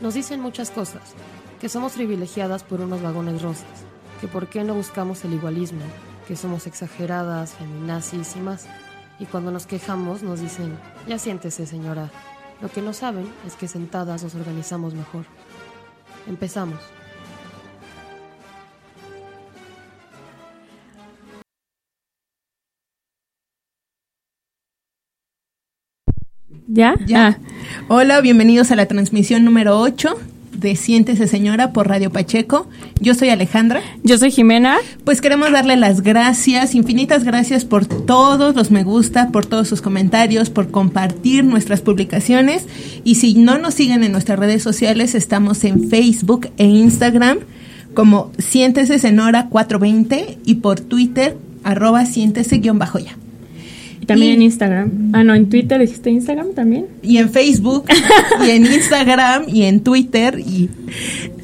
Nos 0.00 0.12
dicen 0.12 0.40
muchas 0.40 0.70
cosas, 0.70 1.14
que 1.58 1.70
somos 1.70 1.92
privilegiadas 1.92 2.62
por 2.62 2.82
unos 2.82 3.00
vagones 3.00 3.40
rosas, 3.40 3.64
que 4.20 4.28
por 4.28 4.46
qué 4.46 4.62
no 4.62 4.74
buscamos 4.74 5.24
el 5.24 5.32
igualismo, 5.32 5.80
que 6.28 6.36
somos 6.36 6.66
exageradas, 6.66 7.54
feminazis 7.54 8.36
y 8.36 8.40
más. 8.40 8.66
Y 9.18 9.24
cuando 9.24 9.50
nos 9.50 9.66
quejamos 9.66 10.22
nos 10.22 10.40
dicen, 10.40 10.78
ya 11.08 11.18
siéntese 11.18 11.66
señora. 11.66 12.10
Lo 12.60 12.68
que 12.68 12.82
no 12.82 12.92
saben 12.92 13.26
es 13.46 13.54
que 13.54 13.68
sentadas 13.68 14.22
nos 14.22 14.34
organizamos 14.34 14.92
mejor. 14.92 15.24
Empezamos. 16.26 16.80
¿Ya? 26.68 26.96
Ya. 27.06 27.28
Ah. 27.28 27.55
Hola, 27.88 28.20
bienvenidos 28.20 28.72
a 28.72 28.76
la 28.76 28.86
transmisión 28.86 29.44
número 29.44 29.78
8 29.78 30.16
de 30.52 30.74
Siéntese 30.74 31.28
Señora 31.28 31.72
por 31.72 31.88
Radio 31.88 32.10
Pacheco. 32.10 32.66
Yo 33.00 33.14
soy 33.14 33.28
Alejandra. 33.28 33.80
Yo 34.02 34.18
soy 34.18 34.32
Jimena. 34.32 34.78
Pues 35.04 35.20
queremos 35.20 35.52
darle 35.52 35.76
las 35.76 36.02
gracias, 36.02 36.74
infinitas 36.74 37.22
gracias 37.22 37.64
por 37.64 37.86
todos 37.86 38.56
los 38.56 38.72
me 38.72 38.82
gusta, 38.82 39.28
por 39.28 39.46
todos 39.46 39.68
sus 39.68 39.82
comentarios, 39.82 40.50
por 40.50 40.72
compartir 40.72 41.44
nuestras 41.44 41.80
publicaciones. 41.80 42.64
Y 43.04 43.16
si 43.16 43.34
no 43.34 43.58
nos 43.58 43.74
siguen 43.74 44.02
en 44.02 44.10
nuestras 44.10 44.38
redes 44.38 44.64
sociales, 44.64 45.14
estamos 45.14 45.62
en 45.62 45.88
Facebook 45.88 46.48
e 46.56 46.64
Instagram 46.64 47.38
como 47.94 48.32
Siéntese 48.38 48.98
Senora 48.98 49.48
420 49.48 50.38
y 50.44 50.56
por 50.56 50.80
Twitter 50.80 51.36
arroba 51.62 52.04
siéntese-ya. 52.04 53.16
Y 54.00 54.06
también 54.06 54.32
Y- 54.32 54.34
en 54.36 54.42
Instagram. 54.42 55.10
Ah, 55.12 55.24
no, 55.24 55.34
en 55.34 55.48
Twitter 55.48 55.80
dijiste 55.80 56.10
Instagram 56.10 56.52
también. 56.54 56.86
y 57.02 57.16
en 57.18 57.30
Facebook, 57.30 57.84
y 58.46 58.50
en 58.50 58.66
Instagram, 58.66 59.44
y 59.48 59.62
en 59.64 59.80
Twitter, 59.80 60.38
y 60.38 60.68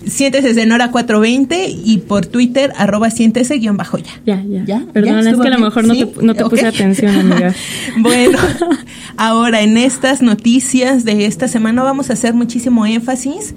siéntese 0.07 0.53
Senora 0.55 0.91
420, 0.91 1.69
y 1.85 1.99
por 1.99 2.27
Twitter, 2.27 2.73
arroba 2.77 3.11
siéntese 3.11 3.57
guion 3.59 3.77
bajo 3.77 3.99
ya. 3.99 4.13
Ya, 4.27 4.43
ya. 4.45 4.65
¿Ya? 4.65 4.87
Perdón, 4.93 5.15
¿Ya? 5.15 5.21
es 5.21 5.27
¿Estuvo 5.27 5.43
que 5.43 5.49
a 5.49 5.53
lo 5.53 5.59
mejor 5.65 5.87
no 5.87 5.95
¿Sí? 5.95 6.05
te, 6.07 6.23
no 6.25 6.35
te 6.35 6.45
puse 6.45 6.67
atención, 6.67 7.15
amiga. 7.33 7.55
Bueno, 7.99 8.39
ahora 9.17 9.63
en 9.63 9.77
estas 9.77 10.23
noticias 10.23 11.05
de 11.05 11.27
esta 11.27 11.49
semana 11.49 11.83
vamos 11.83 12.11
a 12.11 12.15
hacer 12.15 12.35
muchísimo 12.35 12.85
énfasis 12.87 13.55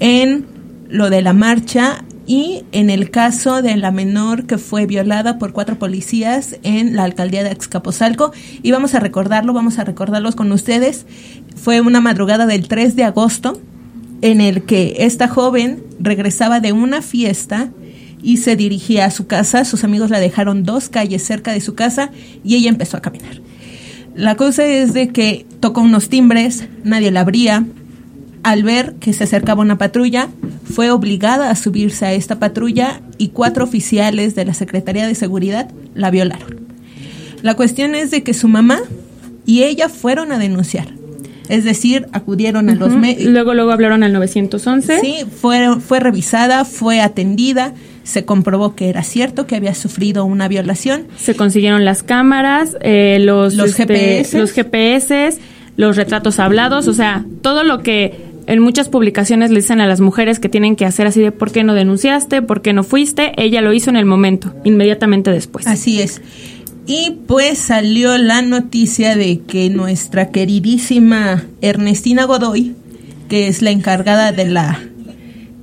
en 0.00 0.46
lo 0.88 1.10
de 1.10 1.22
la 1.22 1.32
marcha 1.32 2.04
y 2.26 2.64
en 2.72 2.90
el 2.90 3.10
caso 3.10 3.62
de 3.62 3.76
la 3.76 3.90
menor 3.90 4.46
que 4.46 4.58
fue 4.58 4.86
violada 4.86 5.38
por 5.38 5.52
cuatro 5.52 5.78
policías 5.78 6.56
en 6.62 6.94
la 6.94 7.04
alcaldía 7.04 7.42
de 7.42 7.50
Azcapotzalco 7.50 8.32
y 8.62 8.70
vamos 8.70 8.94
a 8.94 9.00
recordarlo, 9.00 9.52
vamos 9.52 9.78
a 9.78 9.84
recordarlos 9.84 10.36
con 10.36 10.52
ustedes. 10.52 11.06
Fue 11.56 11.80
una 11.80 12.00
madrugada 12.00 12.46
del 12.46 12.68
3 12.68 12.96
de 12.96 13.04
agosto 13.04 13.60
en 14.20 14.40
el 14.40 14.62
que 14.62 14.96
esta 14.98 15.28
joven 15.28 15.82
regresaba 15.98 16.60
de 16.60 16.72
una 16.72 17.02
fiesta 17.02 17.70
y 18.22 18.36
se 18.36 18.54
dirigía 18.56 19.04
a 19.04 19.10
su 19.10 19.26
casa. 19.26 19.64
Sus 19.64 19.82
amigos 19.82 20.10
la 20.10 20.20
dejaron 20.20 20.62
dos 20.62 20.88
calles 20.88 21.24
cerca 21.24 21.52
de 21.52 21.60
su 21.60 21.74
casa 21.74 22.10
y 22.44 22.54
ella 22.54 22.68
empezó 22.68 22.96
a 22.96 23.02
caminar. 23.02 23.40
La 24.14 24.36
cosa 24.36 24.64
es 24.64 24.92
de 24.92 25.08
que 25.08 25.46
tocó 25.60 25.80
unos 25.80 26.08
timbres, 26.08 26.68
nadie 26.84 27.10
la 27.10 27.20
abría. 27.20 27.66
Al 28.42 28.62
ver 28.64 28.94
que 28.94 29.12
se 29.12 29.24
acercaba 29.24 29.62
una 29.62 29.78
patrulla, 29.78 30.28
fue 30.64 30.90
obligada 30.90 31.50
a 31.50 31.56
subirse 31.56 32.06
a 32.06 32.12
esta 32.12 32.38
patrulla 32.38 33.00
y 33.18 33.28
cuatro 33.28 33.64
oficiales 33.64 34.34
de 34.34 34.44
la 34.44 34.54
Secretaría 34.54 35.06
de 35.06 35.14
Seguridad 35.14 35.70
la 35.94 36.10
violaron. 36.10 36.60
La 37.42 37.54
cuestión 37.54 37.94
es 37.94 38.10
de 38.10 38.22
que 38.22 38.34
su 38.34 38.48
mamá 38.48 38.80
y 39.46 39.62
ella 39.64 39.88
fueron 39.88 40.32
a 40.32 40.38
denunciar. 40.38 40.88
Es 41.48 41.64
decir, 41.64 42.06
acudieron 42.12 42.70
a 42.70 42.74
los 42.74 42.92
medios. 42.92 43.30
Luego, 43.30 43.52
luego 43.52 43.72
hablaron 43.72 44.02
al 44.02 44.12
911. 44.12 45.00
Sí, 45.00 45.16
fue, 45.40 45.80
fue 45.80 46.00
revisada, 46.00 46.64
fue 46.64 47.00
atendida, 47.00 47.74
se 48.04 48.24
comprobó 48.24 48.74
que 48.74 48.88
era 48.88 49.02
cierto 49.02 49.46
que 49.46 49.56
había 49.56 49.74
sufrido 49.74 50.24
una 50.24 50.48
violación. 50.48 51.08
Se 51.18 51.34
consiguieron 51.34 51.84
las 51.84 52.02
cámaras, 52.02 52.76
eh, 52.80 53.18
los, 53.20 53.54
Los 53.54 53.78
este, 53.78 53.86
GPS. 53.86 54.38
los 54.38 54.52
GPS, 54.52 55.38
los 55.76 55.96
retratos 55.96 56.38
hablados, 56.38 56.88
o 56.88 56.94
sea, 56.94 57.24
todo 57.42 57.64
lo 57.64 57.82
que 57.82 58.31
en 58.46 58.60
muchas 58.60 58.88
publicaciones 58.88 59.50
le 59.50 59.60
dicen 59.60 59.80
a 59.80 59.86
las 59.86 60.00
mujeres 60.00 60.38
que 60.38 60.48
tienen 60.48 60.76
que 60.76 60.84
hacer 60.84 61.06
así 61.06 61.20
de 61.20 61.32
por 61.32 61.52
qué 61.52 61.64
no 61.64 61.74
denunciaste, 61.74 62.42
por 62.42 62.62
qué 62.62 62.72
no 62.72 62.84
fuiste, 62.84 63.32
ella 63.36 63.60
lo 63.60 63.72
hizo 63.72 63.90
en 63.90 63.96
el 63.96 64.04
momento, 64.04 64.54
inmediatamente 64.64 65.30
después. 65.30 65.66
Así 65.66 66.00
es. 66.00 66.20
Y 66.86 67.18
pues 67.26 67.58
salió 67.58 68.18
la 68.18 68.42
noticia 68.42 69.16
de 69.16 69.40
que 69.40 69.70
nuestra 69.70 70.30
queridísima 70.30 71.44
Ernestina 71.60 72.24
Godoy, 72.24 72.74
que 73.28 73.48
es 73.48 73.62
la 73.62 73.70
encargada 73.70 74.32
de 74.32 74.46
la... 74.46 74.80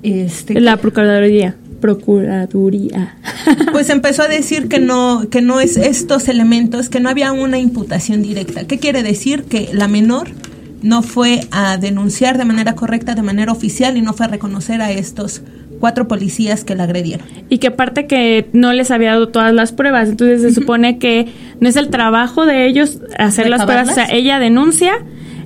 Este, 0.01 0.61
La 0.61 0.77
Procuraduría. 0.77 1.57
Procuraduría. 1.81 3.17
pues 3.71 3.89
empezó 3.89 4.23
a 4.23 4.27
decir 4.27 4.69
que 4.69 4.79
no 4.79 5.27
que 5.29 5.41
no 5.41 5.59
es 5.59 5.77
estos 5.77 6.27
elementos 6.29 6.89
que 6.89 6.99
no 6.99 7.09
había 7.09 7.31
una 7.31 7.57
imputación 7.57 8.21
directa 8.21 8.65
qué 8.67 8.79
quiere 8.79 9.01
decir 9.01 9.43
que 9.43 9.69
la 9.71 9.87
menor 9.87 10.29
no 10.81 11.01
fue 11.01 11.41
a 11.51 11.77
denunciar 11.77 12.37
de 12.37 12.45
manera 12.45 12.75
correcta 12.75 13.15
de 13.15 13.21
manera 13.21 13.51
oficial 13.51 13.97
y 13.97 14.01
no 14.01 14.13
fue 14.13 14.25
a 14.25 14.29
reconocer 14.29 14.81
a 14.81 14.91
estos 14.91 15.41
cuatro 15.79 16.07
policías 16.07 16.63
que 16.63 16.75
la 16.75 16.83
agredieron. 16.83 17.25
Y 17.49 17.57
que 17.57 17.67
aparte 17.67 18.05
que 18.05 18.47
no 18.53 18.73
les 18.73 18.91
había 18.91 19.11
dado 19.11 19.29
todas 19.29 19.53
las 19.53 19.71
pruebas, 19.71 20.09
entonces 20.09 20.41
se 20.41 20.53
supone 20.53 20.97
que 20.97 21.27
no 21.59 21.69
es 21.69 21.75
el 21.75 21.89
trabajo 21.89 22.45
de 22.45 22.67
ellos 22.67 22.99
hacer 23.17 23.49
las 23.49 23.63
pruebas, 23.65 23.89
o 23.89 23.93
sea, 23.93 24.07
ella 24.11 24.39
denuncia, 24.39 24.93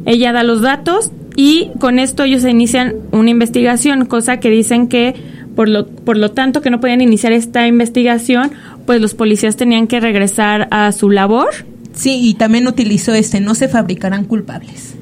ella 0.05 0.31
da 0.31 0.43
los 0.43 0.61
datos 0.61 1.11
y 1.35 1.71
con 1.79 1.99
esto 1.99 2.23
ellos 2.23 2.43
inician 2.45 2.95
una 3.11 3.29
investigación, 3.29 4.05
cosa 4.05 4.37
que 4.37 4.49
dicen 4.49 4.87
que 4.87 5.15
por 5.55 5.69
lo, 5.69 5.87
por 5.87 6.17
lo 6.17 6.31
tanto 6.31 6.61
que 6.61 6.71
no 6.71 6.79
podían 6.79 7.01
iniciar 7.01 7.31
esta 7.31 7.67
investigación, 7.67 8.51
pues 8.87 8.99
los 8.99 9.13
policías 9.13 9.55
tenían 9.55 9.85
que 9.87 9.99
regresar 9.99 10.67
a 10.71 10.91
su 10.91 11.11
labor. 11.11 11.49
sí 11.93 12.19
y 12.21 12.33
también 12.33 12.67
utilizó 12.67 13.13
este 13.13 13.39
no 13.39 13.53
se 13.53 13.67
fabricarán 13.67 14.25
culpables 14.25 14.95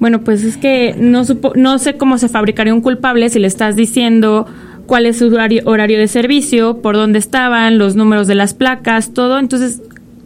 Bueno, 0.00 0.22
pues 0.22 0.42
es 0.42 0.56
que 0.56 0.94
no, 0.98 1.24
supo- 1.24 1.52
no 1.54 1.78
sé 1.78 1.94
cómo 1.94 2.18
se 2.18 2.28
fabricaría 2.28 2.74
un 2.74 2.80
culpable 2.80 3.28
si 3.28 3.38
le 3.38 3.46
estás 3.46 3.76
diciendo 3.76 4.46
cuál 4.86 5.06
es 5.06 5.18
su 5.18 5.26
horario, 5.26 5.62
horario 5.66 5.98
de 5.98 6.08
servicio, 6.08 6.78
por 6.82 6.96
dónde 6.96 7.18
estaban, 7.20 7.78
los 7.78 7.94
números 7.94 8.26
de 8.26 8.34
las 8.34 8.54
placas, 8.54 9.12
todo. 9.14 9.38
Entonces, 9.38 9.80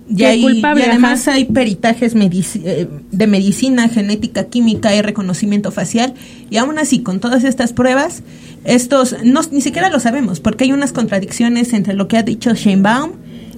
Y, 0.09 0.17
¿qué 0.17 0.27
hay- 0.27 0.43
culpable? 0.43 0.85
y 0.87 0.89
además 0.89 1.27
Ajá. 1.27 1.37
hay 1.37 1.45
peritajes 1.47 2.15
medici- 2.15 2.63
eh, 2.65 2.89
de 3.11 3.27
medicina, 3.27 3.89
genética, 3.89 4.45
química 4.45 4.95
y 4.95 5.03
reconocimiento 5.03 5.71
facial. 5.73 6.15
Y 6.51 6.57
aún 6.59 6.79
así, 6.79 7.01
con 7.03 7.19
todas 7.21 7.43
estas 7.45 7.73
pruebas, 7.73 8.23
estos 8.65 9.17
no, 9.25 9.41
ni 9.51 9.61
siquiera 9.61 9.91
lo 9.91 9.99
sabemos, 10.01 10.41
porque 10.41 10.65
hay 10.65 10.73
unas 10.73 10.93
contradicciones 10.93 11.73
entre 11.73 11.95
lo 11.95 12.07
que 12.09 12.17
ha 12.17 12.23
dicho 12.23 12.55
Sheinbaum, 12.55 13.11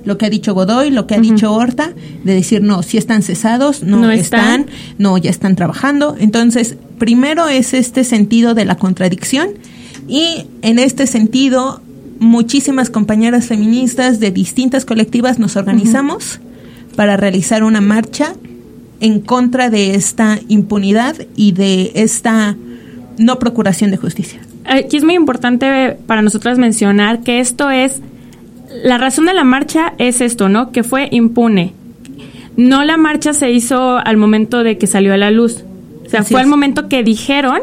lo 0.06 0.17
que 0.17 0.25
ha 0.25 0.31
dicho 0.31 0.55
Godoy, 0.55 0.91
lo 0.91 1.06
que 1.06 1.17
ha 1.17 1.21
dicho 1.21 1.53
Horta, 1.53 1.93
de 2.25 2.34
decir, 2.34 2.62
no, 2.62 2.83
si 2.83 2.97
están 2.97 3.22
cesados, 3.22 3.83
no, 3.83 3.99
No 3.99 4.11
están, 4.11 4.61
están. 4.62 4.75
no, 4.97 5.19
ya 5.19 5.28
están 5.31 5.56
trabajando. 5.56 6.17
Entonces, 6.19 6.77
primero 6.99 7.49
es 7.49 7.75
este 7.75 8.05
sentido 8.05 8.55
de 8.55 8.65
la 8.65 8.77
contradicción 8.77 9.50
y 10.09 10.47
en 10.62 10.78
este 10.78 11.06
sentido, 11.06 11.83
muchísimas 12.19 12.89
compañeras 12.89 13.47
feministas 13.47 14.21
de 14.21 14.31
distintas 14.31 14.84
colectivas 14.84 15.39
nos 15.39 15.56
organizamos 15.56 16.41
para 16.94 17.17
realizar 17.17 17.62
una 17.62 17.81
marcha 17.81 18.34
en 19.00 19.21
contra 19.21 19.69
de 19.69 19.94
esta 19.94 20.38
impunidad 20.49 21.17
y 21.37 21.53
de 21.53 21.93
esta 21.94 22.56
no 23.19 23.38
procuración 23.38 23.91
de 23.91 23.97
justicia. 23.97 24.41
Aquí 24.65 24.97
es 24.97 25.05
muy 25.05 25.15
importante 25.15 25.97
para 26.06 26.23
nosotras 26.23 26.59
mencionar 26.59 27.21
que 27.21 27.41
esto 27.41 27.71
es, 27.71 28.00
la 28.84 28.99
razón 28.99 29.27
de 29.27 29.34
la 29.34 29.44
marcha 29.44 29.94
es 29.99 30.20
esto, 30.20 30.49
¿no? 30.49 30.73
Que 30.73 30.82
fue 30.82 31.08
impune. 31.12 31.73
No 32.56 32.85
la 32.85 32.96
marcha 32.96 33.32
se 33.32 33.50
hizo 33.52 33.99
al 33.99 34.17
momento 34.17 34.62
de 34.62 34.79
que 34.79 34.87
salió 34.87 35.12
a 35.12 35.17
la 35.17 35.31
luz. 35.31 35.64
O 36.06 36.08
sea, 36.08 36.20
Así 36.20 36.32
fue 36.32 36.40
al 36.40 36.46
momento 36.46 36.88
que 36.88 37.02
dijeron 37.02 37.61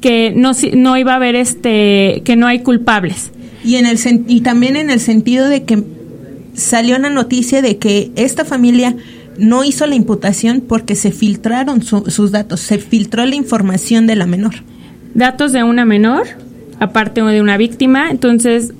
que 0.00 0.32
no, 0.34 0.52
no 0.74 0.96
iba 0.96 1.12
a 1.12 1.16
haber 1.16 1.34
este, 1.36 2.22
que 2.24 2.36
no 2.36 2.46
hay 2.46 2.60
culpables. 2.60 3.30
Y, 3.64 3.76
en 3.76 3.86
el 3.86 3.98
y 4.28 4.40
también 4.40 4.76
en 4.76 4.90
el 4.90 5.00
sentido 5.00 5.48
de 5.48 5.62
que 5.64 5.82
salió 6.54 6.96
una 6.96 7.10
noticia 7.10 7.62
de 7.62 7.78
que 7.78 8.10
esta 8.16 8.44
familia 8.44 8.94
no 9.38 9.64
hizo 9.64 9.86
la 9.86 9.94
imputación 9.94 10.60
porque 10.60 10.94
se 10.96 11.10
filtraron 11.12 11.82
su- 11.82 12.04
sus 12.10 12.32
datos, 12.32 12.60
se 12.60 12.78
filtró 12.78 13.24
la 13.24 13.34
información 13.36 14.06
de 14.06 14.16
la 14.16 14.26
menor. 14.26 14.54
datos 15.14 15.52
de 15.52 15.62
una 15.62 15.84
menor, 15.84 16.24
aparte 16.80 17.22
de 17.22 17.40
una 17.40 17.56
víctima. 17.56 18.10
Entonces, 18.10 18.72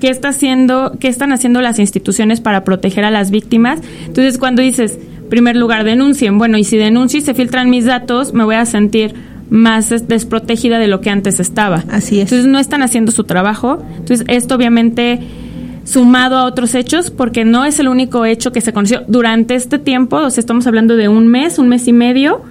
¿qué 0.00 0.08
está 0.08 0.28
haciendo, 0.30 0.96
qué 0.98 1.08
están 1.08 1.32
haciendo 1.32 1.60
las 1.60 1.78
instituciones 1.78 2.40
para 2.40 2.64
proteger 2.64 3.04
a 3.04 3.10
las 3.10 3.30
víctimas? 3.30 3.80
Entonces, 4.06 4.38
cuando 4.38 4.62
dices, 4.62 4.98
primer 5.28 5.54
lugar, 5.56 5.84
denuncien, 5.84 6.38
bueno, 6.38 6.58
y 6.58 6.64
si 6.64 6.76
denuncio 6.76 7.18
y 7.18 7.22
se 7.22 7.34
filtran 7.34 7.70
mis 7.70 7.84
datos, 7.84 8.32
me 8.34 8.42
voy 8.44 8.56
a 8.56 8.64
sentir 8.66 9.14
más 9.50 9.92
es- 9.92 10.08
desprotegida 10.08 10.78
de 10.78 10.88
lo 10.88 11.00
que 11.00 11.10
antes 11.10 11.38
estaba. 11.40 11.84
Así 11.90 12.16
es. 12.20 12.32
Entonces, 12.32 12.46
no 12.46 12.58
están 12.58 12.82
haciendo 12.82 13.12
su 13.12 13.24
trabajo. 13.24 13.82
Entonces, 13.96 14.24
esto 14.28 14.54
obviamente 14.56 15.20
sumado 15.84 16.36
a 16.36 16.44
otros 16.44 16.74
hechos, 16.74 17.10
porque 17.10 17.44
no 17.44 17.64
es 17.64 17.78
el 17.80 17.88
único 17.88 18.24
hecho 18.24 18.52
que 18.52 18.60
se 18.60 18.72
conoció 18.72 19.02
durante 19.08 19.54
este 19.56 19.78
tiempo, 19.78 20.16
o 20.18 20.30
sea, 20.30 20.40
estamos 20.40 20.66
hablando 20.66 20.94
de 20.96 21.08
un 21.08 21.26
mes, 21.26 21.58
un 21.58 21.68
mes 21.68 21.88
y 21.88 21.92
medio, 21.92 22.42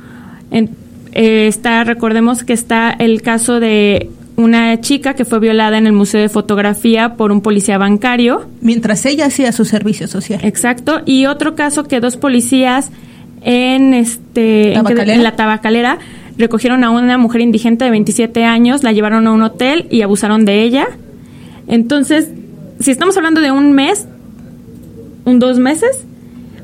en- 0.52 0.69
eh, 1.13 1.48
está, 1.48 1.84
recordemos 1.86 2.44
que 2.44 2.54
está 2.54 2.92
el 2.92 3.22
caso 3.22 3.60
de 3.60 4.10
una 4.39 4.80
chica 4.80 5.15
que 5.15 5.25
fue 5.25 5.39
violada 5.39 5.77
en 5.77 5.86
el 5.86 5.94
Museo 5.94 6.21
de 6.21 6.30
Fotografía 6.30 7.15
por 7.15 7.31
un 7.31 7.41
policía 7.41 7.77
bancario. 7.77 8.47
Mientras 8.62 9.06
ella 9.06 9.25
hacía 9.25 9.51
su 9.51 9.65
servicio 9.65 10.07
social. 10.07 10.39
Exacto. 10.44 11.01
Y 11.06 11.25
otro 11.25 11.56
caso 11.56 11.83
que 11.83 12.00
dos 12.00 12.15
policías 12.15 12.89
en 13.41 13.94
este 13.94 14.74
en, 14.74 15.24
la 15.24 15.36
tabacalera 15.36 16.00
recogieron 16.38 16.83
a 16.83 16.89
una 16.89 17.18
mujer 17.18 17.41
indigente 17.41 17.86
de 17.86 17.91
27 17.91 18.45
años, 18.45 18.83
la 18.83 18.94
llevaron 18.94 19.27
a 19.27 19.31
un 19.31 19.41
hotel 19.41 19.88
y 19.89 20.01
abusaron 20.03 20.45
de 20.45 20.63
ella. 20.63 20.88
Entonces, 21.68 22.30
si 22.80 22.92
estamos 22.92 23.18
hablando 23.18 23.42
de 23.42 23.51
un 23.51 23.74
mes, 23.74 24.07
un 25.25 25.39
dos 25.39 25.59
meses, 25.59 26.06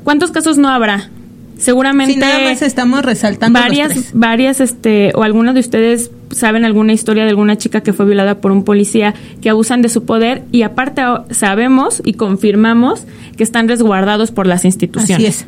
¿cuántos 0.02 0.30
casos 0.30 0.56
no 0.56 0.68
habrá? 0.68 1.10
Seguramente. 1.58 2.14
Sí, 2.14 2.20
nada 2.20 2.40
más 2.40 2.62
estamos 2.62 3.04
resaltando. 3.04 3.58
Varias, 3.58 4.12
varias, 4.14 4.60
este, 4.60 5.12
o 5.14 5.22
algunos 5.22 5.54
de 5.54 5.60
ustedes 5.60 6.10
saben 6.30 6.64
alguna 6.64 6.92
historia 6.92 7.24
de 7.24 7.30
alguna 7.30 7.56
chica 7.56 7.82
que 7.82 7.92
fue 7.92 8.06
violada 8.06 8.40
por 8.40 8.52
un 8.52 8.64
policía 8.64 9.14
que 9.40 9.50
abusan 9.50 9.82
de 9.82 9.88
su 9.88 10.04
poder 10.04 10.44
y 10.52 10.62
aparte 10.62 11.02
sabemos 11.30 12.02
y 12.04 12.14
confirmamos 12.14 13.04
que 13.36 13.42
están 13.42 13.68
resguardados 13.68 14.30
por 14.30 14.46
las 14.46 14.64
instituciones. 14.64 15.14
Así 15.14 15.44
es. 15.44 15.46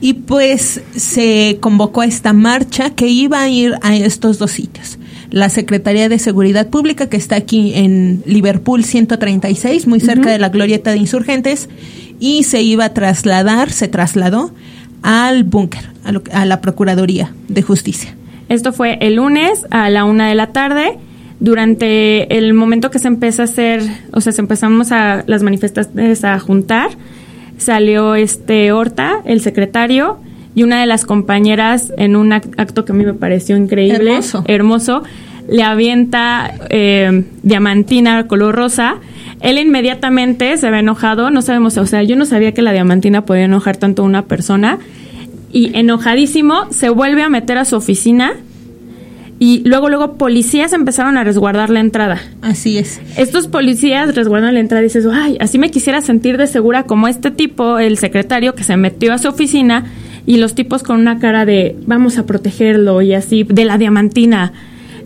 Y 0.00 0.14
pues 0.14 0.82
se 0.94 1.58
convocó 1.60 2.02
a 2.02 2.06
esta 2.06 2.32
marcha 2.32 2.90
que 2.90 3.08
iba 3.08 3.42
a 3.42 3.48
ir 3.48 3.74
a 3.82 3.96
estos 3.96 4.38
dos 4.38 4.52
sitios. 4.52 4.98
La 5.30 5.48
Secretaría 5.50 6.08
de 6.08 6.18
Seguridad 6.18 6.68
Pública, 6.68 7.08
que 7.08 7.16
está 7.16 7.36
aquí 7.36 7.74
en 7.74 8.22
Liverpool 8.24 8.84
136, 8.84 9.86
muy 9.86 10.00
cerca 10.00 10.30
de 10.30 10.38
la 10.38 10.48
Glorieta 10.48 10.92
de 10.92 10.98
Insurgentes, 10.98 11.68
y 12.20 12.44
se 12.44 12.62
iba 12.62 12.86
a 12.86 12.94
trasladar, 12.94 13.70
se 13.70 13.88
trasladó 13.88 14.52
al 15.02 15.44
búnker, 15.44 15.90
a, 16.32 16.44
la 16.44 16.60
Procuraduría 16.60 17.34
de 17.48 17.62
Justicia. 17.62 18.14
Esto 18.48 18.72
fue 18.72 18.98
el 19.00 19.16
lunes 19.16 19.66
a 19.70 19.90
la 19.90 20.04
una 20.04 20.28
de 20.28 20.34
la 20.34 20.48
tarde. 20.48 20.98
Durante 21.40 22.36
el 22.36 22.52
momento 22.54 22.90
que 22.90 22.98
se 22.98 23.08
empezó 23.08 23.42
a 23.42 23.44
hacer, 23.44 23.82
o 24.12 24.20
sea, 24.20 24.32
se 24.32 24.40
empezamos 24.40 24.90
a 24.90 25.22
las 25.26 25.42
manifestaciones 25.42 26.24
a 26.24 26.38
juntar, 26.40 26.90
salió 27.58 28.16
este 28.16 28.72
Horta, 28.72 29.20
el 29.24 29.40
secretario, 29.40 30.18
y 30.54 30.64
una 30.64 30.80
de 30.80 30.86
las 30.86 31.04
compañeras 31.04 31.92
en 31.96 32.16
un 32.16 32.32
acto 32.32 32.84
que 32.84 32.90
a 32.90 32.94
mí 32.94 33.04
me 33.04 33.14
pareció 33.14 33.56
increíble, 33.56 34.18
hermoso, 34.46 35.04
le 35.48 35.62
avienta 35.62 36.52
eh, 36.70 37.24
diamantina 37.44 38.26
color 38.26 38.56
rosa. 38.56 38.96
Él 39.40 39.58
inmediatamente 39.58 40.56
se 40.56 40.70
ve 40.70 40.80
enojado, 40.80 41.30
no 41.30 41.42
sabemos, 41.42 41.76
o 41.78 41.86
sea, 41.86 42.02
yo 42.02 42.16
no 42.16 42.24
sabía 42.26 42.52
que 42.52 42.62
la 42.62 42.72
diamantina 42.72 43.24
podía 43.24 43.44
enojar 43.44 43.76
tanto 43.76 44.02
a 44.02 44.04
una 44.04 44.22
persona. 44.22 44.78
Y 45.52 45.76
enojadísimo, 45.76 46.70
se 46.70 46.90
vuelve 46.90 47.22
a 47.22 47.28
meter 47.28 47.58
a 47.58 47.64
su 47.64 47.76
oficina 47.76 48.34
y 49.40 49.62
luego, 49.64 49.88
luego 49.88 50.14
policías 50.14 50.72
empezaron 50.72 51.16
a 51.16 51.22
resguardar 51.22 51.70
la 51.70 51.80
entrada. 51.80 52.20
Así 52.42 52.76
es. 52.76 53.00
Estos 53.16 53.46
policías 53.46 54.14
resguardan 54.14 54.54
la 54.54 54.60
entrada 54.60 54.82
y 54.82 54.86
dices, 54.86 55.06
ay, 55.10 55.38
así 55.40 55.58
me 55.58 55.70
quisiera 55.70 56.00
sentir 56.00 56.38
de 56.38 56.48
segura 56.48 56.84
como 56.84 57.06
este 57.06 57.30
tipo, 57.30 57.78
el 57.78 57.98
secretario 57.98 58.54
que 58.54 58.64
se 58.64 58.76
metió 58.76 59.12
a 59.12 59.18
su 59.18 59.28
oficina 59.28 59.84
y 60.26 60.38
los 60.38 60.54
tipos 60.54 60.82
con 60.82 60.98
una 60.98 61.20
cara 61.20 61.44
de 61.44 61.76
vamos 61.86 62.18
a 62.18 62.26
protegerlo 62.26 63.00
y 63.00 63.14
así, 63.14 63.44
de 63.44 63.64
la 63.64 63.78
diamantina. 63.78 64.52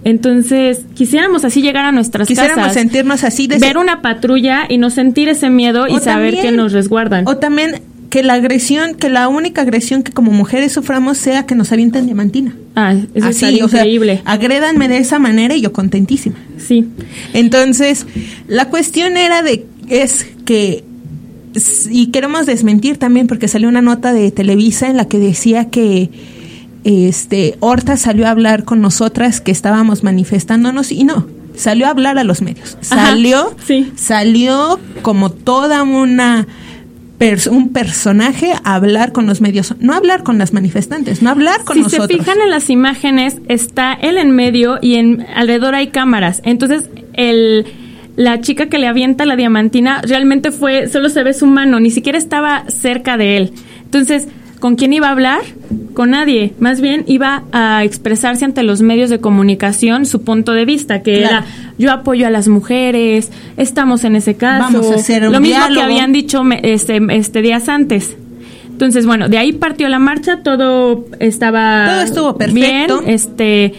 Entonces, 0.05 0.87
quisiéramos 0.95 1.45
así 1.45 1.63
llegar 1.63 1.85
a 1.85 1.93
nuestras 1.93 2.27
quisiéramos 2.27 2.73
sentirnos 2.73 3.23
así. 3.23 3.47
De 3.47 3.59
ver 3.59 3.77
una 3.77 4.03
patrulla 4.03 4.65
y 4.69 4.79
no 4.79 4.91
sentir 4.91 5.29
ese 5.29 5.49
miedo 5.49 5.87
y 5.87 6.01
saber 6.01 6.41
que 6.41 6.51
nos 6.51 6.73
resguardan. 6.73 7.29
O 7.29 7.37
también 7.37 7.83
que 8.13 8.23
la 8.23 8.35
agresión, 8.35 8.95
que 8.95 9.09
la 9.09 9.27
única 9.29 9.63
agresión 9.63 10.03
que 10.03 10.13
como 10.13 10.33
mujeres 10.33 10.73
suframos 10.73 11.17
sea 11.17 11.47
que 11.47 11.55
nos 11.55 11.73
avienten 11.73 12.05
diamantina. 12.05 12.55
Ah, 12.77 12.95
eso 13.15 13.29
es 13.29 13.43
increíble. 13.43 14.21
agrédanme 14.27 14.87
de 14.87 14.99
esa 14.99 15.19
manera 15.19 15.55
y 15.55 15.63
yo 15.63 15.73
contentísima. 15.73 16.37
Sí. 16.59 16.87
Entonces, 17.33 18.05
la 18.49 18.69
cuestión 18.69 19.17
era 19.17 19.43
de, 19.43 19.65
es 19.89 20.27
que, 20.45 20.85
y 21.91 22.09
queremos 22.09 22.45
desmentir 22.45 22.99
también 22.99 23.29
porque 23.29 23.49
salió 23.49 23.67
una 23.67 23.81
nota 23.81 24.13
de 24.13 24.31
Televisa 24.31 24.91
en 24.91 24.99
la 24.99 25.07
que 25.07 25.19
decía 25.19 25.71
que 25.71 26.11
este 26.85 27.57
Horta 27.61 27.97
salió 27.97 28.27
a 28.27 28.31
hablar 28.31 28.65
con 28.65 28.83
nosotras 28.83 29.41
que 29.41 29.53
estábamos 29.53 30.03
manifestándonos 30.03 30.93
y 30.93 31.05
no, 31.05 31.29
salió 31.57 31.87
a 31.87 31.89
hablar 31.89 32.19
a 32.19 32.25
los 32.25 32.43
medios. 32.43 32.77
Salió, 32.83 33.57
sí. 33.67 33.91
salió 33.97 34.79
como 35.01 35.31
toda 35.31 35.83
una 35.83 36.47
un 37.51 37.73
personaje 37.73 38.53
a 38.65 38.75
hablar 38.75 39.13
con 39.13 39.27
los 39.27 39.41
medios, 39.41 39.75
no 39.79 39.95
hablar 39.95 40.23
con 40.23 40.39
las 40.39 40.53
manifestantes, 40.53 41.23
no 41.23 41.31
hablar 41.31 41.65
con 41.65 41.81
nosotros. 41.81 42.09
Si 42.09 42.15
se 42.15 42.19
fijan 42.19 42.41
en 42.41 42.51
las 42.51 42.69
imágenes, 42.69 43.37
está 43.49 43.93
él 43.95 44.19
en 44.19 44.33
medio 44.33 44.79
y 44.83 44.95
en 44.95 45.27
alrededor 45.35 45.75
hay 45.75 45.89
cámaras. 45.89 46.43
Entonces, 46.45 46.91
el 47.13 47.67
la 48.17 48.41
chica 48.41 48.67
que 48.67 48.79
le 48.79 48.87
avienta 48.87 49.25
la 49.25 49.37
diamantina 49.37 50.03
realmente 50.03 50.51
fue, 50.51 50.89
solo 50.89 51.09
se 51.09 51.23
ve 51.23 51.33
su 51.33 51.47
mano, 51.47 51.81
ni 51.81 51.91
siquiera 51.91 52.19
estaba 52.19 52.65
cerca 52.69 53.17
de 53.17 53.39
él. 53.39 53.53
Entonces, 53.85 54.29
¿Con 54.63 54.77
quién 54.77 54.93
iba 54.93 55.09
a 55.09 55.11
hablar? 55.11 55.41
Con 55.93 56.11
nadie. 56.11 56.55
Más 56.61 56.81
bien 56.81 57.03
iba 57.09 57.43
a 57.51 57.83
expresarse 57.83 58.45
ante 58.45 58.63
los 58.63 58.81
medios 58.81 59.11
de 59.11 59.19
comunicación 59.19 60.07
su 60.07 60.23
punto 60.23 60.53
de 60.53 60.65
vista, 60.65 61.03
que 61.03 61.19
era 61.19 61.45
yo 61.79 61.91
apoyo 61.91 62.29
a 62.29 62.31
las 62.31 62.47
mujeres, 62.47 63.33
estamos 63.57 64.05
en 64.05 64.15
ese 64.15 64.37
caso. 64.37 64.73
Vamos 64.73 64.93
a 64.93 64.95
hacer 64.95 65.27
un 65.27 65.33
Lo 65.33 65.41
mismo 65.41 65.67
que 65.75 65.83
habían 65.83 66.13
dicho 66.13 66.45
este, 66.63 67.01
este 67.11 67.43
días 67.43 67.69
antes. 67.69 68.17
Entonces, 68.69 69.05
bueno, 69.05 69.29
de 69.29 69.39
ahí 69.39 69.53
partió 69.53 69.89
la 69.89 69.99
marcha, 69.99 70.45
todo 70.45 71.07
estaba 71.19 71.87
todo 71.89 72.01
estuvo 72.03 72.39
perfecto. 72.39 73.01
Bien, 73.01 73.13
este 73.13 73.75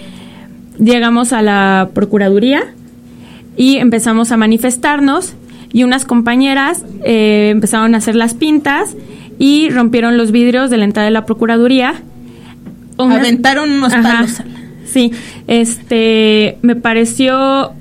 llegamos 0.78 1.32
a 1.32 1.42
la 1.42 1.92
procuraduría 1.94 2.74
y 3.56 3.78
empezamos 3.78 4.34
a 4.34 4.38
manifestarnos 4.38 5.34
y 5.74 5.84
unas 5.84 6.06
compañeras 6.06 6.86
eh, 7.04 7.50
empezaron 7.52 7.96
a 7.96 7.98
hacer 7.98 8.16
las 8.16 8.36
pintas 8.36 8.96
y 9.40 9.70
rompieron 9.70 10.18
los 10.18 10.32
vidrios 10.32 10.70
de 10.70 10.78
la 10.78 10.86
entrada 10.86 11.06
de 11.06 11.12
la 11.12 11.26
Procuraduría. 11.26 11.96
Aventaron 12.98 13.72
unos 13.72 13.94
palos. 13.94 14.42
Sí, 14.86 15.12
este, 15.48 16.60
me 16.62 16.76
pareció 16.76 17.72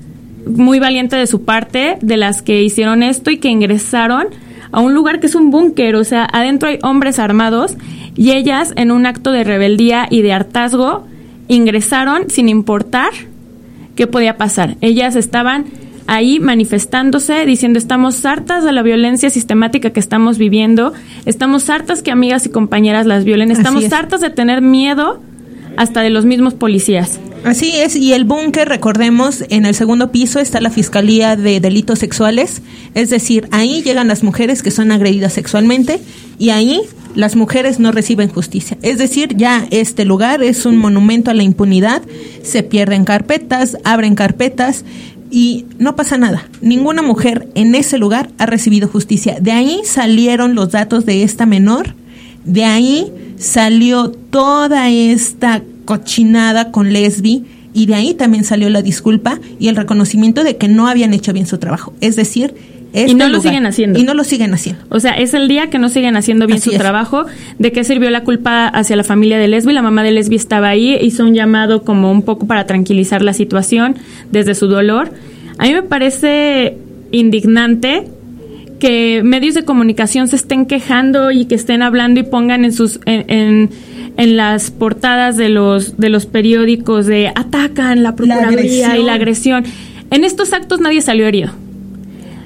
muy 0.47 0.79
valiente 0.79 1.15
de 1.15 1.27
su 1.27 1.45
parte, 1.45 1.97
de 2.01 2.17
las 2.17 2.41
que 2.41 2.63
hicieron 2.63 3.03
esto 3.03 3.29
y 3.29 3.37
que 3.37 3.49
ingresaron 3.49 4.27
a 4.71 4.79
un 4.79 4.95
lugar 4.95 5.19
que 5.19 5.27
es 5.27 5.35
un 5.35 5.51
búnker, 5.51 5.95
o 5.95 6.03
sea, 6.03 6.27
adentro 6.31 6.69
hay 6.69 6.79
hombres 6.81 7.19
armados 7.19 7.75
y 8.15 8.31
ellas 8.31 8.73
en 8.75 8.91
un 8.91 9.05
acto 9.05 9.31
de 9.31 9.43
rebeldía 9.43 10.07
y 10.09 10.23
de 10.23 10.33
hartazgo 10.33 11.05
ingresaron 11.47 12.31
sin 12.31 12.49
importar 12.49 13.11
qué 13.95 14.07
podía 14.07 14.37
pasar. 14.37 14.75
Ellas 14.81 15.15
estaban 15.15 15.65
ahí 16.07 16.39
manifestándose, 16.39 17.45
diciendo 17.45 17.79
estamos 17.79 18.25
hartas 18.25 18.63
de 18.63 18.71
la 18.71 18.81
violencia 18.81 19.29
sistemática 19.29 19.91
que 19.91 19.99
estamos 19.99 20.37
viviendo, 20.37 20.93
estamos 21.25 21.69
hartas 21.69 22.01
que 22.01 22.11
amigas 22.11 22.45
y 22.45 22.49
compañeras 22.49 23.05
las 23.05 23.23
violen, 23.23 23.51
estamos 23.51 23.91
hartas 23.91 24.21
de 24.21 24.29
tener 24.29 24.61
miedo 24.61 25.21
hasta 25.77 26.01
de 26.01 26.09
los 26.09 26.25
mismos 26.25 26.53
policías. 26.53 27.19
Así 27.43 27.73
es, 27.75 27.95
y 27.97 28.13
el 28.13 28.23
búnker, 28.23 28.69
recordemos, 28.69 29.43
en 29.49 29.65
el 29.65 29.75
segundo 29.75 30.11
piso 30.11 30.39
está 30.39 30.61
la 30.61 30.69
Fiscalía 30.69 31.35
de 31.35 31.59
Delitos 31.59 31.99
Sexuales, 31.99 32.61
es 32.93 33.09
decir, 33.09 33.47
ahí 33.51 33.81
llegan 33.81 34.07
las 34.07 34.23
mujeres 34.23 34.63
que 34.63 34.71
son 34.71 34.91
agredidas 34.93 35.33
sexualmente 35.33 35.99
y 36.39 36.51
ahí 36.51 36.81
las 37.15 37.35
mujeres 37.35 37.79
no 37.79 37.91
reciben 37.91 38.29
justicia. 38.29 38.77
Es 38.81 38.97
decir, 38.97 39.35
ya 39.35 39.67
este 39.71 40.05
lugar 40.05 40.41
es 40.41 40.65
un 40.65 40.77
monumento 40.77 41.31
a 41.31 41.33
la 41.33 41.43
impunidad, 41.43 42.01
se 42.43 42.63
pierden 42.63 43.05
carpetas, 43.05 43.77
abren 43.83 44.15
carpetas 44.15 44.85
y 45.33 45.65
no 45.79 45.95
pasa 45.95 46.15
nada. 46.19 46.47
Ninguna 46.61 47.01
mujer 47.01 47.49
en 47.55 47.73
ese 47.73 47.97
lugar 47.97 48.29
ha 48.37 48.45
recibido 48.45 48.87
justicia. 48.87 49.39
De 49.41 49.51
ahí 49.51 49.81
salieron 49.83 50.53
los 50.53 50.69
datos 50.69 51.07
de 51.07 51.23
esta 51.23 51.47
menor, 51.47 51.95
de 52.45 52.65
ahí 52.65 53.11
salió 53.37 54.11
toda 54.11 54.91
esta 54.91 55.63
cochinada 55.85 56.71
con 56.71 56.93
Lesbi 56.93 57.45
y 57.73 57.87
de 57.87 57.95
ahí 57.95 58.13
también 58.13 58.43
salió 58.43 58.69
la 58.69 58.83
disculpa 58.83 59.39
y 59.59 59.69
el 59.69 59.75
reconocimiento 59.75 60.43
de 60.43 60.57
que 60.57 60.67
no 60.67 60.87
habían 60.87 61.15
hecho 61.15 61.33
bien 61.33 61.47
su 61.47 61.57
trabajo. 61.57 61.93
Es 61.99 62.15
decir, 62.15 62.53
este 62.93 63.11
y 63.11 63.15
no 63.15 63.27
lo 63.27 63.41
siguen 63.41 63.65
haciendo. 63.65 63.99
Y 63.99 64.03
no 64.03 64.13
lo 64.13 64.23
siguen 64.23 64.53
haciendo. 64.53 64.83
O 64.89 64.99
sea, 64.99 65.13
es 65.13 65.33
el 65.33 65.47
día 65.47 65.71
que 65.71 65.79
no 65.79 65.89
siguen 65.89 66.15
haciendo 66.15 66.45
bien 66.45 66.61
su 66.61 66.71
trabajo. 66.71 67.25
¿De 67.57 67.71
qué 67.71 67.83
sirvió 67.83 68.11
la 68.11 68.23
culpa 68.23 68.67
hacia 68.67 68.95
la 68.95 69.03
familia 69.03 69.39
de 69.39 69.47
Lesbi? 69.47 69.73
La 69.73 69.81
mamá 69.81 70.03
de 70.03 70.11
Lesbi 70.11 70.35
estaba 70.35 70.69
ahí, 70.69 70.95
hizo 71.01 71.23
un 71.23 71.33
llamado 71.33 71.83
como 71.83 72.11
un 72.11 72.21
poco 72.21 72.45
para 72.45 72.67
tranquilizar 72.67 73.23
la 73.23 73.33
situación 73.33 73.95
desde 74.31 74.53
su 74.53 74.67
dolor. 74.67 75.11
A 75.57 75.65
mí 75.65 75.73
me 75.73 75.81
parece 75.81 76.77
indignante 77.11 78.07
que 78.79 79.21
medios 79.23 79.55
de 79.55 79.63
comunicación 79.63 80.27
se 80.27 80.35
estén 80.35 80.67
quejando 80.67 81.31
y 81.31 81.45
que 81.45 81.55
estén 81.55 81.81
hablando 81.81 82.19
y 82.19 82.23
pongan 82.23 82.63
en 82.63 82.73
sus 82.73 82.99
en, 83.05 83.69
en, 84.17 84.37
las 84.37 84.69
portadas 84.71 85.37
de 85.37 85.49
los 85.49 85.97
de 85.97 86.09
los 86.09 86.25
periódicos 86.25 87.07
de 87.07 87.29
atacan 87.29 88.03
la 88.03 88.15
procuraduría 88.15 88.97
y 88.97 89.03
la 89.03 89.13
agresión. 89.13 89.63
En 90.11 90.23
estos 90.23 90.53
actos 90.53 90.79
nadie 90.79 91.01
salió 91.01 91.25
herido. 91.25 91.62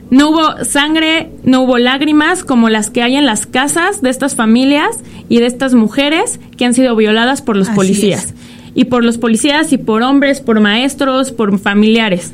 No 0.09 0.29
hubo 0.29 0.63
sangre, 0.63 1.31
no 1.43 1.63
hubo 1.63 1.77
lágrimas 1.77 2.43
como 2.43 2.69
las 2.69 2.89
que 2.89 3.01
hay 3.01 3.15
en 3.15 3.25
las 3.25 3.45
casas 3.45 4.01
de 4.01 4.09
estas 4.09 4.35
familias 4.35 4.99
y 5.27 5.39
de 5.39 5.47
estas 5.47 5.73
mujeres 5.73 6.39
que 6.55 6.65
han 6.65 6.73
sido 6.73 6.95
violadas 6.95 7.41
por 7.41 7.57
los 7.57 7.69
policías. 7.69 8.33
y 8.73 8.85
por 8.85 9.03
los 9.03 9.17
policías 9.17 9.73
y 9.73 9.77
por 9.77 10.03
hombres, 10.03 10.39
por 10.39 10.59
maestros, 10.59 11.31
por 11.31 11.57
familiares, 11.59 12.33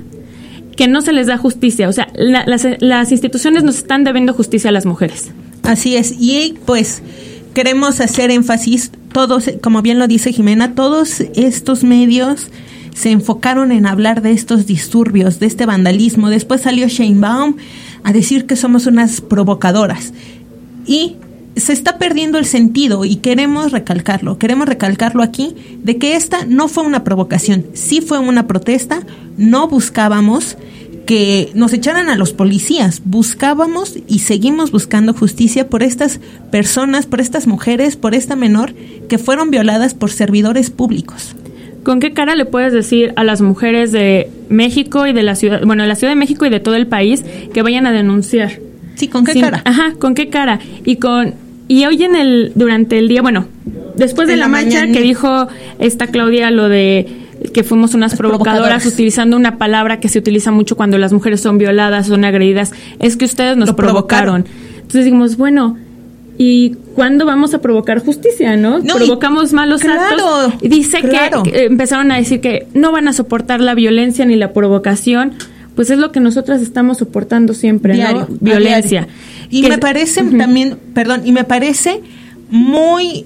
que 0.76 0.88
no 0.88 1.02
se 1.02 1.14
les 1.14 1.28
da 1.28 1.38
justicia. 1.38 1.88
O 1.88 1.94
sea, 1.94 2.10
las, 2.16 2.68
las 2.80 3.12
instituciones 3.12 3.64
nos 3.64 3.78
están 3.78 4.04
debiendo 4.04 4.34
justicia 4.34 4.70
a 4.70 4.74
las 4.74 4.86
mujeres. 4.86 5.32
Así 5.64 5.96
es, 5.96 6.14
y 6.20 6.56
pues 6.66 7.02
queremos 7.54 8.02
hacer 8.02 8.30
énfasis, 8.32 8.92
todos, 9.14 9.50
como 9.62 9.82
bien 9.82 10.00
lo 10.00 10.08
dice 10.08 10.34
Jimena, 10.34 10.76
todos 10.76 11.22
estos 11.36 11.84
medios 11.84 12.50
se 12.94 13.12
enfocaron 13.12 13.72
en 13.72 13.86
hablar 13.86 14.22
de 14.22 14.32
estos 14.32 14.66
disturbios, 14.66 15.40
de 15.40 15.48
este 15.48 15.66
vandalismo. 15.66 16.30
Después 16.30 16.62
salió 16.62 16.88
Shane 16.88 17.20
Baum 17.20 17.56
a 18.04 18.14
decir 18.14 18.46
que 18.46 18.56
somos 18.56 18.86
unas 18.86 19.22
provocadoras. 19.22 20.14
Y 20.86 21.16
se 21.56 21.74
está 21.74 21.98
perdiendo 21.98 22.38
el 22.38 22.46
sentido 22.46 23.06
y 23.06 23.18
queremos 23.18 23.72
recalcarlo, 23.72 24.38
queremos 24.38 24.68
recalcarlo 24.68 25.22
aquí, 25.22 25.56
de 25.84 25.98
que 25.98 26.16
esta 26.16 26.46
no 26.46 26.68
fue 26.68 26.84
una 26.84 27.04
provocación, 27.04 27.66
sí 27.74 28.02
fue 28.02 28.20
una 28.20 28.48
protesta, 28.48 29.04
no 29.38 29.68
buscábamos 29.68 30.58
que 31.06 31.52
nos 31.54 31.74
echaran 31.74 32.10
a 32.10 32.16
los 32.16 32.34
policías, 32.34 33.02
buscábamos 33.06 33.98
y 34.08 34.20
seguimos 34.20 34.72
buscando 34.72 35.14
justicia 35.14 35.70
por 35.70 35.84
estas 35.84 36.20
personas, 36.50 37.06
por 37.06 37.20
estas 37.22 37.46
mujeres, 37.46 37.98
por 37.98 38.16
esta 38.16 38.36
menor 38.36 38.74
que 39.10 39.18
fueron 39.18 39.52
violadas 39.52 39.94
por 39.94 40.12
servidores 40.12 40.70
públicos. 40.70 41.36
¿Con 41.84 42.00
qué 42.00 42.14
cara 42.14 42.36
le 42.36 42.46
puedes 42.46 42.74
decir 42.74 43.14
a 43.16 43.24
las 43.24 43.42
mujeres 43.42 43.92
de 43.92 44.30
México 44.50 45.06
y 45.08 45.14
de 45.14 45.24
la 45.24 45.36
ciudad, 45.36 45.62
bueno, 45.66 45.84
de 45.84 45.90
la 45.90 45.96
Ciudad 45.96 46.12
de 46.12 46.16
México 46.16 46.46
y 46.46 46.50
de 46.50 46.60
todo 46.60 46.76
el 46.76 46.88
país 46.88 47.24
que 47.54 47.62
vayan 47.62 47.86
a 47.86 47.92
denunciar? 47.92 48.60
Sí, 48.96 49.08
¿con 49.08 49.26
qué 49.26 49.40
cara? 49.40 49.62
Ajá, 49.66 49.94
¿con 50.00 50.16
qué 50.16 50.30
cara? 50.30 50.60
Y 50.86 50.98
con 50.98 51.34
y 51.68 51.86
hoy 51.86 52.04
en 52.04 52.16
el 52.16 52.52
durante 52.56 52.98
el 52.98 53.08
día, 53.08 53.22
bueno, 53.22 53.48
después 53.96 54.28
de 54.28 54.36
la, 54.36 54.48
marcha 54.48 54.88
que 54.88 55.02
dijo 55.02 55.48
esta 55.80 56.08
Claudia 56.08 56.52
lo 56.52 56.70
de 56.70 57.08
que 57.54 57.64
fuimos 57.64 57.94
unas 57.94 58.16
provocadoras, 58.16 58.86
utilizando 58.86 59.36
una 59.36 59.58
palabra 59.58 60.00
que 60.00 60.08
se 60.08 60.20
utiliza 60.20 60.52
mucho 60.52 60.76
cuando 60.76 60.98
las 60.98 61.12
mujeres 61.12 61.42
son 61.42 61.58
violadas, 61.58 62.08
son 62.08 62.26
agredidas, 62.26 62.74
es 63.00 63.18
que 63.18 63.26
ustedes 63.26 63.58
nos 63.58 63.74
provocaron. 63.74 64.46
Entonces 64.76 65.06
dijimos, 65.06 65.38
bueno, 65.38 65.78
¿y 66.38 66.76
cuándo 66.96 67.26
vamos 67.26 67.54
a 67.54 67.60
provocar 67.60 68.04
justicia, 68.04 68.56
no? 68.58 68.82
Provocamos 68.82 69.54
malos 69.54 69.82
actos. 69.84 70.54
Y 70.62 70.70
dice 70.70 71.02
que 71.02 71.66
empezaron 71.66 72.12
a 72.12 72.18
decir 72.18 72.42
que 72.42 72.68
no 72.74 72.92
van 72.92 73.08
a 73.08 73.14
soportar 73.14 73.62
la 73.62 73.76
violencia 73.76 74.26
ni 74.26 74.36
la 74.36 74.54
provocación 74.54 75.34
pues 75.76 75.90
es 75.90 75.98
lo 75.98 76.12
que 76.12 76.20
nosotras 76.20 76.62
estamos 76.62 77.00
soportando 77.00 77.54
siempre, 77.54 77.98
¿no? 77.98 78.28
Violencia. 78.40 79.08
Y 79.50 79.64
me 79.64 79.78
parece 79.78 80.24
también, 80.24 80.78
perdón, 80.94 81.22
y 81.26 81.32
me 81.32 81.44
parece 81.44 82.02
muy 82.50 83.26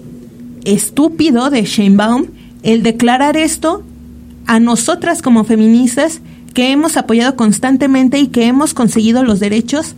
estúpido 0.64 1.50
de 1.50 1.64
Sheinbaum 1.64 2.28
el 2.64 2.84
declarar 2.84 3.38
esto 3.38 3.84
a 4.46 4.60
nosotras 4.60 5.22
como 5.22 5.44
feministas 5.44 6.22
que 6.54 6.72
hemos 6.72 6.98
apoyado 6.98 7.36
constantemente 7.36 8.18
y 8.20 8.28
que 8.28 8.48
hemos 8.48 8.74
conseguido 8.74 9.24
los 9.24 9.40
derechos 9.40 9.96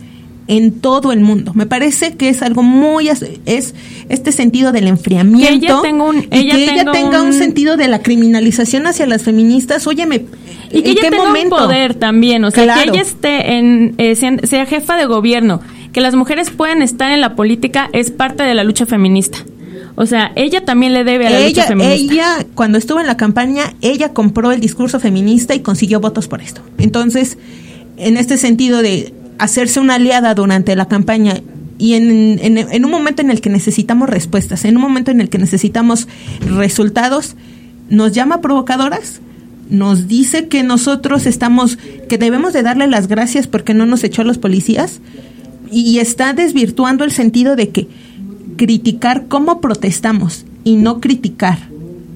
en 0.50 0.80
todo 0.80 1.12
el 1.12 1.20
mundo. 1.20 1.52
Me 1.54 1.64
parece 1.64 2.16
que 2.16 2.28
es 2.28 2.42
algo 2.42 2.64
muy 2.64 3.08
es 3.08 3.74
este 4.08 4.32
sentido 4.32 4.72
del 4.72 4.88
enfriamiento 4.88 5.46
que 5.48 5.66
ella, 5.66 5.80
tenga 5.80 6.02
un, 6.02 6.22
que 6.22 6.40
ella 6.40 6.90
tenga 6.90 7.22
un, 7.22 7.32
sentido 7.32 7.76
de 7.76 7.86
la 7.86 8.02
criminalización 8.02 8.88
hacia 8.88 9.06
las 9.06 9.22
feministas. 9.22 9.86
Óyeme, 9.86 10.24
y 10.72 10.82
que 10.82 10.90
ella 10.90 11.02
tenga 11.02 11.22
un 11.22 11.48
poder 11.50 11.94
también, 11.94 12.44
o 12.44 12.50
sea, 12.50 12.74
que 12.74 12.90
ella 12.90 13.00
esté 13.00 13.58
en 13.58 13.94
eh, 13.98 14.16
sea 14.16 14.66
jefa 14.66 14.96
de 14.96 15.06
gobierno, 15.06 15.60
que 15.92 16.00
las 16.00 16.16
mujeres 16.16 16.50
puedan 16.50 16.82
estar 16.82 17.12
en 17.12 17.20
la 17.20 17.36
política 17.36 17.88
es 17.92 18.10
parte 18.10 18.42
de 18.42 18.54
la 18.54 18.64
lucha 18.64 18.86
feminista. 18.86 19.38
O 19.94 20.04
sea, 20.06 20.32
ella 20.34 20.64
también 20.64 20.94
le 20.94 21.04
debe 21.04 21.28
a 21.28 21.30
la 21.30 21.46
lucha 21.46 21.64
feminista. 21.64 22.12
Ella, 22.12 22.46
cuando 22.56 22.76
estuvo 22.76 22.98
en 22.98 23.06
la 23.06 23.16
campaña, 23.16 23.74
ella 23.82 24.12
compró 24.12 24.50
el 24.50 24.60
discurso 24.60 24.98
feminista 24.98 25.54
y 25.54 25.60
consiguió 25.60 26.00
votos 26.00 26.26
por 26.26 26.40
esto. 26.40 26.60
Entonces, 26.78 27.38
en 27.96 28.16
este 28.16 28.36
sentido 28.36 28.82
de 28.82 29.14
hacerse 29.40 29.80
una 29.80 29.94
aliada 29.94 30.34
durante 30.34 30.76
la 30.76 30.86
campaña 30.86 31.40
y 31.78 31.94
en, 31.94 32.38
en, 32.42 32.84
un 32.84 32.90
momento 32.90 33.22
en 33.22 33.30
el 33.30 33.40
que 33.40 33.48
necesitamos 33.48 34.10
respuestas, 34.10 34.66
en 34.66 34.76
un 34.76 34.82
momento 34.82 35.10
en 35.10 35.22
el 35.22 35.30
que 35.30 35.38
necesitamos 35.38 36.08
resultados, 36.46 37.36
nos 37.88 38.12
llama 38.12 38.42
provocadoras, 38.42 39.22
nos 39.70 40.06
dice 40.06 40.46
que 40.48 40.62
nosotros 40.62 41.24
estamos, 41.24 41.78
que 42.06 42.18
debemos 42.18 42.52
de 42.52 42.62
darle 42.62 42.86
las 42.86 43.08
gracias 43.08 43.46
porque 43.46 43.72
no 43.72 43.86
nos 43.86 44.04
echó 44.04 44.20
a 44.20 44.26
los 44.26 44.36
policías 44.36 45.00
y 45.72 46.00
está 46.00 46.34
desvirtuando 46.34 47.02
el 47.02 47.12
sentido 47.12 47.56
de 47.56 47.70
que 47.70 47.88
criticar 48.56 49.24
cómo 49.28 49.62
protestamos 49.62 50.44
y 50.64 50.76
no 50.76 51.00
criticar 51.00 51.60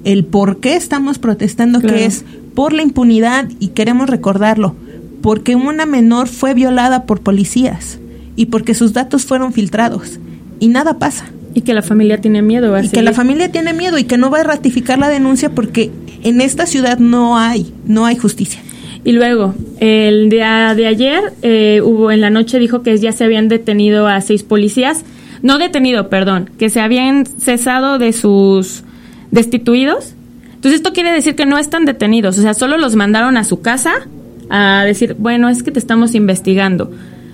el 0.05 0.27
por 0.27 0.59
qué 0.61 0.77
estamos 0.77 1.19
protestando, 1.19 1.81
que 1.81 2.05
es 2.05 2.27
por 2.55 2.75
la 2.75 2.83
impunidad 2.83 3.49
y 3.61 3.69
queremos 3.69 4.11
recordarlo 4.11 4.77
porque 5.25 5.57
una 5.57 5.87
menor 5.87 6.29
fue 6.29 6.53
violada 6.53 7.07
por 7.07 7.23
policías 7.23 7.99
y 8.37 8.47
porque 8.47 8.75
sus 8.75 8.93
datos 8.93 9.25
fueron 9.25 9.55
filtrados 9.55 10.21
y 10.61 10.69
nada 10.69 10.99
pasa. 10.99 11.25
Y 11.55 11.63
que 11.63 11.73
la 11.73 11.81
familia 11.81 12.21
tiene 12.21 12.43
miedo. 12.43 12.79
y 12.79 12.91
que 12.91 13.01
la 13.01 13.15
familia 13.15 13.51
tiene 13.51 13.73
miedo 13.73 13.97
y 13.97 14.05
que 14.05 14.19
no 14.19 14.29
va 14.29 14.41
a 14.41 14.45
ratificar 14.45 14.99
la 14.99 15.09
denuncia 15.09 15.49
porque 15.49 15.91
en 16.25 16.43
esta 16.43 16.67
ciudad 16.67 16.99
no 16.99 17.39
hay, 17.39 17.73
no 17.87 18.05
hay 18.05 18.17
justicia. 18.17 18.61
Y 19.03 19.13
luego, 19.13 19.55
el 19.81 20.29
día 20.29 20.75
de 20.75 20.89
ayer, 20.89 21.33
eh, 21.41 21.81
hubo 21.83 22.11
en 22.11 22.21
la 22.21 22.29
noche 22.29 22.59
dijo 22.59 22.83
que 22.83 22.95
ya 22.99 23.13
se 23.13 23.25
habían 23.25 23.49
detenido 23.49 24.07
a 24.07 24.21
seis 24.21 24.43
policías, 24.43 25.07
no 25.41 25.57
detenido, 25.57 26.11
perdón, 26.11 26.51
que 26.59 26.69
se 26.69 26.83
habían 26.83 27.25
cesado 27.25 27.97
de 27.99 28.13
sus 28.13 28.83
destituidos. 29.31 30.13
Entonces 30.57 30.81
esto 30.81 30.93
quiere 30.93 31.13
decir 31.13 31.35
que 31.35 31.47
no 31.47 31.57
están 31.57 31.87
detenidos, 31.87 32.37
o 32.37 32.43
sea, 32.43 32.53
solo 32.53 32.77
los 32.77 32.95
mandaron 32.95 33.39
a 33.39 33.45
su 33.45 33.63
casa 33.63 34.07
a 34.51 34.85
decir, 34.85 35.17
bueno, 35.19 35.49
es 35.49 35.63
que 35.63 35.71
te 35.71 35.79
estamos 35.79 36.15
investigando. 36.15 36.91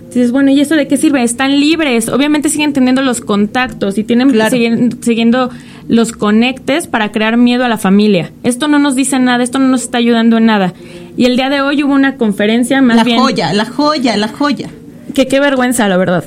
Dices, 0.08 0.32
bueno, 0.32 0.50
¿y 0.50 0.60
eso 0.60 0.74
de 0.74 0.88
qué 0.88 0.96
sirve? 0.96 1.22
Están 1.22 1.60
libres. 1.60 2.08
Obviamente 2.08 2.48
siguen 2.48 2.72
teniendo 2.72 3.00
los 3.00 3.20
contactos 3.20 3.96
y 3.96 4.02
tienen 4.02 4.32
siguen, 4.50 5.02
siguiendo 5.02 5.50
los 5.86 6.12
conectes 6.12 6.88
para 6.88 7.12
crear 7.12 7.36
miedo 7.36 7.64
a 7.64 7.68
la 7.68 7.78
familia. 7.78 8.32
Esto 8.42 8.66
no 8.66 8.80
nos 8.80 8.96
dice 8.96 9.20
nada, 9.20 9.44
esto 9.44 9.60
no 9.60 9.68
nos 9.68 9.82
está 9.82 9.98
ayudando 9.98 10.38
en 10.38 10.46
nada. 10.46 10.74
Y 11.16 11.26
el 11.26 11.36
día 11.36 11.48
de 11.48 11.60
hoy 11.60 11.84
hubo 11.84 11.94
una 11.94 12.16
conferencia 12.16 12.82
más 12.82 12.96
la 12.96 13.04
bien... 13.04 13.18
La 13.18 13.22
joya, 13.22 13.52
la 13.52 13.64
joya, 13.66 14.16
la 14.16 14.28
joya. 14.28 14.68
Que 15.14 15.28
qué 15.28 15.38
vergüenza, 15.38 15.88
la 15.88 15.96
verdad. 15.96 16.24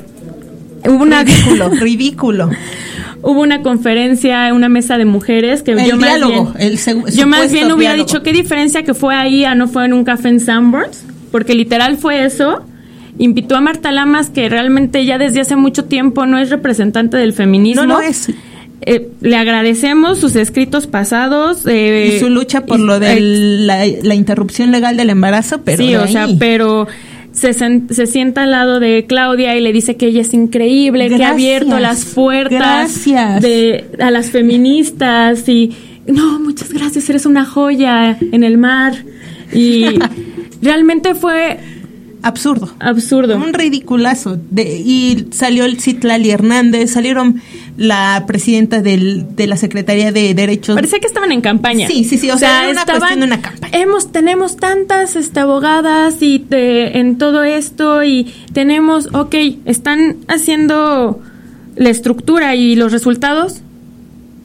Hubo 0.87 1.03
una... 1.03 1.23
Ridículo, 1.23 1.69
ridículo 1.79 2.49
hubo 3.23 3.41
una 3.41 3.61
conferencia, 3.61 4.53
una 4.53 4.69
mesa 4.69 4.97
de 4.97 5.05
mujeres 5.05 5.63
que 5.63 5.71
el 5.71 5.85
yo 5.85 5.97
diálogo, 5.97 6.45
más 6.45 6.57
bien, 6.57 7.03
el 7.05 7.13
yo 7.13 7.27
más 7.27 7.51
bien 7.51 7.71
hubiera 7.71 7.95
dicho 7.95 8.21
qué 8.21 8.33
diferencia 8.33 8.83
que 8.83 8.93
fue 8.93 9.15
ahí 9.15 9.45
a 9.45 9.55
no 9.55 9.67
fue 9.67 9.85
en 9.85 9.93
un 9.93 10.03
café 10.03 10.27
en 10.27 10.39
Sanborns, 10.39 11.03
porque 11.31 11.55
literal 11.55 11.97
fue 11.97 12.25
eso. 12.25 12.63
Invitó 13.17 13.55
a 13.55 13.61
Marta 13.61 13.91
Lamas, 13.91 14.29
que 14.29 14.49
realmente 14.49 15.05
ya 15.05 15.17
desde 15.17 15.39
hace 15.39 15.55
mucho 15.55 15.85
tiempo 15.85 16.25
no 16.25 16.39
es 16.39 16.49
representante 16.49 17.15
del 17.15 17.33
feminismo. 17.33 17.85
No 17.85 17.99
lo 17.99 18.01
es. 18.01 18.29
Eh, 18.85 19.09
le 19.21 19.35
agradecemos 19.37 20.19
sus 20.19 20.35
escritos 20.35 20.87
pasados. 20.87 21.65
Eh, 21.67 22.15
y 22.15 22.19
su 22.19 22.29
lucha 22.29 22.65
por 22.65 22.79
lo 22.79 22.99
de 22.99 23.19
la, 23.21 24.15
interrupción 24.15 24.71
legal 24.71 24.97
del 24.97 25.11
embarazo, 25.11 25.61
pero. 25.63 25.77
Sí, 25.77 25.95
o 25.95 26.07
sea, 26.07 26.27
pero 26.39 26.87
se, 27.33 27.53
se, 27.53 28.07
sienta 28.07 28.43
al 28.43 28.51
lado 28.51 28.79
de 28.79 29.05
Claudia 29.07 29.57
y 29.57 29.61
le 29.61 29.73
dice 29.73 29.97
que 29.97 30.07
ella 30.07 30.21
es 30.21 30.33
increíble, 30.33 31.09
que 31.09 31.23
ha 31.23 31.31
abierto 31.31 31.79
las 31.79 32.05
puertas 32.05 33.03
de, 33.05 33.85
a 33.99 34.11
las 34.11 34.29
feministas 34.29 35.49
y 35.49 35.71
no, 36.07 36.39
muchas 36.39 36.71
gracias, 36.71 37.09
eres 37.09 37.25
una 37.25 37.45
joya 37.45 38.17
en 38.19 38.43
el 38.43 38.57
mar. 38.57 38.93
Y 39.51 39.85
realmente 40.61 41.15
fue 41.15 41.59
absurdo. 42.21 42.69
Absurdo. 42.79 43.35
Un 43.37 43.53
ridiculazo. 43.53 44.37
De, 44.49 44.63
y 44.77 45.27
salió 45.31 45.65
el 45.65 45.79
Citlali 45.79 46.29
Hernández, 46.29 46.91
salieron 46.91 47.41
la 47.77 48.25
presidenta 48.27 48.81
del, 48.81 49.35
de 49.35 49.47
la 49.47 49.57
Secretaría 49.57 50.11
de 50.11 50.33
Derechos. 50.33 50.75
Parecía 50.75 50.99
que 50.99 51.07
estaban 51.07 51.31
en 51.31 51.41
campaña. 51.41 51.87
Sí, 51.87 52.03
sí, 52.03 52.17
sí. 52.17 52.29
O, 52.29 52.37
sea, 52.37 52.69
era 52.69 52.83
una 52.83 52.85
cuestión 52.85 53.19
de 53.19 53.25
una 53.25 53.41
campaña. 53.41 53.77
Hemos, 53.77 54.11
tenemos 54.11 54.57
tantas 54.57 55.15
este, 55.15 55.39
abogadas 55.39 56.21
y 56.21 56.45
en 56.51 57.17
todo 57.17 57.43
esto 57.43 58.03
y 58.03 58.33
tenemos, 58.53 59.09
ok, 59.13 59.35
están 59.65 60.17
haciendo 60.27 61.21
la 61.75 61.89
estructura 61.89 62.55
y 62.55 62.75
los 62.75 62.91
resultados. 62.91 63.61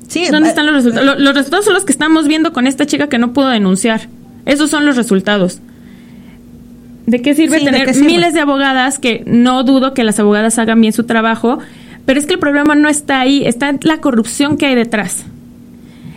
Sí, 0.06 0.24
¿Dónde 0.30 0.48
eh, 0.48 0.50
están 0.50 0.64
los 0.64 0.74
resultados? 0.76 1.20
los 1.20 1.34
resultados 1.34 1.64
son 1.66 1.74
los 1.74 1.84
que 1.84 1.92
estamos 1.92 2.28
viendo 2.28 2.54
con 2.54 2.66
esta 2.66 2.86
chica 2.86 3.08
que 3.08 3.18
no 3.18 3.34
pudo 3.34 3.48
denunciar. 3.48 4.08
Esos 4.46 4.70
son 4.70 4.86
los 4.86 4.96
resultados. 4.96 5.60
¿De 7.04 7.20
qué 7.22 7.34
sirve 7.34 7.60
tener 7.60 7.94
miles 7.96 8.34
de 8.34 8.40
abogadas 8.40 8.98
que 8.98 9.22
no 9.26 9.64
dudo 9.64 9.94
que 9.94 10.04
las 10.04 10.18
abogadas 10.18 10.58
hagan 10.58 10.80
bien 10.80 10.92
su 10.92 11.04
trabajo? 11.04 11.58
Pero 12.08 12.20
es 12.20 12.24
que 12.24 12.32
el 12.32 12.40
problema 12.40 12.74
no 12.74 12.88
está 12.88 13.20
ahí, 13.20 13.44
está 13.44 13.70
la 13.82 14.00
corrupción 14.00 14.56
que 14.56 14.64
hay 14.64 14.74
detrás. 14.74 15.26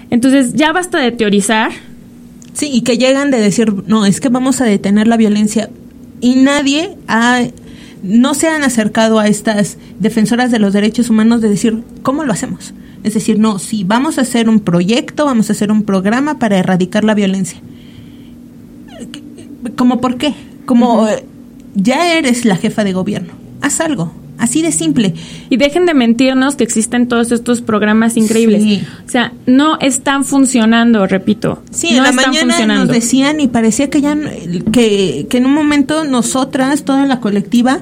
Entonces 0.09 0.53
ya 0.53 0.71
basta 0.71 0.99
de 0.99 1.11
teorizar. 1.11 1.73
Sí, 2.53 2.69
y 2.71 2.83
que 2.83 2.97
llegan 2.97 3.29
de 3.29 3.41
decir, 3.41 3.73
no, 3.87 4.05
es 4.05 4.21
que 4.21 4.29
vamos 4.29 4.61
a 4.61 4.63
detener 4.63 5.09
la 5.09 5.17
violencia. 5.17 5.69
Y 6.21 6.35
nadie 6.35 6.95
ha 7.09 7.41
no 8.03 8.35
se 8.35 8.47
han 8.47 8.63
acercado 8.63 9.19
a 9.19 9.27
estas 9.27 9.77
defensoras 9.99 10.49
de 10.49 10.59
los 10.59 10.71
derechos 10.71 11.09
humanos 11.09 11.41
de 11.41 11.49
decir, 11.49 11.83
¿cómo 12.03 12.23
lo 12.23 12.31
hacemos? 12.31 12.73
Es 13.03 13.13
decir, 13.13 13.37
no, 13.37 13.59
sí, 13.59 13.83
vamos 13.83 14.17
a 14.17 14.21
hacer 14.21 14.47
un 14.47 14.61
proyecto, 14.61 15.25
vamos 15.25 15.49
a 15.49 15.51
hacer 15.51 15.73
un 15.73 15.83
programa 15.83 16.39
para 16.39 16.57
erradicar 16.57 17.03
la 17.03 17.15
violencia. 17.15 17.59
¿Cómo 19.75 19.99
por 19.99 20.15
qué? 20.15 20.35
Como 20.65 21.05
ya 21.75 22.13
eres 22.13 22.45
la 22.45 22.55
jefa 22.55 22.85
de 22.85 22.93
gobierno, 22.93 23.33
haz 23.59 23.81
algo, 23.81 24.13
Así 24.41 24.63
de 24.63 24.71
simple. 24.71 25.13
Y 25.51 25.57
dejen 25.57 25.85
de 25.85 25.93
mentirnos 25.93 26.55
que 26.55 26.63
existen 26.63 27.07
todos 27.07 27.31
estos 27.31 27.61
programas 27.61 28.17
increíbles. 28.17 28.81
O 29.05 29.09
sea, 29.09 29.33
no 29.45 29.77
están 29.79 30.25
funcionando, 30.25 31.05
repito. 31.05 31.61
Sí, 31.69 31.89
en 31.89 32.01
la 32.01 32.11
mañana 32.11 32.65
nos 32.65 32.87
decían 32.87 33.39
y 33.39 33.47
parecía 33.47 33.91
que 33.91 34.01
ya 34.01 34.17
que, 34.73 35.27
que 35.29 35.37
en 35.37 35.45
un 35.45 35.53
momento 35.53 36.05
nosotras, 36.05 36.85
toda 36.85 37.05
la 37.05 37.19
colectiva, 37.19 37.81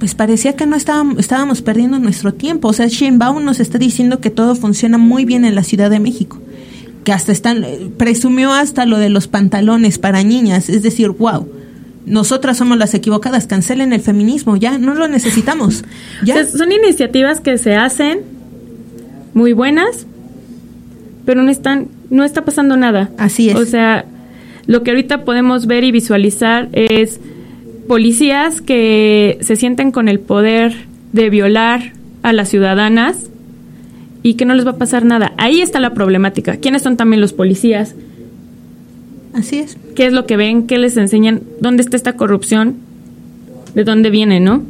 pues 0.00 0.16
parecía 0.16 0.56
que 0.56 0.66
no 0.66 0.74
estábamos, 0.74 1.20
estábamos 1.20 1.62
perdiendo 1.62 2.00
nuestro 2.00 2.34
tiempo. 2.34 2.66
O 2.66 2.72
sea, 2.72 2.88
Sheinbaum 2.88 3.44
nos 3.44 3.60
está 3.60 3.78
diciendo 3.78 4.18
que 4.18 4.30
todo 4.30 4.56
funciona 4.56 4.98
muy 4.98 5.24
bien 5.24 5.44
en 5.44 5.54
la 5.54 5.62
Ciudad 5.62 5.88
de 5.88 6.00
México. 6.00 6.40
Que 7.04 7.12
hasta 7.12 7.30
están, 7.30 7.64
presumió 7.96 8.52
hasta 8.52 8.86
lo 8.86 8.98
de 8.98 9.08
los 9.08 9.28
pantalones 9.28 9.98
para 9.98 10.24
niñas. 10.24 10.68
Es 10.68 10.82
decir, 10.82 11.10
wow 11.10 11.48
nosotras 12.04 12.56
somos 12.58 12.78
las 12.78 12.94
equivocadas, 12.94 13.46
cancelen 13.46 13.92
el 13.92 14.00
feminismo, 14.00 14.56
ya, 14.56 14.78
no 14.78 14.94
lo 14.94 15.08
necesitamos. 15.08 15.84
¿ya? 16.24 16.44
son 16.44 16.72
iniciativas 16.72 17.40
que 17.40 17.58
se 17.58 17.76
hacen 17.76 18.20
muy 19.34 19.52
buenas, 19.52 20.06
pero 21.24 21.42
no 21.42 21.50
están, 21.50 21.88
no 22.10 22.24
está 22.24 22.44
pasando 22.44 22.76
nada. 22.76 23.10
Así 23.18 23.50
es. 23.50 23.56
O 23.56 23.64
sea, 23.64 24.04
lo 24.66 24.82
que 24.82 24.90
ahorita 24.90 25.24
podemos 25.24 25.66
ver 25.66 25.84
y 25.84 25.92
visualizar 25.92 26.68
es 26.72 27.20
policías 27.86 28.60
que 28.60 29.38
se 29.40 29.56
sienten 29.56 29.92
con 29.92 30.08
el 30.08 30.20
poder 30.20 30.74
de 31.12 31.30
violar 31.30 31.92
a 32.22 32.32
las 32.32 32.48
ciudadanas 32.48 33.28
y 34.22 34.34
que 34.34 34.44
no 34.44 34.54
les 34.54 34.66
va 34.66 34.72
a 34.72 34.78
pasar 34.78 35.04
nada. 35.04 35.32
Ahí 35.36 35.60
está 35.60 35.80
la 35.80 35.94
problemática. 35.94 36.56
¿Quiénes 36.56 36.82
son 36.82 36.96
también 36.96 37.20
los 37.20 37.32
policías? 37.32 37.94
Así 39.32 39.58
es. 39.58 39.76
¿Qué 39.94 40.06
es 40.06 40.12
lo 40.12 40.26
que 40.26 40.36
ven? 40.36 40.66
¿Qué 40.66 40.78
les 40.78 40.96
enseñan? 40.96 41.42
¿Dónde 41.60 41.82
está 41.82 41.96
esta 41.96 42.14
corrupción? 42.14 42.76
¿De 43.74 43.84
dónde 43.84 44.10
viene, 44.10 44.40
no? 44.40 44.62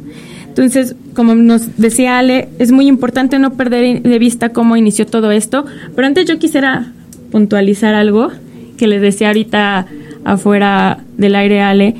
Entonces, 0.47 0.95
como 1.15 1.35
nos 1.35 1.77
decía 1.77 2.19
Ale, 2.19 2.49
es 2.59 2.71
muy 2.71 2.87
importante 2.87 3.39
no 3.39 3.53
perder 3.53 4.01
de 4.03 4.19
vista 4.19 4.49
cómo 4.49 4.77
inició 4.77 5.05
todo 5.05 5.31
esto. 5.31 5.65
Pero 5.95 6.07
antes 6.07 6.25
yo 6.25 6.39
quisiera 6.39 6.91
puntualizar 7.31 7.95
algo 7.95 8.29
que 8.77 8.87
les 8.87 9.01
decía 9.01 9.27
ahorita 9.27 9.87
afuera 10.23 11.03
del 11.17 11.35
aire 11.35 11.61
Ale, 11.61 11.95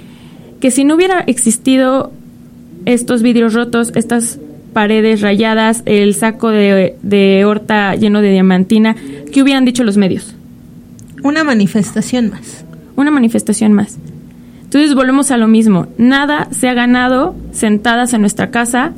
que 0.60 0.72
si 0.72 0.84
no 0.84 0.96
hubiera 0.96 1.20
existido 1.22 2.12
estos 2.86 3.22
vidrios 3.22 3.53
rotos, 3.53 3.91
estas 3.96 4.39
paredes 4.72 5.22
rayadas, 5.22 5.84
el 5.86 6.15
saco 6.15 6.50
de, 6.50 6.96
de 7.01 7.46
horta 7.46 7.96
lleno 7.96 8.22
de 8.22 8.32
diamantina, 8.32 8.96
¿qué 9.32 9.41
hubieran 9.41 9.65
dicho 9.65 9.84
los 9.84 9.98
medios? 9.98 10.36
Una 11.24 11.44
manifestación 11.44 12.30
más. 12.30 12.65
Una 12.96 13.10
manifestación 13.10 13.74
más. 13.74 13.98
Entonces 14.63 14.94
volvemos 14.94 15.32
a 15.32 15.38
lo 15.38 15.48
mismo. 15.48 15.88
Nada 15.98 16.48
se 16.51 16.68
ha 16.68 16.74
ganado 16.74 17.36
sentadas 17.51 18.13
en 18.13 18.22
nuestra 18.22 18.51
casa 18.51 18.94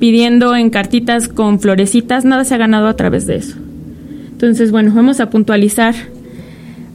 pidiendo 0.00 0.56
en 0.56 0.70
cartitas 0.70 1.28
con 1.28 1.60
florecitas, 1.60 2.24
nada 2.24 2.44
se 2.44 2.54
ha 2.54 2.58
ganado 2.58 2.88
a 2.88 2.96
través 2.96 3.26
de 3.26 3.36
eso. 3.36 3.56
Entonces, 4.32 4.72
bueno, 4.72 4.92
vamos 4.94 5.20
a 5.20 5.28
puntualizar 5.28 5.94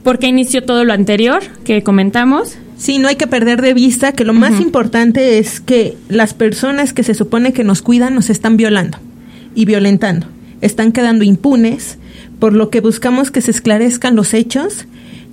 por 0.02 0.18
qué 0.18 0.26
inició 0.26 0.64
todo 0.64 0.84
lo 0.84 0.92
anterior 0.92 1.42
que 1.64 1.82
comentamos. 1.82 2.58
Sí, 2.76 2.98
no 2.98 3.08
hay 3.08 3.16
que 3.16 3.28
perder 3.28 3.62
de 3.62 3.72
vista 3.72 4.12
que 4.12 4.24
lo 4.24 4.34
más 4.34 4.60
importante 4.60 5.38
es 5.38 5.60
que 5.60 5.96
las 6.08 6.34
personas 6.34 6.92
que 6.92 7.04
se 7.04 7.14
supone 7.14 7.52
que 7.52 7.64
nos 7.64 7.80
cuidan 7.80 8.14
nos 8.14 8.28
están 8.28 8.56
violando 8.56 8.98
y 9.54 9.64
violentando. 9.64 10.26
Están 10.60 10.90
quedando 10.90 11.24
impunes, 11.24 11.98
por 12.38 12.52
lo 12.52 12.70
que 12.70 12.80
buscamos 12.80 13.30
que 13.30 13.40
se 13.40 13.50
esclarezcan 13.50 14.16
los 14.16 14.34
hechos 14.34 14.86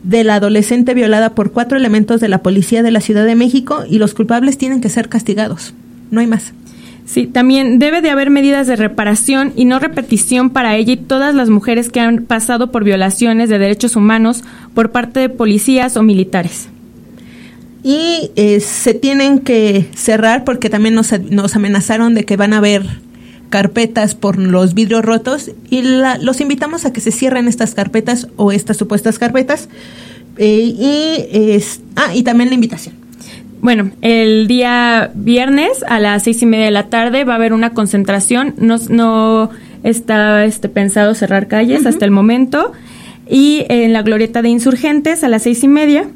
de 0.03 0.23
la 0.23 0.35
adolescente 0.35 0.93
violada 0.93 1.33
por 1.33 1.51
cuatro 1.51 1.77
elementos 1.77 2.19
de 2.21 2.27
la 2.27 2.43
policía 2.43 2.83
de 2.83 2.91
la 2.91 3.01
Ciudad 3.01 3.25
de 3.25 3.35
México 3.35 3.83
y 3.89 3.99
los 3.99 4.13
culpables 4.13 4.57
tienen 4.57 4.81
que 4.81 4.89
ser 4.89 5.09
castigados. 5.09 5.73
No 6.11 6.19
hay 6.19 6.27
más. 6.27 6.53
Sí, 7.05 7.27
también 7.27 7.79
debe 7.79 8.01
de 8.01 8.09
haber 8.09 8.29
medidas 8.29 8.67
de 8.67 8.77
reparación 8.77 9.51
y 9.55 9.65
no 9.65 9.79
repetición 9.79 10.49
para 10.49 10.75
ella 10.77 10.93
y 10.93 10.97
todas 10.97 11.35
las 11.35 11.49
mujeres 11.49 11.89
que 11.89 11.99
han 11.99 12.23
pasado 12.23 12.71
por 12.71 12.83
violaciones 12.85 13.49
de 13.49 13.59
derechos 13.59 13.95
humanos 13.95 14.43
por 14.73 14.91
parte 14.91 15.19
de 15.19 15.29
policías 15.29 15.97
o 15.97 16.03
militares. 16.03 16.69
Y 17.83 18.31
eh, 18.37 18.61
se 18.61 18.93
tienen 18.93 19.39
que 19.39 19.85
cerrar 19.93 20.45
porque 20.45 20.69
también 20.69 20.95
nos, 20.95 21.11
nos 21.29 21.55
amenazaron 21.57 22.13
de 22.13 22.23
que 22.23 22.37
van 22.37 22.53
a 22.53 22.57
haber 22.57 22.85
carpetas 23.53 24.15
por 24.15 24.39
los 24.39 24.73
vidrios 24.73 25.05
rotos 25.05 25.51
y 25.69 25.83
los 25.83 26.41
invitamos 26.41 26.87
a 26.87 26.91
que 26.91 27.01
se 27.01 27.11
cierren 27.11 27.47
estas 27.47 27.75
carpetas 27.75 28.27
o 28.35 28.51
estas 28.51 28.77
supuestas 28.77 29.19
carpetas. 29.19 29.69
Eh, 30.39 30.73
y, 30.75 31.27
es, 31.31 31.81
ah, 31.95 32.15
y 32.15 32.23
también 32.23 32.49
la 32.49 32.55
invitación. 32.55 32.95
Bueno, 33.61 33.91
el 34.01 34.47
día 34.47 35.11
viernes 35.13 35.83
a 35.87 35.99
las 35.99 36.23
seis 36.23 36.41
y 36.41 36.47
media 36.47 36.65
de 36.65 36.71
la 36.71 36.87
tarde 36.87 37.25
va 37.25 37.33
a 37.33 37.35
haber 37.35 37.53
una 37.53 37.75
concentración. 37.75 38.55
No, 38.57 38.77
no 38.89 39.51
está 39.83 40.45
este, 40.45 40.67
pensado 40.67 41.13
cerrar 41.13 41.47
calles 41.47 41.85
hasta 41.85 42.05
el 42.05 42.11
momento. 42.11 42.71
Y 43.29 43.67
en 43.69 43.93
la 43.93 44.01
glorieta 44.01 44.41
de 44.41 44.49
insurgentes 44.49 45.23
a 45.23 45.29
las 45.29 45.43
seis 45.43 45.63
y 45.63 45.67
media. 45.67 46.09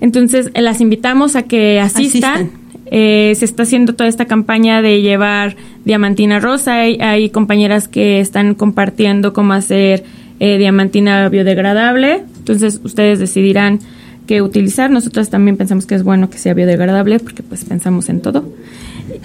Entonces, 0.00 0.50
las 0.56 0.80
invitamos 0.80 1.36
a 1.36 1.44
que 1.44 1.78
asistan. 1.78 2.50
Eh, 2.90 3.34
se 3.36 3.44
está 3.44 3.64
haciendo 3.64 3.94
toda 3.94 4.08
esta 4.08 4.26
campaña 4.26 4.82
de 4.82 5.02
llevar 5.02 5.56
diamantina 5.84 6.38
rosa. 6.38 6.80
Hay, 6.80 7.30
compañeras 7.30 7.88
que 7.88 8.20
están 8.20 8.54
compartiendo 8.54 9.32
cómo 9.32 9.52
hacer 9.52 10.04
eh, 10.40 10.58
diamantina 10.58 11.28
biodegradable. 11.28 12.22
Entonces 12.38 12.80
ustedes 12.84 13.18
decidirán 13.18 13.80
qué 14.26 14.42
utilizar. 14.42 14.90
Nosotras 14.90 15.30
también 15.30 15.56
pensamos 15.56 15.86
que 15.86 15.94
es 15.94 16.02
bueno 16.02 16.30
que 16.30 16.38
sea 16.38 16.54
biodegradable 16.54 17.18
porque 17.18 17.42
pues 17.42 17.64
pensamos 17.64 18.08
en 18.08 18.20
todo. 18.20 18.44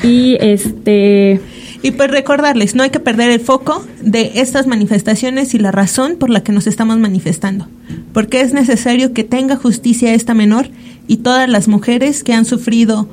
Y 0.03 0.37
este 0.39 1.39
y 1.83 1.91
pues 1.91 2.11
recordarles, 2.11 2.75
no 2.75 2.83
hay 2.83 2.91
que 2.91 2.99
perder 2.99 3.31
el 3.31 3.39
foco 3.39 3.83
de 4.01 4.33
estas 4.35 4.67
manifestaciones 4.67 5.55
y 5.55 5.59
la 5.59 5.71
razón 5.71 6.17
por 6.17 6.29
la 6.29 6.43
que 6.43 6.51
nos 6.51 6.67
estamos 6.67 6.99
manifestando, 6.99 7.67
porque 8.13 8.41
es 8.41 8.53
necesario 8.53 9.13
que 9.13 9.23
tenga 9.23 9.55
justicia 9.55 10.13
esta 10.13 10.35
menor 10.35 10.67
y 11.07 11.17
todas 11.17 11.49
las 11.49 11.67
mujeres 11.67 12.23
que 12.23 12.33
han 12.33 12.45
sufrido 12.45 13.09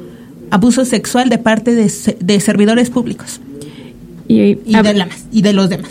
abuso 0.50 0.84
sexual 0.84 1.28
de 1.28 1.38
parte 1.38 1.74
de, 1.74 2.40
servidores 2.40 2.90
públicos 2.90 3.40
y, 4.26 4.54
de 4.54 5.52
los 5.52 5.68
demás. 5.68 5.90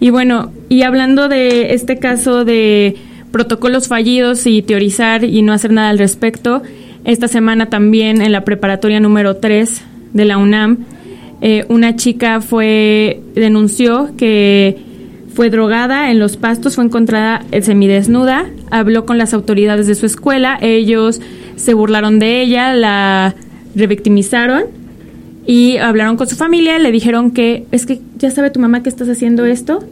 Y 0.00 0.10
bueno, 0.10 0.52
y 0.68 0.82
hablando 0.82 1.28
de 1.28 1.74
este 1.74 1.98
caso 1.98 2.44
de 2.44 2.96
protocolos 3.32 3.88
fallidos 3.88 4.46
y 4.46 4.62
teorizar 4.62 5.24
y 5.24 5.42
no 5.42 5.52
hacer 5.52 5.72
nada 5.72 5.90
al 5.90 5.98
respecto, 5.98 6.62
esta 7.04 7.28
semana 7.28 7.66
también 7.66 8.20
en 8.20 8.32
la 8.32 8.44
preparatoria 8.44 9.00
número 9.00 9.36
3 9.36 9.82
de 10.12 10.24
la 10.24 10.38
UNAM, 10.38 10.78
eh, 11.40 11.64
una 11.68 11.96
chica 11.96 12.40
fue 12.40 13.20
denunció 13.34 14.10
que 14.16 14.76
fue 15.34 15.50
drogada 15.50 16.10
en 16.10 16.18
los 16.18 16.36
pastos, 16.36 16.74
fue 16.74 16.84
encontrada 16.84 17.44
semidesnuda, 17.62 18.46
habló 18.70 19.06
con 19.06 19.18
las 19.18 19.34
autoridades 19.34 19.86
de 19.86 19.94
su 19.94 20.04
escuela, 20.04 20.58
ellos 20.60 21.20
se 21.58 21.74
burlaron 21.74 22.18
de 22.18 22.40
ella, 22.40 22.72
la 22.72 23.34
revictimizaron 23.74 24.64
y 25.46 25.76
hablaron 25.78 26.16
con 26.16 26.28
su 26.28 26.36
familia, 26.36 26.78
le 26.78 26.92
dijeron 26.92 27.30
que 27.30 27.66
es 27.70 27.86
que 27.86 28.00
ya 28.16 28.30
sabe 28.30 28.50
tu 28.50 28.60
mamá 28.60 28.82
que 28.82 28.88
estás 28.88 29.08
haciendo 29.08 29.44
esto. 29.44 29.84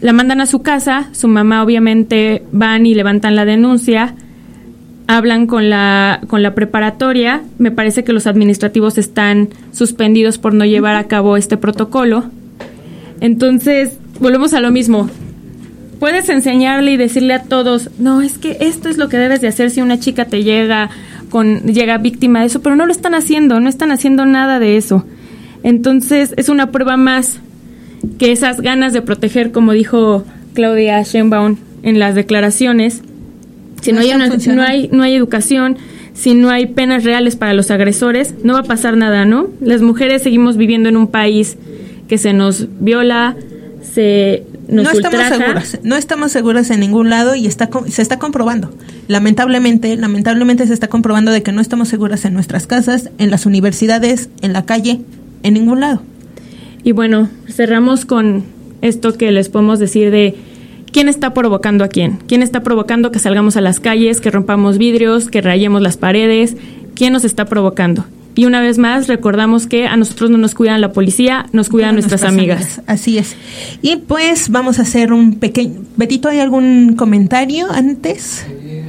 La 0.00 0.12
mandan 0.12 0.40
a 0.40 0.46
su 0.46 0.62
casa, 0.62 1.08
su 1.12 1.28
mamá 1.28 1.62
obviamente 1.62 2.42
van 2.52 2.84
y 2.84 2.94
levantan 2.94 3.36
la 3.36 3.44
denuncia, 3.44 4.14
hablan 5.06 5.46
con 5.46 5.70
la 5.70 6.20
con 6.26 6.42
la 6.42 6.54
preparatoria, 6.54 7.42
me 7.58 7.70
parece 7.70 8.04
que 8.04 8.12
los 8.12 8.26
administrativos 8.26 8.98
están 8.98 9.48
suspendidos 9.72 10.38
por 10.38 10.52
no 10.52 10.64
llevar 10.64 10.96
a 10.96 11.04
cabo 11.04 11.36
este 11.36 11.56
protocolo. 11.56 12.24
Entonces, 13.20 13.98
volvemos 14.20 14.52
a 14.52 14.60
lo 14.60 14.70
mismo 14.70 15.08
puedes 15.98 16.28
enseñarle 16.28 16.92
y 16.92 16.96
decirle 16.96 17.34
a 17.34 17.42
todos, 17.42 17.90
no, 17.98 18.22
es 18.22 18.38
que 18.38 18.56
esto 18.60 18.88
es 18.88 18.98
lo 18.98 19.08
que 19.08 19.18
debes 19.18 19.40
de 19.40 19.48
hacer 19.48 19.70
si 19.70 19.80
una 19.80 19.98
chica 19.98 20.26
te 20.26 20.42
llega 20.42 20.90
con 21.30 21.62
llega 21.62 21.98
víctima 21.98 22.40
de 22.40 22.46
eso, 22.46 22.62
pero 22.62 22.76
no 22.76 22.86
lo 22.86 22.92
están 22.92 23.14
haciendo, 23.14 23.60
no 23.60 23.68
están 23.68 23.90
haciendo 23.90 24.26
nada 24.26 24.58
de 24.58 24.76
eso. 24.76 25.04
Entonces, 25.62 26.34
es 26.36 26.48
una 26.48 26.70
prueba 26.70 26.96
más 26.96 27.40
que 28.18 28.32
esas 28.32 28.60
ganas 28.60 28.92
de 28.92 29.02
proteger, 29.02 29.50
como 29.52 29.72
dijo 29.72 30.24
Claudia 30.54 31.04
Schembaum 31.04 31.56
en 31.82 31.98
las 31.98 32.14
declaraciones, 32.14 33.02
si 33.82 33.92
no, 33.92 34.00
hay 34.00 34.12
no 34.48 34.62
hay 34.62 34.88
no 34.92 35.02
hay 35.02 35.14
educación, 35.14 35.76
si 36.14 36.34
no 36.34 36.50
hay 36.50 36.66
penas 36.66 37.04
reales 37.04 37.36
para 37.36 37.52
los 37.52 37.70
agresores, 37.70 38.34
no 38.42 38.54
va 38.54 38.60
a 38.60 38.64
pasar 38.64 38.96
nada, 38.96 39.24
¿no? 39.24 39.48
Las 39.60 39.82
mujeres 39.82 40.22
seguimos 40.22 40.56
viviendo 40.56 40.88
en 40.88 40.96
un 40.96 41.08
país 41.08 41.56
que 42.08 42.18
se 42.18 42.32
nos 42.32 42.68
viola, 42.80 43.36
se 43.82 44.44
no 44.68 44.90
estamos 44.90 45.28
seguras, 45.28 45.78
no 45.82 45.96
estamos 45.96 46.32
seguras 46.32 46.70
en 46.70 46.80
ningún 46.80 47.10
lado 47.10 47.34
y 47.34 47.46
está 47.46 47.68
se 47.88 48.02
está 48.02 48.18
comprobando. 48.18 48.72
Lamentablemente, 49.08 49.96
lamentablemente 49.96 50.66
se 50.66 50.72
está 50.72 50.88
comprobando 50.88 51.30
de 51.30 51.42
que 51.42 51.52
no 51.52 51.60
estamos 51.60 51.88
seguras 51.88 52.24
en 52.24 52.34
nuestras 52.34 52.66
casas, 52.66 53.10
en 53.18 53.30
las 53.30 53.46
universidades, 53.46 54.28
en 54.42 54.52
la 54.52 54.64
calle, 54.64 55.00
en 55.42 55.54
ningún 55.54 55.80
lado. 55.80 56.02
Y 56.82 56.92
bueno, 56.92 57.28
cerramos 57.48 58.04
con 58.04 58.44
esto 58.82 59.14
que 59.14 59.30
les 59.30 59.48
podemos 59.48 59.78
decir 59.78 60.10
de 60.10 60.34
quién 60.92 61.08
está 61.08 61.34
provocando 61.34 61.84
a 61.84 61.88
quién. 61.88 62.18
¿Quién 62.26 62.42
está 62.42 62.62
provocando 62.62 63.10
que 63.10 63.18
salgamos 63.18 63.56
a 63.56 63.60
las 63.60 63.80
calles, 63.80 64.20
que 64.20 64.30
rompamos 64.30 64.78
vidrios, 64.78 65.28
que 65.28 65.40
rayemos 65.40 65.82
las 65.82 65.96
paredes? 65.96 66.56
¿Quién 66.94 67.12
nos 67.12 67.24
está 67.24 67.44
provocando? 67.44 68.04
Y 68.36 68.44
una 68.44 68.60
vez 68.60 68.76
más, 68.76 69.08
recordamos 69.08 69.66
que 69.66 69.86
a 69.86 69.96
nosotros 69.96 70.28
no 70.30 70.36
nos 70.36 70.54
cuidan 70.54 70.82
la 70.82 70.92
policía, 70.92 71.46
nos 71.52 71.70
cuidan 71.70 71.94
nuestras, 71.94 72.22
amigas. 72.22 72.82
Así 72.86 73.16
es. 73.16 73.34
Y 73.80 73.96
pues 73.96 74.50
vamos 74.50 74.78
a 74.78 74.82
hacer 74.82 75.14
un 75.14 75.36
pequeño... 75.38 75.80
Betito, 75.96 76.28
¿hay 76.28 76.40
algún 76.40 76.96
comentario 76.96 77.72
antes? 77.72 78.44
Eh, 78.50 78.84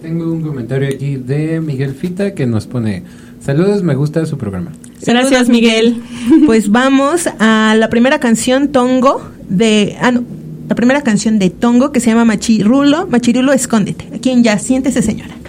tengo 0.00 0.32
un 0.32 0.42
comentario 0.42 0.88
aquí 0.88 1.16
de 1.16 1.60
Miguel 1.60 1.94
Fita 1.94 2.32
que 2.32 2.46
nos 2.46 2.68
pone... 2.68 3.02
Saludos, 3.44 3.82
me 3.82 3.96
gusta 3.96 4.24
su 4.24 4.38
programa. 4.38 4.70
Gracias, 5.04 5.48
Miguel. 5.48 6.00
Pues 6.46 6.70
vamos 6.70 7.28
a 7.40 7.74
la 7.76 7.90
primera 7.90 8.20
canción, 8.20 8.68
Tongo, 8.68 9.20
de... 9.48 9.96
Ah, 10.00 10.12
no, 10.12 10.22
la 10.68 10.76
primera 10.76 11.02
canción 11.02 11.40
de 11.40 11.50
Tongo 11.50 11.90
que 11.90 11.98
se 11.98 12.10
llama 12.10 12.24
Machirulo. 12.24 13.08
Machirulo, 13.08 13.52
escóndete. 13.52 14.06
Aquí 14.14 14.30
en 14.30 14.44
Ya, 14.44 14.56
siéntese, 14.60 15.02
señora. 15.02 15.39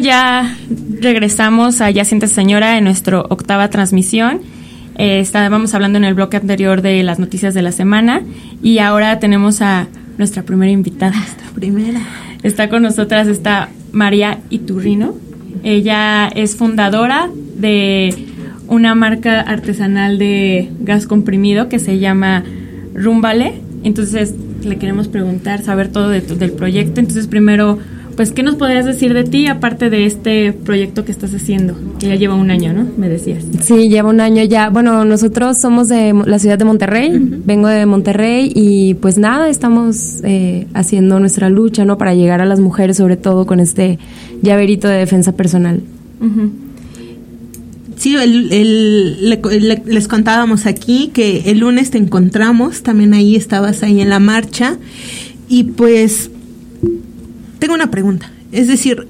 ya 0.00 0.56
regresamos 1.00 1.80
a 1.80 1.90
Ya 1.90 2.04
Sientes 2.04 2.32
Señora 2.32 2.78
en 2.78 2.84
nuestra 2.84 3.20
octava 3.20 3.68
transmisión. 3.70 4.40
Eh, 4.96 5.20
estábamos 5.20 5.74
hablando 5.74 5.98
en 5.98 6.04
el 6.04 6.14
bloque 6.14 6.36
anterior 6.36 6.82
de 6.82 7.02
las 7.02 7.18
noticias 7.18 7.54
de 7.54 7.62
la 7.62 7.72
semana 7.72 8.22
y 8.62 8.78
ahora 8.78 9.18
tenemos 9.18 9.62
a 9.62 9.86
nuestra 10.16 10.42
primera 10.42 10.72
invitada. 10.72 11.16
Nuestra 11.16 11.48
primera. 11.54 12.00
Está 12.42 12.68
con 12.68 12.82
nosotras 12.82 13.28
está 13.28 13.68
María 13.92 14.38
Iturrino. 14.50 15.14
Ella 15.62 16.28
es 16.28 16.56
fundadora 16.56 17.28
de 17.56 18.14
una 18.68 18.94
marca 18.94 19.40
artesanal 19.40 20.18
de 20.18 20.70
gas 20.80 21.06
comprimido 21.06 21.68
que 21.68 21.78
se 21.78 21.98
llama 21.98 22.44
Rumbale. 22.94 23.60
Entonces 23.82 24.34
le 24.62 24.76
queremos 24.76 25.08
preguntar, 25.08 25.62
saber 25.62 25.88
todo 25.88 26.10
del 26.10 26.52
proyecto. 26.52 27.00
Entonces 27.00 27.26
primero 27.26 27.78
pues, 28.18 28.32
¿qué 28.32 28.42
nos 28.42 28.56
podrías 28.56 28.84
decir 28.84 29.14
de 29.14 29.22
ti 29.22 29.46
aparte 29.46 29.90
de 29.90 30.04
este 30.04 30.52
proyecto 30.52 31.04
que 31.04 31.12
estás 31.12 31.32
haciendo? 31.32 31.76
Que 32.00 32.08
ya 32.08 32.16
lleva 32.16 32.34
un 32.34 32.50
año, 32.50 32.72
¿no? 32.72 32.84
Me 32.96 33.08
decías. 33.08 33.44
Sí, 33.60 33.88
lleva 33.88 34.10
un 34.10 34.20
año 34.20 34.42
ya. 34.42 34.70
Bueno, 34.70 35.04
nosotros 35.04 35.56
somos 35.56 35.86
de 35.86 36.12
la 36.26 36.40
ciudad 36.40 36.58
de 36.58 36.64
Monterrey, 36.64 37.12
vengo 37.14 37.68
de 37.68 37.86
Monterrey 37.86 38.50
y 38.52 38.94
pues 38.94 39.18
nada, 39.18 39.48
estamos 39.48 40.16
eh, 40.24 40.66
haciendo 40.74 41.20
nuestra 41.20 41.48
lucha, 41.48 41.84
¿no? 41.84 41.96
Para 41.96 42.12
llegar 42.12 42.40
a 42.40 42.44
las 42.44 42.58
mujeres, 42.58 42.96
sobre 42.96 43.16
todo 43.16 43.46
con 43.46 43.60
este 43.60 44.00
llaverito 44.42 44.88
de 44.88 44.96
defensa 44.96 45.36
personal. 45.36 45.80
Sí, 47.94 48.16
les 48.16 50.08
contábamos 50.08 50.66
aquí 50.66 51.12
que 51.14 51.52
el 51.52 51.60
lunes 51.60 51.92
te 51.92 51.98
encontramos, 51.98 52.82
también 52.82 53.14
ahí 53.14 53.36
estabas 53.36 53.84
ahí 53.84 54.00
en 54.00 54.08
la 54.08 54.18
marcha 54.18 54.76
y 55.48 55.62
pues 55.62 56.32
tengo 57.58 57.74
una 57.74 57.90
pregunta. 57.90 58.30
Es 58.52 58.68
decir, 58.68 59.06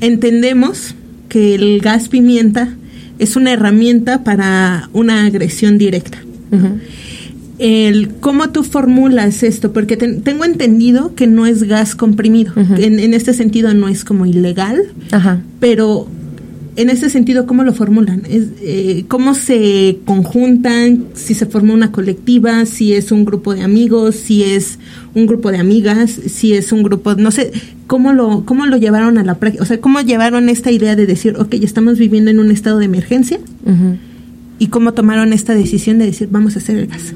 entendemos 0.00 0.94
que 1.28 1.54
el 1.54 1.80
gas 1.80 2.08
pimienta 2.08 2.74
es 3.18 3.36
una 3.36 3.52
herramienta 3.52 4.24
para 4.24 4.88
una 4.92 5.26
agresión 5.26 5.78
directa. 5.78 6.18
el, 7.58 8.10
¿Cómo 8.20 8.50
tú 8.50 8.64
formulas 8.64 9.42
esto? 9.42 9.72
Porque 9.72 9.96
tengo 9.96 10.44
entendido 10.44 11.14
que 11.14 11.26
no 11.26 11.46
es 11.46 11.62
gas 11.62 11.94
comprimido. 11.94 12.52
en, 12.56 12.98
en, 12.98 13.14
este 13.14 13.32
sentido 13.32 13.72
no 13.74 13.88
es 13.88 14.04
como 14.04 14.26
ilegal, 14.26 14.82
pero 15.60 16.08
en 16.76 16.90
ese 16.90 17.10
sentido, 17.10 17.46
¿cómo 17.46 17.64
lo 17.64 17.74
formulan? 17.74 18.22
Es, 18.28 18.48
eh, 18.62 19.04
¿Cómo 19.08 19.34
se 19.34 19.98
conjuntan? 20.06 21.06
Si 21.14 21.34
se 21.34 21.46
forma 21.46 21.74
una 21.74 21.92
colectiva, 21.92 22.64
si 22.66 22.94
es 22.94 23.12
un 23.12 23.24
grupo 23.24 23.54
de 23.54 23.62
amigos, 23.62 24.14
si 24.14 24.42
es 24.42 24.78
un 25.14 25.26
grupo 25.26 25.50
de 25.50 25.58
amigas, 25.58 26.10
si 26.10 26.54
es 26.54 26.72
un 26.72 26.82
grupo, 26.82 27.14
no 27.14 27.30
sé, 27.30 27.52
¿cómo 27.86 28.12
lo, 28.12 28.44
cómo 28.44 28.66
lo 28.66 28.78
llevaron 28.78 29.18
a 29.18 29.24
la 29.24 29.34
práctica? 29.34 29.62
O 29.62 29.66
sea, 29.66 29.80
¿cómo 29.80 30.00
llevaron 30.00 30.48
esta 30.48 30.70
idea 30.70 30.96
de 30.96 31.06
decir, 31.06 31.36
ok, 31.38 31.54
estamos 31.54 31.98
viviendo 31.98 32.30
en 32.30 32.38
un 32.38 32.50
estado 32.50 32.78
de 32.78 32.86
emergencia? 32.86 33.38
¿Y 34.58 34.68
cómo 34.68 34.94
tomaron 34.94 35.32
esta 35.32 35.54
decisión 35.54 35.98
de 35.98 36.06
decir, 36.06 36.28
vamos 36.30 36.56
a 36.56 36.60
hacer 36.60 36.78
el 36.78 36.86
gas? 36.86 37.12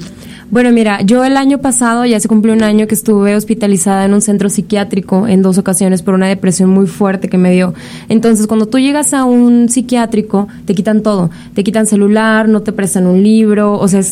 Bueno, 0.48 0.70
mira, 0.70 1.02
yo 1.02 1.24
el 1.24 1.36
año 1.36 1.58
pasado, 1.58 2.04
ya 2.04 2.20
se 2.20 2.28
cumplió 2.28 2.54
un 2.54 2.62
año 2.62 2.86
que 2.86 2.94
estuve 2.94 3.34
hospitalizada 3.34 4.04
en 4.04 4.14
un 4.14 4.22
centro 4.22 4.48
psiquiátrico 4.48 5.26
en 5.26 5.42
dos 5.42 5.58
ocasiones 5.58 6.02
por 6.02 6.14
una 6.14 6.28
depresión 6.28 6.70
muy 6.70 6.86
fuerte 6.86 7.28
que 7.28 7.36
me 7.36 7.50
dio. 7.50 7.74
Entonces, 8.08 8.46
cuando 8.46 8.66
tú 8.66 8.78
llegas 8.78 9.12
a 9.12 9.24
un 9.24 9.68
psiquiátrico, 9.68 10.46
te 10.64 10.74
quitan 10.74 11.02
todo. 11.02 11.30
Te 11.54 11.64
quitan 11.64 11.86
celular, 11.86 12.48
no 12.48 12.62
te 12.62 12.72
prestan 12.72 13.08
un 13.08 13.24
libro, 13.24 13.72
o 13.72 13.88
sea, 13.88 14.02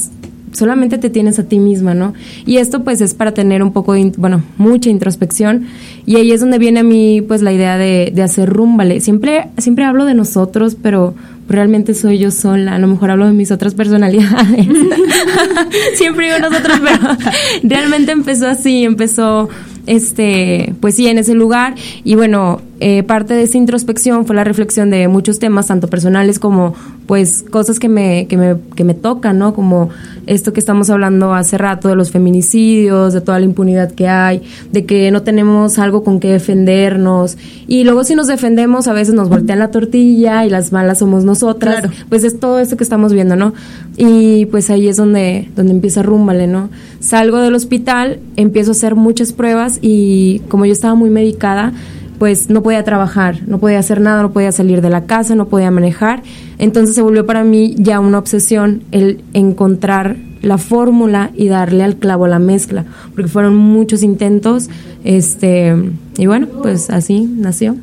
solamente 0.51 0.99
te 0.99 1.09
tienes 1.09 1.39
a 1.39 1.45
ti 1.45 1.61
misma, 1.61 1.95
¿no? 1.95 2.15
Y 2.47 2.57
esto 2.57 2.83
pues 2.83 3.01
es 3.01 3.15
para 3.15 3.33
tener 3.33 3.63
un 3.63 3.73
poco, 3.73 3.93
de, 3.93 4.13
bueno, 4.17 4.43
mucha 4.57 4.91
introspección 4.91 5.67
y 6.05 6.17
ahí 6.17 6.33
es 6.33 6.41
donde 6.41 6.59
viene 6.59 6.81
a 6.81 6.85
mí 6.85 7.23
pues 7.23 7.43
la 7.43 7.53
idea 7.53 7.77
de, 7.79 8.13
de 8.15 8.23
hacer 8.23 8.51
Rúmbale. 8.51 9.01
Siempre, 9.01 9.49
siempre 9.59 9.85
hablo 9.85 10.05
de 10.05 10.15
nosotros, 10.15 10.77
pero 10.81 11.15
realmente 11.49 11.95
soy 11.95 12.19
yo 12.19 12.31
sola, 12.31 12.75
a 12.75 12.79
lo 12.79 12.87
mejor 12.87 13.11
hablo 13.11 13.27
de 13.27 13.33
mis 13.33 13.51
otras 13.51 13.75
personalidades. 13.75 14.67
Siempre 15.95 16.27
digo 16.27 16.39
nosotros, 16.39 16.81
pero 16.83 17.17
realmente 17.63 18.13
empezó 18.13 18.49
así, 18.49 18.85
empezó 18.85 19.49
este, 19.87 20.75
pues 20.81 20.97
sí, 20.97 21.07
en 21.09 21.19
ese 21.19 21.35
lugar. 21.35 21.75
Y 22.05 22.15
bueno, 22.15 22.61
eh, 22.81 23.03
parte 23.03 23.35
de 23.35 23.43
esa 23.43 23.59
introspección 23.59 24.27
fue 24.27 24.35
la 24.35 24.45
reflexión 24.45 24.91
de 24.91 25.09
muchos 25.09 25.39
temas, 25.39 25.67
tanto 25.67 25.89
personales 25.89 26.39
como 26.39 26.75
pues 27.07 27.45
cosas 27.49 27.79
que 27.79 27.89
me, 27.89 28.27
que 28.27 28.37
me, 28.37 28.57
que 28.75 28.85
me 28.85 28.95
tocan, 28.95 29.39
¿no? 29.39 29.55
Como 29.55 29.91
esto 30.27 30.53
que 30.53 30.61
estamos 30.61 30.89
hablando 30.89 31.35
hace 31.35 31.59
rato 31.59 31.89
de 31.89 31.97
los 31.97 32.11
feminicidios, 32.11 33.13
de 33.13 33.21
toda 33.21 33.39
la 33.39 33.45
impunidad 33.45 33.93
que 33.93 34.09
hay, 34.09 34.43
de 34.73 34.87
que 34.87 35.11
no 35.11 35.23
tenemos 35.23 35.79
algo 35.79 36.03
con 36.03 36.19
que 36.19 36.29
defendernos. 36.29 37.37
Y 37.67 37.85
luego 37.85 38.05
si 38.05 38.15
nos 38.15 38.27
defendemos, 38.27 38.89
a 38.89 38.95
veces 38.95 39.15
nos 39.15 39.29
voltean 39.29 39.59
la 39.59 39.71
tortilla 39.71 40.45
y 40.47 40.51
las 40.51 40.73
malas 40.73 40.99
somos 40.99 41.25
nosotras. 41.35 41.91
Pues 42.09 42.23
es 42.23 42.39
todo 42.39 42.61
esto 42.61 42.77
que 42.77 42.85
estamos 42.85 43.13
viendo, 43.13 43.35
¿no? 43.35 43.53
Y 43.97 44.47
pues 44.47 44.71
ahí 44.71 44.89
es 44.89 44.97
donde, 44.97 45.49
donde 45.57 45.73
empieza 45.73 46.03
Rúmbale, 46.03 46.47
¿no? 46.47 46.71
Salgo 47.01 47.39
del 47.39 47.55
hospital, 47.55 48.21
empiezo 48.37 48.71
a 48.71 48.73
hacer 48.73 48.95
muchas 48.95 49.33
pruebas 49.33 49.79
y 49.83 50.41
como 50.49 50.65
yo 50.65 50.73
estaba 50.73 50.95
muy 50.95 51.11
medicada, 51.11 51.73
pues 52.19 52.49
no 52.49 52.63
podía 52.63 52.85
trabajar, 52.85 53.41
no 53.49 53.59
podía 53.59 53.81
hacer 53.81 54.01
nada, 54.01 54.23
no 54.23 54.33
podía 54.33 54.53
salir 54.53 54.81
de 54.81 54.91
la 54.91 55.07
casa, 55.07 55.35
no 55.35 55.49
podía 55.49 55.71
manejar. 55.73 56.23
Entonces 56.59 56.95
se 56.95 57.03
volvió 57.03 57.27
para 57.27 57.43
mí 57.43 57.75
ya 57.77 57.99
una 57.99 58.19
obsesión 58.19 58.85
el 58.93 59.21
encontrar 59.33 60.17
la 60.41 60.59
fórmula 60.59 61.31
y 61.35 61.49
darle 61.49 61.83
al 61.83 61.97
clavo 61.97 62.29
la 62.29 62.39
mezcla, 62.39 62.85
porque 63.15 63.29
fueron 63.29 63.57
muchos 63.57 64.03
intentos, 64.03 64.69
este, 65.03 65.75
y 66.17 66.27
bueno, 66.27 66.47
pues 66.63 66.91
así 66.91 67.23
nació 67.23 67.77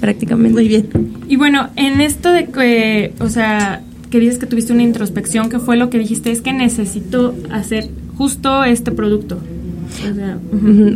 prácticamente. 0.00 0.52
Muy 0.52 0.68
bien. 0.68 0.88
Y 1.28 1.36
bueno, 1.36 1.68
en 1.76 2.00
esto 2.00 2.30
de 2.30 2.46
que, 2.46 3.12
o 3.20 3.28
sea, 3.28 3.82
que 4.10 4.20
dices 4.20 4.38
que 4.38 4.46
tuviste 4.46 4.72
una 4.72 4.82
introspección, 4.82 5.48
¿qué 5.48 5.58
fue 5.58 5.76
lo 5.76 5.90
que 5.90 5.98
dijiste? 5.98 6.30
Es 6.30 6.40
que 6.40 6.52
necesito 6.52 7.34
hacer 7.50 7.88
justo 8.16 8.64
este 8.64 8.92
producto. 8.92 9.38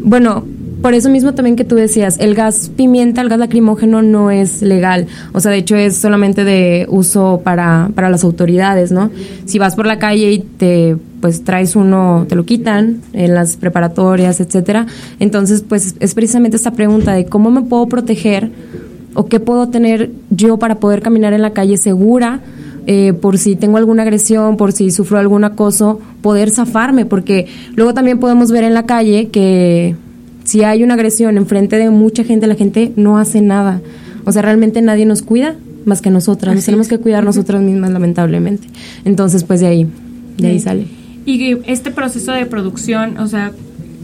Bueno, 0.02 0.44
por 0.82 0.94
eso 0.94 1.10
mismo 1.10 1.34
también 1.34 1.56
que 1.56 1.64
tú 1.64 1.74
decías, 1.74 2.18
el 2.20 2.34
gas 2.34 2.70
pimienta, 2.74 3.20
el 3.20 3.28
gas 3.28 3.38
lacrimógeno 3.38 4.02
no 4.02 4.30
es 4.30 4.62
legal. 4.62 5.06
O 5.32 5.40
sea, 5.40 5.52
de 5.52 5.58
hecho 5.58 5.76
es 5.76 5.96
solamente 5.96 6.44
de 6.44 6.86
uso 6.88 7.42
para, 7.44 7.90
para 7.94 8.08
las 8.08 8.24
autoridades, 8.24 8.90
¿no? 8.90 9.10
Si 9.44 9.58
vas 9.58 9.76
por 9.76 9.86
la 9.86 9.98
calle 9.98 10.32
y 10.32 10.38
te 10.38 10.96
pues 11.20 11.44
traes 11.44 11.76
uno, 11.76 12.24
te 12.28 12.34
lo 12.34 12.46
quitan 12.46 13.02
en 13.12 13.34
las 13.34 13.58
preparatorias, 13.58 14.40
etcétera. 14.40 14.86
Entonces, 15.18 15.62
pues 15.68 15.94
es 16.00 16.14
precisamente 16.14 16.56
esta 16.56 16.72
pregunta 16.72 17.12
de 17.12 17.26
cómo 17.26 17.50
me 17.50 17.60
puedo 17.60 17.86
proteger 17.86 18.50
o 19.14 19.27
qué 19.27 19.40
puedo 19.40 19.68
tener 19.68 20.11
yo 20.31 20.59
para 20.59 20.77
poder 20.77 21.03
caminar 21.03 21.33
en 21.33 21.42
la 21.42 21.53
calle 21.53 21.77
segura 21.77 22.40
eh, 22.87 23.12
por 23.12 23.38
si 23.38 23.57
tengo 23.57 23.77
alguna 23.77 24.03
agresión, 24.03 24.57
por 24.57 24.73
si 24.73 24.90
sufro 24.90 25.18
algún 25.18 25.44
acoso, 25.44 26.01
poder 26.23 26.51
zafarme, 26.51 27.07
porque 27.07 27.46
luego 27.77 27.94
también 27.94 28.18
podemos 28.18 28.51
ver 28.51 28.64
en 28.64 28.75
la 28.75 28.87
calle 28.87 29.29
que 29.29 29.94
si 30.44 30.64
hay 30.64 30.83
una 30.83 30.94
agresión 30.94 31.37
enfrente 31.37 31.77
de 31.77 31.90
mucha 31.90 32.25
gente, 32.25 32.46
la 32.46 32.55
gente 32.55 32.92
no 32.96 33.18
hace 33.18 33.42
nada. 33.42 33.81
O 34.25 34.33
sea, 34.33 34.42
realmente 34.42 34.83
nadie 34.83 35.07
nos 35.07 35.23
cuida 35.23 35.57
más 35.85 36.01
que 36.01 36.11
nosotras. 36.11 36.55
Nos 36.55 36.64
tenemos 36.64 36.88
que 36.88 36.99
cuidar 36.99 37.23
nosotras 37.25 37.62
mismas, 37.62 37.90
lamentablemente. 37.90 38.66
Entonces, 39.05 39.44
pues 39.44 39.61
de 39.61 39.66
ahí, 39.66 39.87
de 40.38 40.49
ahí 40.49 40.59
sale. 40.59 40.87
Y 41.27 41.59
este 41.66 41.90
proceso 41.90 42.33
de 42.33 42.46
producción, 42.46 43.18
o 43.18 43.29
sea, 43.29 43.53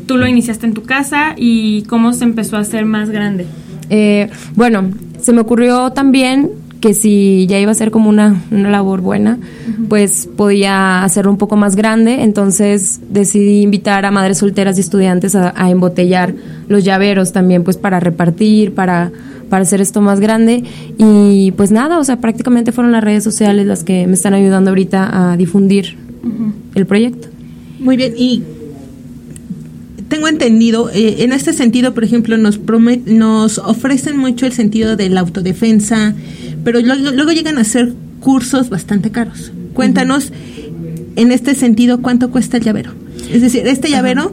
tú 0.06 0.16
lo 0.16 0.26
iniciaste 0.26 0.66
en 0.66 0.74
tu 0.74 0.82
casa 0.82 1.34
y 1.36 1.82
cómo 1.82 2.12
se 2.12 2.24
empezó 2.24 2.56
a 2.56 2.60
hacer 2.60 2.84
más 2.84 3.10
grande. 3.10 3.46
Eh, 3.90 4.30
bueno, 4.54 4.90
se 5.20 5.32
me 5.32 5.40
ocurrió 5.40 5.90
también 5.90 6.50
que 6.80 6.94
si 6.94 7.46
ya 7.48 7.58
iba 7.58 7.70
a 7.70 7.74
ser 7.74 7.90
como 7.90 8.08
una, 8.08 8.42
una 8.50 8.70
labor 8.70 9.00
buena, 9.00 9.38
pues 9.88 10.28
podía 10.36 11.04
hacerlo 11.04 11.30
un 11.30 11.38
poco 11.38 11.56
más 11.56 11.74
grande. 11.74 12.22
Entonces 12.22 13.00
decidí 13.08 13.62
invitar 13.62 14.04
a 14.04 14.10
madres 14.10 14.38
solteras 14.38 14.76
y 14.76 14.82
estudiantes 14.82 15.34
a, 15.34 15.70
embotellar 15.70 16.34
los 16.68 16.84
llaveros 16.84 17.32
también, 17.32 17.64
pues 17.64 17.76
para 17.76 17.98
repartir, 17.98 18.74
para, 18.74 19.10
para 19.48 19.62
hacer 19.62 19.80
esto 19.80 20.00
más 20.00 20.20
grande. 20.20 20.64
Y 20.98 21.52
pues 21.52 21.70
nada, 21.70 21.98
o 21.98 22.04
sea, 22.04 22.20
prácticamente 22.20 22.72
fueron 22.72 22.92
las 22.92 23.02
redes 23.02 23.24
sociales 23.24 23.66
las 23.66 23.82
que 23.82 24.06
me 24.06 24.14
están 24.14 24.34
ayudando 24.34 24.70
ahorita 24.70 25.32
a 25.32 25.36
difundir 25.36 25.96
el 26.74 26.86
proyecto. 26.86 27.28
Muy 27.78 27.96
bien, 27.96 28.14
y 28.16 28.42
tengo 30.08 30.28
entendido, 30.28 30.90
eh, 30.90 31.24
en 31.24 31.32
este 31.32 31.52
sentido, 31.52 31.94
por 31.94 32.04
ejemplo, 32.04 32.36
nos, 32.38 32.60
nos 33.06 33.58
ofrecen 33.58 34.16
mucho 34.16 34.46
el 34.46 34.52
sentido 34.52 34.96
de 34.96 35.08
la 35.08 35.20
autodefensa, 35.20 36.14
pero 36.64 36.80
luego, 36.80 37.32
llegan 37.32 37.58
a 37.58 37.64
ser 37.64 37.92
cursos 38.20 38.68
bastante 38.70 39.10
caros. 39.10 39.52
Cuéntanos, 39.74 40.32
en 41.16 41.32
este 41.32 41.54
sentido, 41.54 42.02
¿cuánto 42.02 42.30
cuesta 42.30 42.56
el 42.56 42.62
llavero? 42.62 42.92
Es 43.32 43.42
decir, 43.42 43.66
este 43.66 43.90
llavero, 43.90 44.32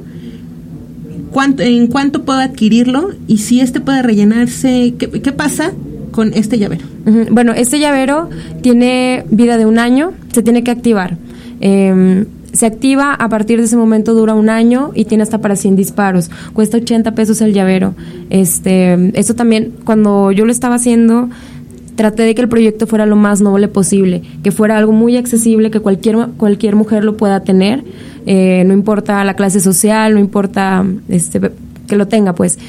¿cuánto, 1.31 1.63
¿en 1.63 1.87
cuánto 1.87 2.23
puedo 2.23 2.39
adquirirlo? 2.39 3.11
Y 3.27 3.39
si 3.39 3.59
este 3.59 3.79
puede 3.79 4.01
rellenarse, 4.03 4.93
¿qué, 4.97 5.31
pasa 5.31 5.73
con 6.11 6.33
este 6.33 6.59
llavero? 6.59 6.85
Bueno, 7.31 7.53
este 7.53 7.79
llavero 7.79 8.29
tiene 8.61 9.25
vida 9.29 9.57
de 9.57 9.65
un 9.65 9.79
año, 9.79 10.13
se 10.31 10.43
tiene 10.43 10.63
que 10.63 10.71
activar. 10.71 11.17
Eh, 11.61 12.25
se 12.53 12.67
activa 12.67 13.13
a 13.13 13.29
partir 13.29 13.57
de 13.59 13.65
ese 13.65 13.75
momento, 13.75 14.13
dura 14.13 14.35
un 14.35 14.49
año 14.49 14.91
y 14.93 15.05
tiene 15.05 15.23
hasta 15.23 15.39
para 15.39 15.55
100 15.55 15.75
disparos. 15.75 16.29
Cuesta 16.53 16.77
80 16.77 17.13
pesos 17.15 17.41
el 17.41 17.51
llavero. 17.51 17.95
Este, 18.29 19.11
eso 19.19 19.33
también, 19.33 19.73
cuando 19.83 20.31
yo 20.31 20.45
lo 20.45 20.51
estaba 20.51 20.75
haciendo, 20.75 21.29
traté 21.95 22.23
de 22.23 22.35
que 22.35 22.41
el 22.41 22.49
proyecto 22.49 22.85
fuera 22.87 23.05
lo 23.05 23.15
más 23.15 23.41
noble 23.41 23.67
posible, 23.67 24.21
que 24.43 24.51
fuera 24.51 24.77
algo 24.77 24.91
muy 24.91 25.17
accesible, 25.17 25.71
que 25.71 25.79
cualquier, 25.79 26.15
cualquier 26.37 26.75
mujer 26.75 27.03
lo 27.03 27.17
pueda 27.17 27.41
tener, 27.41 27.83
eh, 28.25 28.63
no 28.65 28.73
importa 28.73 29.23
la 29.23 29.35
clase 29.35 29.59
social, 29.59 30.13
no 30.13 30.19
importa 30.19 30.85
este, 31.09 31.41
que 31.87 31.95
lo 31.95 32.07
tenga, 32.07 32.33
pues. 32.33 32.59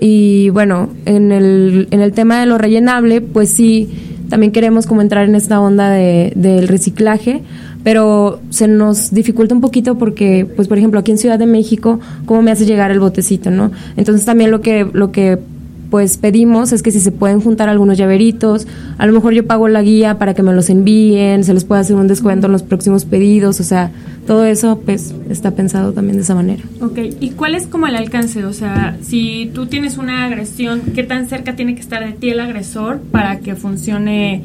y 0.00 0.50
bueno, 0.50 0.90
en 1.06 1.32
el, 1.32 1.88
en 1.90 2.00
el 2.00 2.12
tema 2.12 2.40
de 2.40 2.46
lo 2.46 2.58
rellenable, 2.58 3.20
pues 3.20 3.50
sí, 3.50 4.07
también 4.28 4.52
queremos 4.52 4.86
como 4.86 5.02
entrar 5.02 5.28
en 5.28 5.34
esta 5.34 5.60
onda 5.60 5.90
de, 5.90 6.32
del 6.36 6.68
reciclaje, 6.68 7.42
pero 7.82 8.40
se 8.50 8.68
nos 8.68 9.12
dificulta 9.12 9.54
un 9.54 9.60
poquito 9.60 9.96
porque, 9.96 10.46
pues, 10.56 10.68
por 10.68 10.78
ejemplo, 10.78 11.00
aquí 11.00 11.10
en 11.10 11.18
Ciudad 11.18 11.38
de 11.38 11.46
México, 11.46 12.00
¿cómo 12.26 12.42
me 12.42 12.50
hace 12.50 12.66
llegar 12.66 12.90
el 12.90 13.00
botecito, 13.00 13.50
no? 13.50 13.70
Entonces 13.96 14.24
también 14.26 14.50
lo 14.50 14.60
que, 14.60 14.86
lo 14.92 15.12
que 15.12 15.38
pues 15.90 16.16
pedimos 16.18 16.72
es 16.72 16.82
que 16.82 16.90
si 16.90 17.00
se 17.00 17.12
pueden 17.12 17.40
juntar 17.40 17.68
algunos 17.68 17.98
llaveritos, 17.98 18.66
a 18.98 19.06
lo 19.06 19.12
mejor 19.12 19.32
yo 19.32 19.46
pago 19.46 19.68
la 19.68 19.82
guía 19.82 20.18
para 20.18 20.34
que 20.34 20.42
me 20.42 20.52
los 20.52 20.70
envíen, 20.70 21.44
se 21.44 21.54
les 21.54 21.64
puede 21.64 21.80
hacer 21.80 21.96
un 21.96 22.08
descuento 22.08 22.46
en 22.46 22.52
los 22.52 22.62
próximos 22.62 23.04
pedidos, 23.04 23.60
o 23.60 23.64
sea, 23.64 23.90
todo 24.26 24.44
eso 24.44 24.80
pues 24.84 25.14
está 25.30 25.52
pensado 25.52 25.92
también 25.92 26.16
de 26.16 26.22
esa 26.22 26.34
manera. 26.34 26.62
Ok, 26.80 26.98
¿y 27.20 27.30
cuál 27.30 27.54
es 27.54 27.66
como 27.66 27.86
el 27.86 27.96
alcance? 27.96 28.44
O 28.44 28.52
sea, 28.52 28.96
si 29.00 29.50
tú 29.54 29.66
tienes 29.66 29.96
una 29.96 30.26
agresión, 30.26 30.82
¿qué 30.94 31.02
tan 31.02 31.28
cerca 31.28 31.56
tiene 31.56 31.74
que 31.74 31.80
estar 31.80 32.04
de 32.04 32.12
ti 32.12 32.30
el 32.30 32.40
agresor 32.40 33.00
para 33.10 33.40
que 33.40 33.54
funcione 33.54 34.42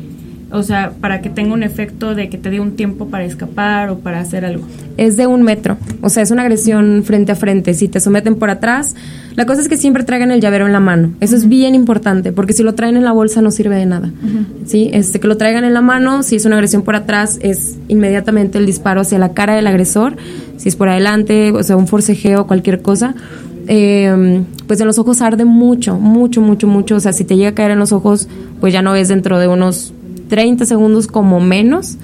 o 0.53 0.61
sea, 0.61 0.93
para 1.01 1.19
que 1.21 1.31
tenga 1.31 1.53
un 1.53 1.63
efecto 1.63 2.13
de 2.13 2.29
que 2.29 2.37
te 2.37 2.51
dé 2.51 2.59
un 2.59 2.75
tiempo 2.75 3.07
para 3.07 3.25
escapar 3.25 3.89
o 3.89 3.97
para 3.97 4.19
hacer 4.19 4.45
algo. 4.45 4.63
Es 4.97 5.17
de 5.17 5.25
un 5.25 5.41
metro, 5.41 5.77
o 6.01 6.09
sea, 6.09 6.21
es 6.21 6.29
una 6.29 6.43
agresión 6.43 7.01
frente 7.03 7.31
a 7.31 7.35
frente. 7.35 7.73
Si 7.73 7.87
te 7.87 7.99
someten 7.99 8.35
por 8.35 8.51
atrás, 8.51 8.93
la 9.35 9.47
cosa 9.47 9.61
es 9.61 9.67
que 9.67 9.77
siempre 9.77 10.03
traigan 10.03 10.29
el 10.29 10.41
llavero 10.41 10.67
en 10.67 10.73
la 10.73 10.79
mano. 10.79 11.13
Eso 11.21 11.35
es 11.35 11.49
bien 11.49 11.73
importante, 11.73 12.31
porque 12.31 12.53
si 12.53 12.61
lo 12.61 12.75
traen 12.75 12.97
en 12.97 13.03
la 13.03 13.11
bolsa 13.11 13.41
no 13.41 13.49
sirve 13.49 13.75
de 13.75 13.87
nada. 13.87 14.11
¿sí? 14.67 14.91
Este, 14.93 15.19
que 15.19 15.27
lo 15.27 15.37
traigan 15.37 15.63
en 15.63 15.73
la 15.73 15.81
mano, 15.81 16.21
si 16.21 16.35
es 16.35 16.45
una 16.45 16.57
agresión 16.57 16.83
por 16.83 16.95
atrás, 16.95 17.39
es 17.41 17.79
inmediatamente 17.87 18.59
el 18.59 18.67
disparo 18.67 19.01
hacia 19.01 19.17
la 19.17 19.33
cara 19.33 19.55
del 19.55 19.65
agresor. 19.65 20.17
Si 20.57 20.69
es 20.69 20.75
por 20.75 20.87
adelante, 20.87 21.51
o 21.51 21.63
sea, 21.63 21.77
un 21.77 21.87
forcejeo, 21.87 22.45
cualquier 22.45 22.83
cosa. 22.83 23.15
Eh, 23.67 24.43
pues 24.67 24.79
en 24.81 24.85
los 24.85 24.99
ojos 24.99 25.21
arde 25.21 25.45
mucho, 25.45 25.97
mucho, 25.97 26.41
mucho, 26.41 26.67
mucho. 26.67 26.97
O 26.97 26.99
sea, 26.99 27.11
si 27.11 27.23
te 27.23 27.37
llega 27.37 27.49
a 27.49 27.55
caer 27.55 27.71
en 27.71 27.79
los 27.79 27.91
ojos, 27.91 28.27
pues 28.59 28.71
ya 28.71 28.83
no 28.83 28.93
ves 28.93 29.07
dentro 29.07 29.39
de 29.39 29.47
unos 29.47 29.93
30 30.33 30.65
segundos 30.65 31.05
como 31.05 31.39
menos, 31.39 31.99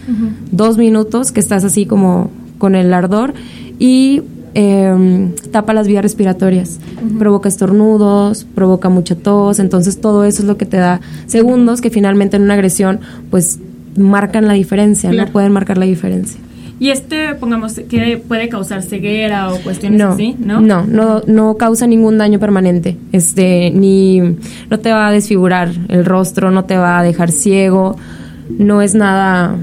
dos 0.52 0.78
minutos 0.78 1.32
que 1.32 1.39
estás 1.39 1.63
así 1.63 1.88
como 1.88 2.30
con 2.60 2.76
el 2.76 2.94
ardor 2.94 3.34
y 3.80 4.22
em, 4.54 5.34
tapa 5.50 5.74
las 5.74 5.88
vías 5.88 6.04
respiratorias, 6.04 6.80
provoca 7.18 7.50
estornudos, 7.50 8.46
provoca 8.54 8.88
mucha 8.88 9.15
tos, 9.15 9.58
entonces 9.58 10.00
todo 10.00 10.26
eso 10.26 10.44
es 10.44 10.48
lo 10.48 10.58
que 10.58 10.68
te 10.68 10.78
da 10.78 11.02
segundos 11.26 11.82
que 11.82 11.89
finalmente 11.89 12.38
en 12.38 12.44
una 12.44 12.54
agresión 12.54 13.00
pues 13.32 13.58
marcan 13.98 14.48
la 14.48 14.54
diferencia, 14.54 15.12
no 15.12 15.26
pueden 15.32 15.52
marcar 15.52 15.80
la 15.80 15.86
diferencia. 15.86 16.39
Y 16.80 16.92
este, 16.92 17.36
pongamos, 17.36 17.74
que 17.74 18.22
puede 18.26 18.48
causar 18.48 18.82
ceguera 18.84 19.52
o 19.52 19.58
cuestiones 19.58 20.02
así, 20.02 20.36
¿no? 20.39 20.62
No, 20.62 20.86
no, 20.86 21.22
no 21.28 21.58
causa 21.58 21.88
ningún 21.88 22.18
daño 22.18 22.39
permanente. 22.39 22.96
Este, 23.12 23.72
ni 23.72 24.20
no 24.20 24.80
te 24.80 24.92
va 24.92 25.10
a 25.10 25.12
desfigurar 25.12 25.72
el 25.89 26.06
rostro, 26.06 26.52
no 26.52 26.63
te 26.63 26.78
va 26.78 27.00
a 27.00 27.04
dejar 27.04 27.32
ciego, 27.32 27.98
no 28.58 28.82
es 28.82 28.96
nada, 28.96 29.58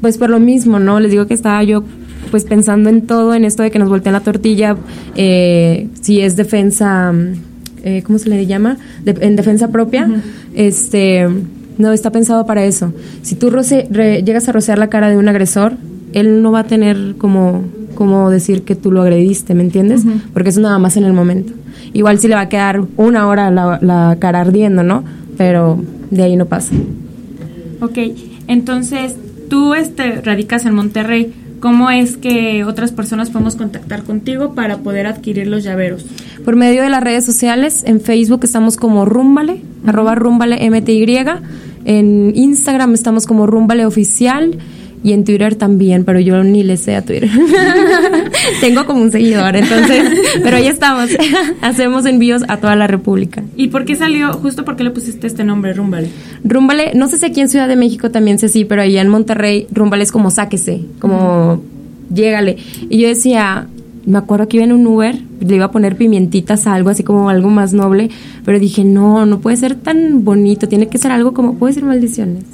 pues 0.00 0.18
por 0.18 0.28
lo 0.28 0.40
mismo, 0.40 0.80
¿no? 0.80 0.98
Les 0.98 1.12
digo 1.12 1.26
que 1.26 1.34
estaba 1.34 1.62
yo 1.62 1.84
pues 2.30 2.44
pensando 2.44 2.90
en 2.90 3.06
todo, 3.06 3.34
en 3.34 3.44
esto 3.44 3.62
de 3.62 3.70
que 3.70 3.78
nos 3.78 3.88
voltean 3.88 4.14
la 4.14 4.20
tortilla, 4.20 4.76
eh, 5.14 5.88
si 6.00 6.20
es 6.20 6.34
defensa, 6.34 7.14
eh, 7.84 8.02
¿cómo 8.04 8.18
se 8.18 8.28
le 8.28 8.44
llama? 8.46 8.78
en 9.04 9.36
defensa 9.36 9.68
propia, 9.68 10.10
este, 10.54 11.28
no 11.78 11.92
está 11.92 12.10
pensado 12.10 12.44
para 12.44 12.64
eso. 12.64 12.92
Si 13.22 13.36
tú 13.36 13.50
llegas 13.50 14.48
a 14.48 14.52
rociar 14.52 14.78
la 14.78 14.88
cara 14.88 15.08
de 15.08 15.16
un 15.16 15.28
agresor, 15.28 15.74
él 16.16 16.40
no 16.40 16.50
va 16.50 16.60
a 16.60 16.64
tener 16.64 17.16
como, 17.18 17.62
como 17.94 18.30
decir 18.30 18.62
que 18.62 18.74
tú 18.74 18.90
lo 18.90 19.02
agrediste, 19.02 19.54
¿me 19.54 19.62
entiendes? 19.62 20.02
Porque 20.32 20.48
eso 20.48 20.62
nada 20.62 20.78
más 20.78 20.96
en 20.96 21.04
el 21.04 21.12
momento. 21.12 21.52
Igual 21.92 22.18
si 22.18 22.26
le 22.26 22.34
va 22.34 22.40
a 22.40 22.48
quedar 22.48 22.82
una 22.96 23.28
hora 23.28 23.50
la, 23.50 23.78
la 23.82 24.16
cara 24.18 24.40
ardiendo, 24.40 24.82
¿no? 24.82 25.04
Pero 25.36 25.78
de 26.10 26.22
ahí 26.22 26.34
no 26.36 26.46
pasa. 26.46 26.72
Ok, 27.82 27.98
entonces 28.48 29.14
tú 29.50 29.74
este, 29.74 30.22
radicas 30.22 30.64
en 30.64 30.74
Monterrey. 30.74 31.34
¿Cómo 31.60 31.90
es 31.90 32.16
que 32.16 32.64
otras 32.64 32.92
personas 32.92 33.28
podemos 33.28 33.56
contactar 33.56 34.02
contigo 34.02 34.54
para 34.54 34.78
poder 34.78 35.06
adquirir 35.06 35.48
los 35.48 35.64
llaveros? 35.64 36.06
Por 36.46 36.56
medio 36.56 36.82
de 36.82 36.88
las 36.88 37.02
redes 37.02 37.26
sociales, 37.26 37.84
en 37.86 38.00
Facebook 38.00 38.40
estamos 38.44 38.78
como 38.78 39.04
Rúmbale, 39.04 39.60
arroba 39.84 40.14
Rúmbale 40.14 40.70
MTY, 40.70 41.06
en 41.84 42.32
Instagram 42.34 42.94
estamos 42.94 43.26
como 43.26 43.46
Rúmbale 43.46 43.84
Oficial 43.84 44.56
y 45.02 45.12
en 45.12 45.24
Twitter 45.24 45.54
también, 45.54 46.04
pero 46.04 46.20
yo 46.20 46.42
ni 46.42 46.62
le 46.62 46.76
sé 46.76 46.96
a 46.96 47.02
Twitter. 47.02 47.30
Tengo 48.60 48.86
como 48.86 49.02
un 49.02 49.12
seguidor, 49.12 49.56
entonces, 49.56 50.02
pero 50.42 50.56
ahí 50.56 50.66
estamos. 50.66 51.10
Hacemos 51.60 52.06
envíos 52.06 52.42
a 52.48 52.56
toda 52.56 52.76
la 52.76 52.86
República. 52.86 53.42
¿Y 53.56 53.68
por 53.68 53.84
qué 53.84 53.96
salió, 53.96 54.32
justo 54.32 54.64
por 54.64 54.76
qué 54.76 54.84
le 54.84 54.90
pusiste 54.90 55.26
este 55.26 55.44
nombre, 55.44 55.72
Rúmbale? 55.72 56.08
Rúmbale, 56.44 56.92
no 56.94 57.08
sé 57.08 57.18
si 57.18 57.26
aquí 57.26 57.40
en 57.40 57.48
Ciudad 57.48 57.68
de 57.68 57.76
México 57.76 58.10
también 58.10 58.38
sé 58.38 58.46
así, 58.46 58.64
pero 58.64 58.82
allá 58.82 59.00
en 59.00 59.08
Monterrey, 59.08 59.66
Rúmbale 59.72 60.02
es 60.02 60.12
como 60.12 60.30
sáquese, 60.30 60.82
como 60.98 61.62
llégale. 62.12 62.56
Y 62.88 62.98
yo 62.98 63.08
decía, 63.08 63.68
me 64.06 64.18
acuerdo 64.18 64.48
que 64.48 64.56
iba 64.58 64.64
en 64.64 64.72
un 64.72 64.86
Uber, 64.86 65.18
le 65.40 65.56
iba 65.56 65.66
a 65.66 65.70
poner 65.70 65.96
pimientitas 65.96 66.66
a 66.66 66.74
algo 66.74 66.90
así 66.90 67.02
como 67.02 67.28
algo 67.28 67.50
más 67.50 67.72
noble, 67.72 68.10
pero 68.44 68.58
dije, 68.58 68.84
no, 68.84 69.26
no 69.26 69.40
puede 69.40 69.56
ser 69.56 69.74
tan 69.74 70.24
bonito, 70.24 70.68
tiene 70.68 70.88
que 70.88 70.98
ser 70.98 71.12
algo 71.12 71.34
como, 71.34 71.54
puede 71.54 71.74
ser 71.74 71.84
maldiciones. 71.84 72.44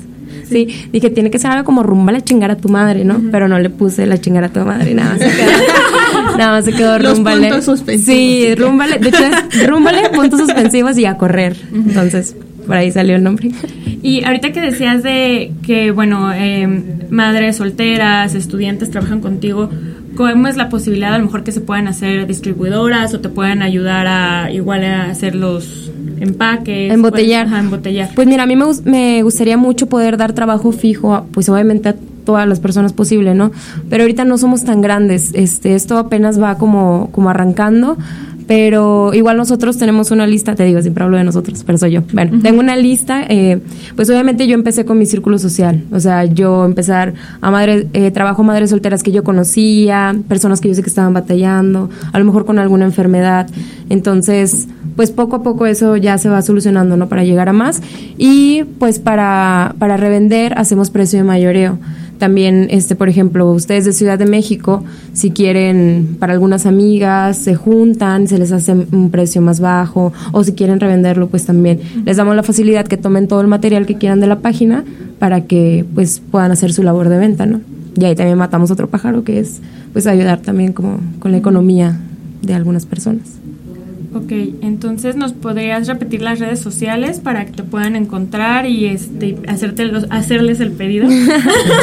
Sí, 0.49 0.89
dije, 0.93 1.11
tiene 1.11 1.31
que 1.31 1.39
ser 1.39 1.51
algo 1.53 1.65
como 1.65 1.83
rumba 1.83 2.13
la 2.13 2.21
chingar 2.21 2.51
a 2.51 2.57
tu 2.57 2.69
madre, 2.69 3.05
¿no? 3.05 3.21
Pero 3.31 3.49
no 3.49 3.59
le 3.59 3.71
puse 3.71 4.07
la 4.07 4.19
chingar 4.19 4.45
a 4.45 4.49
tu 4.51 4.61
madre, 4.61 4.95
nada 4.95 5.13
más 5.13 5.21
se 5.21 5.31
quedó, 5.31 6.37
nada 6.39 6.51
más 6.53 6.65
se 6.65 6.73
quedó 6.73 6.99
rúmbale. 6.99 7.49
puntos 7.49 7.65
suspensivos. 7.65 8.19
Sí, 8.19 8.55
rúmbale, 8.55 8.99
de 8.99 9.09
hecho 9.09 9.25
es 9.25 9.67
rúmbale, 9.69 10.11
puntos 10.11 10.41
suspensivos 10.41 10.99
y 10.99 11.07
a 11.07 11.17
correr. 11.17 11.57
Entonces, 11.73 12.37
por 12.67 12.77
ahí 12.77 12.91
salió 12.91 13.17
el 13.17 13.23
nombre. 13.23 13.51
Y 14.03 14.25
ahorita 14.25 14.53
que 14.53 14.61
decías 14.61 15.03
de 15.03 15.53
que, 15.65 15.91
bueno, 15.91 16.33
eh, 16.33 16.67
madres 17.11 17.57
solteras, 17.57 18.35
estudiantes 18.35 18.91
trabajan 18.91 19.21
contigo, 19.21 19.71
¿cómo 20.17 20.49
es 20.49 20.57
la 20.57 20.69
posibilidad 20.69 21.15
a 21.15 21.19
lo 21.19 21.25
mejor 21.25 21.45
que 21.45 21.53
se 21.53 21.61
puedan 21.61 21.89
hacer 21.89 22.27
distribuidoras 22.27 23.15
o 23.15 23.21
te 23.21 23.29
puedan 23.29 23.63
ayudar 23.63 24.07
a 24.07 24.51
igual 24.53 24.85
a 24.85 25.05
hacer 25.11 25.35
los 25.35 25.91
empaques. 26.23 26.93
Embotellar. 26.93 27.49
Pues, 27.49 27.61
embotellar. 27.61 28.11
Pues 28.15 28.27
mira, 28.27 28.45
a 28.45 28.47
mí 28.47 28.57
me, 28.57 28.65
me 28.85 29.23
gustaría 29.23 29.57
mucho 29.57 29.89
poder 29.89 30.17
dar 30.17 30.33
trabajo 30.33 30.73
fijo, 30.73 31.27
pues 31.33 31.49
obviamente 31.49 31.91
a 31.91 31.97
todas 32.25 32.49
las 32.49 32.61
personas 32.61 32.93
posible, 32.93 33.35
¿no? 33.35 33.51
Pero 33.91 34.05
ahorita 34.05 34.25
no 34.25 34.39
somos 34.39 34.65
tan 34.65 34.81
grandes, 34.81 35.33
este, 35.35 35.75
esto 35.75 35.99
apenas 35.99 36.41
va 36.41 36.57
como, 36.57 37.11
como 37.13 37.31
arrancando, 37.31 37.97
pero 38.47 39.15
igual 39.15 39.37
nosotros 39.37 39.79
tenemos 39.79 40.11
una 40.11 40.27
lista, 40.27 40.55
te 40.55 40.65
digo, 40.65 40.81
siempre 40.83 41.05
hablo 41.05 41.17
de 41.17 41.25
nosotros, 41.25 41.63
pero 41.65 41.79
soy 41.79 41.93
yo. 41.93 42.03
Bueno, 42.13 42.41
tengo 42.43 42.61
una 42.61 42.77
lista, 42.77 43.25
eh, 43.29 43.61
pues 43.97 44.09
obviamente 44.11 44.47
yo 44.47 44.55
empecé 44.55 44.85
con 44.85 44.99
mi 44.99 45.07
círculo 45.07 45.39
social, 45.39 45.83
o 45.93 46.01
sea, 46.01 46.25
yo 46.25 46.65
empezar 46.65 47.15
a 47.41 47.51
madre, 47.51 47.89
eh, 47.93 48.11
trabajo 48.11 48.43
madres 48.43 48.71
solteras 48.71 49.03
que 49.03 49.13
yo 49.13 49.25
conocía, 49.25 50.17
personas 50.29 50.61
que 50.61 50.69
yo 50.69 50.75
sé 50.75 50.83
que 50.83 50.89
estaban 50.89 51.13
batallando, 51.13 51.91
a 52.13 52.19
lo 52.19 52.25
mejor 52.25 52.45
con 52.45 52.59
alguna 52.59 52.85
enfermedad, 52.85 53.49
entonces, 53.89 54.69
pues 54.97 55.11
poco 55.11 55.37
a 55.37 55.43
poco 55.43 55.67
eso 55.67 55.97
ya 55.97 56.19
se 56.19 56.29
va 56.29 56.43
solucionando, 56.43 56.97
¿no? 56.97 57.09
Para 57.09 57.25
llegar 57.25 57.49
a 57.49 57.53
más 57.53 57.83
y 58.19 58.65
pues 58.79 58.99
para, 58.99 59.75
para 59.79 59.97
revender 59.97 60.55
hacemos 60.57 60.91
precio 60.91 61.19
de 61.19 61.25
mayoreo. 61.25 61.79
También, 62.23 62.69
este, 62.71 62.95
por 62.95 63.09
ejemplo, 63.09 63.51
ustedes 63.51 63.85
de 63.85 63.93
Ciudad 63.93 64.17
de 64.17 64.27
México, 64.27 64.85
si 65.13 65.33
quieren 65.33 66.19
para 66.21 66.35
algunas 66.35 66.67
amigas, 66.67 67.37
se 67.37 67.57
juntan, 67.57 68.29
se 68.29 68.39
les 68.39 68.53
hace 68.53 68.75
un 68.75 69.11
precio 69.11 69.43
más 69.43 69.59
bajo, 69.59 70.13
o 70.31 70.45
si 70.45 70.53
quieren 70.53 70.79
revenderlo, 70.79 71.27
pues 71.27 71.47
también 71.47 71.81
les 72.05 72.19
damos 72.19 72.37
la 72.37 72.45
facilidad 72.45 72.87
que 72.87 72.97
tomen 72.97 73.27
todo 73.27 73.41
el 73.41 73.49
material 73.49 73.87
que 73.87 73.97
quieran 73.97 74.21
de 74.21 74.29
la 74.29 74.39
página 74.39 74.85
para 75.19 75.47
que 75.47 75.85
pues 75.97 76.23
puedan 76.31 76.53
hacer 76.53 76.73
su 76.73 76.85
labor 76.85 77.09
de 77.09 77.19
venta, 77.19 77.45
¿no? 77.45 77.61
Y 77.97 78.05
ahí 78.05 78.15
también 78.15 78.39
matamos 78.39 78.71
otro 78.71 78.89
pájaro 78.89 79.25
que 79.25 79.41
es 79.41 79.59
pues 79.93 80.07
ayudar 80.07 80.43
también 80.43 80.73
como 80.73 81.01
con 81.19 81.33
la 81.33 81.39
economía 81.39 81.99
de 82.41 82.55
algunas 82.55 82.87
personas. 82.87 83.42
Ok, 84.15 84.31
entonces 84.61 85.17
nos 85.17 85.33
podrías 85.33 85.89
repetir 85.89 86.21
las 86.21 86.39
redes 86.39 86.61
sociales 86.61 87.19
para 87.19 87.47
que 87.47 87.53
te 87.53 87.63
puedan 87.63 87.97
encontrar 87.97 88.67
y 88.67 88.85
este 88.85 89.39
hacerte 89.49 89.87
los, 89.87 90.07
hacerles 90.11 90.61
el 90.61 90.73
pedido. 90.73 91.09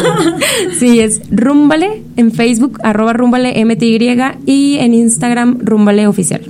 sí, 0.80 1.00
es 1.00 1.22
Rúmbale 1.32 2.04
en 2.18 2.32
Facebook, 2.32 2.80
arroba 2.84 3.13
Rúmbale 3.13 3.65
MTY 3.65 3.98
y 4.46 4.78
en 4.78 4.94
Instagram 4.94 5.58
Rúmbale 5.62 6.06
Oficial. 6.06 6.42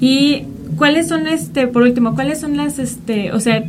Y 0.00 0.44
cuáles 0.76 1.08
son 1.08 1.26
este, 1.26 1.66
por 1.66 1.82
último, 1.82 2.14
cuáles 2.14 2.40
son 2.40 2.56
las 2.56 2.78
este, 2.78 3.32
o 3.32 3.40
sea, 3.40 3.64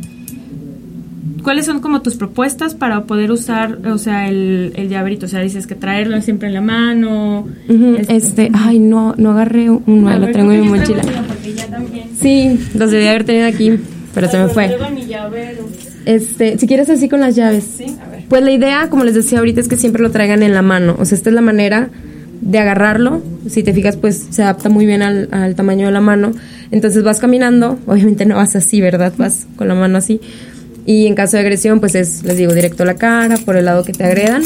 ¿cuáles 1.44 1.66
son 1.66 1.78
como 1.80 2.02
tus 2.02 2.16
propuestas 2.16 2.74
para 2.74 3.04
poder 3.04 3.30
usar, 3.30 3.78
o 3.86 3.98
sea, 3.98 4.28
el, 4.28 4.72
el 4.74 4.88
llaverito? 4.88 5.26
O 5.26 5.28
sea, 5.28 5.40
dices 5.40 5.68
que 5.68 5.76
traerlo 5.76 6.20
siempre 6.22 6.48
en 6.48 6.54
la 6.54 6.60
mano. 6.60 7.46
este, 7.68 8.16
este, 8.16 8.50
ay, 8.52 8.80
no, 8.80 9.14
no 9.16 9.30
agarré 9.30 9.70
uno, 9.70 10.18
lo 10.18 10.30
tengo 10.32 10.50
en 10.50 10.62
mi 10.62 10.68
mochila. 10.68 11.02
Sí, 12.20 12.58
los 12.74 12.90
debía 12.90 13.10
haber 13.10 13.24
tenido 13.24 13.46
aquí, 13.46 13.78
pero 14.14 14.28
se 14.28 14.38
me 14.38 14.48
fue. 14.48 14.76
Este, 16.06 16.58
si 16.58 16.66
quieres 16.66 16.90
así 16.90 17.08
con 17.08 17.20
las 17.20 17.36
llaves. 17.36 17.64
Sí, 17.78 17.96
a 18.04 18.10
ver. 18.10 18.24
Pues 18.28 18.42
la 18.42 18.50
idea, 18.50 18.88
como 18.90 19.04
les 19.04 19.14
decía 19.14 19.38
ahorita, 19.38 19.60
es 19.60 19.68
que 19.68 19.76
siempre 19.76 20.02
lo 20.02 20.10
traigan 20.10 20.42
en 20.42 20.52
la 20.52 20.62
mano. 20.62 20.96
O 20.98 21.04
sea, 21.04 21.16
esta 21.16 21.30
es 21.30 21.34
la 21.34 21.40
manera 21.40 21.90
de 22.40 22.58
agarrarlo. 22.58 23.22
Si 23.48 23.62
te 23.62 23.72
fijas, 23.72 23.96
pues 23.96 24.26
se 24.30 24.42
adapta 24.42 24.68
muy 24.68 24.86
bien 24.86 25.02
al, 25.02 25.28
al 25.30 25.54
tamaño 25.54 25.86
de 25.86 25.92
la 25.92 26.00
mano. 26.00 26.32
Entonces 26.70 27.02
vas 27.04 27.20
caminando, 27.20 27.78
obviamente 27.86 28.26
no 28.26 28.36
vas 28.36 28.56
así, 28.56 28.80
¿verdad? 28.80 29.12
Vas 29.16 29.46
con 29.56 29.68
la 29.68 29.74
mano 29.74 29.98
así 29.98 30.20
y 30.86 31.06
en 31.06 31.14
caso 31.14 31.36
de 31.36 31.42
agresión, 31.42 31.80
pues 31.80 31.94
es, 31.94 32.22
les 32.24 32.36
digo, 32.36 32.52
directo 32.54 32.82
a 32.82 32.86
la 32.86 32.94
cara, 32.96 33.36
por 33.44 33.56
el 33.56 33.64
lado 33.66 33.84
que 33.84 33.92
te 33.92 34.04
agredan. 34.04 34.42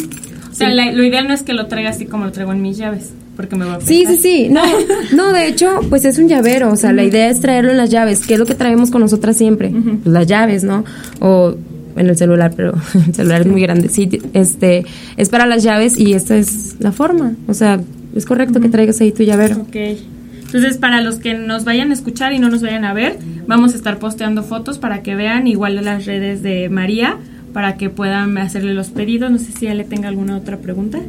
sea, 0.52 0.70
la- 0.70 0.92
lo 0.92 1.04
ideal 1.04 1.26
no 1.28 1.34
es 1.34 1.42
que 1.42 1.52
lo 1.52 1.66
traiga 1.66 1.90
así 1.90 2.06
como 2.06 2.24
lo 2.24 2.32
traigo 2.32 2.52
en 2.52 2.60
mis 2.62 2.76
llaves, 2.78 3.10
porque 3.36 3.54
me 3.56 3.64
va 3.64 3.74
a 3.76 3.80
Sí, 3.80 4.04
sí, 4.08 4.16
sí. 4.16 4.48
No, 4.50 4.62
no, 5.16 5.32
de 5.32 5.46
hecho, 5.48 5.80
pues 5.88 6.04
es 6.04 6.18
un 6.18 6.28
llavero. 6.28 6.72
O 6.72 6.76
sea, 6.76 6.92
la 6.92 7.04
idea 7.04 7.28
es 7.30 7.40
traerlo 7.40 7.70
en 7.70 7.76
las 7.76 7.90
llaves. 7.90 8.26
¿Qué 8.26 8.34
es 8.34 8.40
lo 8.40 8.46
que 8.46 8.54
traemos 8.54 8.90
con 8.90 9.00
nosotras 9.00 9.36
siempre? 9.36 9.70
Pues 9.70 10.06
las 10.12 10.26
llaves, 10.26 10.64
¿no? 10.64 10.84
O 11.20 11.54
en 11.96 12.08
el 12.08 12.16
celular, 12.16 12.52
pero 12.56 12.74
el 13.06 13.14
celular 13.14 13.40
es 13.42 13.46
muy 13.46 13.62
grande. 13.62 13.88
Sí, 13.88 14.08
este, 14.32 14.84
es 15.16 15.28
para 15.28 15.46
las 15.46 15.62
llaves 15.62 15.98
y 15.98 16.12
esta 16.14 16.36
es 16.36 16.76
la 16.80 16.90
forma. 16.92 17.34
O 17.46 17.54
sea, 17.54 17.80
es 18.16 18.24
correcto 18.26 18.60
que 18.60 18.68
traigas 18.68 19.00
ahí 19.00 19.12
tu 19.12 19.22
llavero. 19.22 19.56
Ok. 19.58 19.76
Entonces, 20.48 20.78
para 20.78 21.02
los 21.02 21.16
que 21.16 21.34
nos 21.34 21.66
vayan 21.66 21.90
a 21.90 21.94
escuchar 21.94 22.32
y 22.32 22.38
no 22.38 22.48
nos 22.48 22.62
vayan 22.62 22.86
a 22.86 22.94
ver, 22.94 23.18
vamos 23.46 23.74
a 23.74 23.76
estar 23.76 23.98
posteando 23.98 24.42
fotos 24.42 24.78
para 24.78 25.02
que 25.02 25.14
vean 25.14 25.46
igual 25.46 25.76
de 25.76 25.82
las 25.82 26.06
redes 26.06 26.42
de 26.42 26.70
María, 26.70 27.18
para 27.52 27.76
que 27.76 27.90
puedan 27.90 28.38
hacerle 28.38 28.72
los 28.72 28.88
pedidos. 28.88 29.30
No 29.30 29.36
sé 29.38 29.52
si 29.52 29.66
le 29.66 29.84
tenga 29.84 30.08
alguna 30.08 30.38
otra 30.38 30.56
pregunta. 30.56 31.00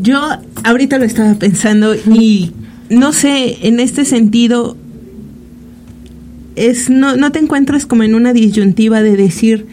Yo 0.00 0.20
ahorita 0.62 0.98
lo 0.98 1.04
estaba 1.04 1.34
pensando 1.34 1.96
y 1.96 2.52
no 2.88 3.12
sé, 3.12 3.66
en 3.66 3.80
este 3.80 4.04
sentido, 4.04 4.76
es 6.54 6.88
no, 6.88 7.16
no 7.16 7.32
te 7.32 7.40
encuentras 7.40 7.84
como 7.84 8.04
en 8.04 8.14
una 8.14 8.32
disyuntiva 8.32 9.02
de 9.02 9.16
decir, 9.16 9.66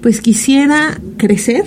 pues 0.00 0.22
quisiera 0.22 0.98
crecer, 1.18 1.64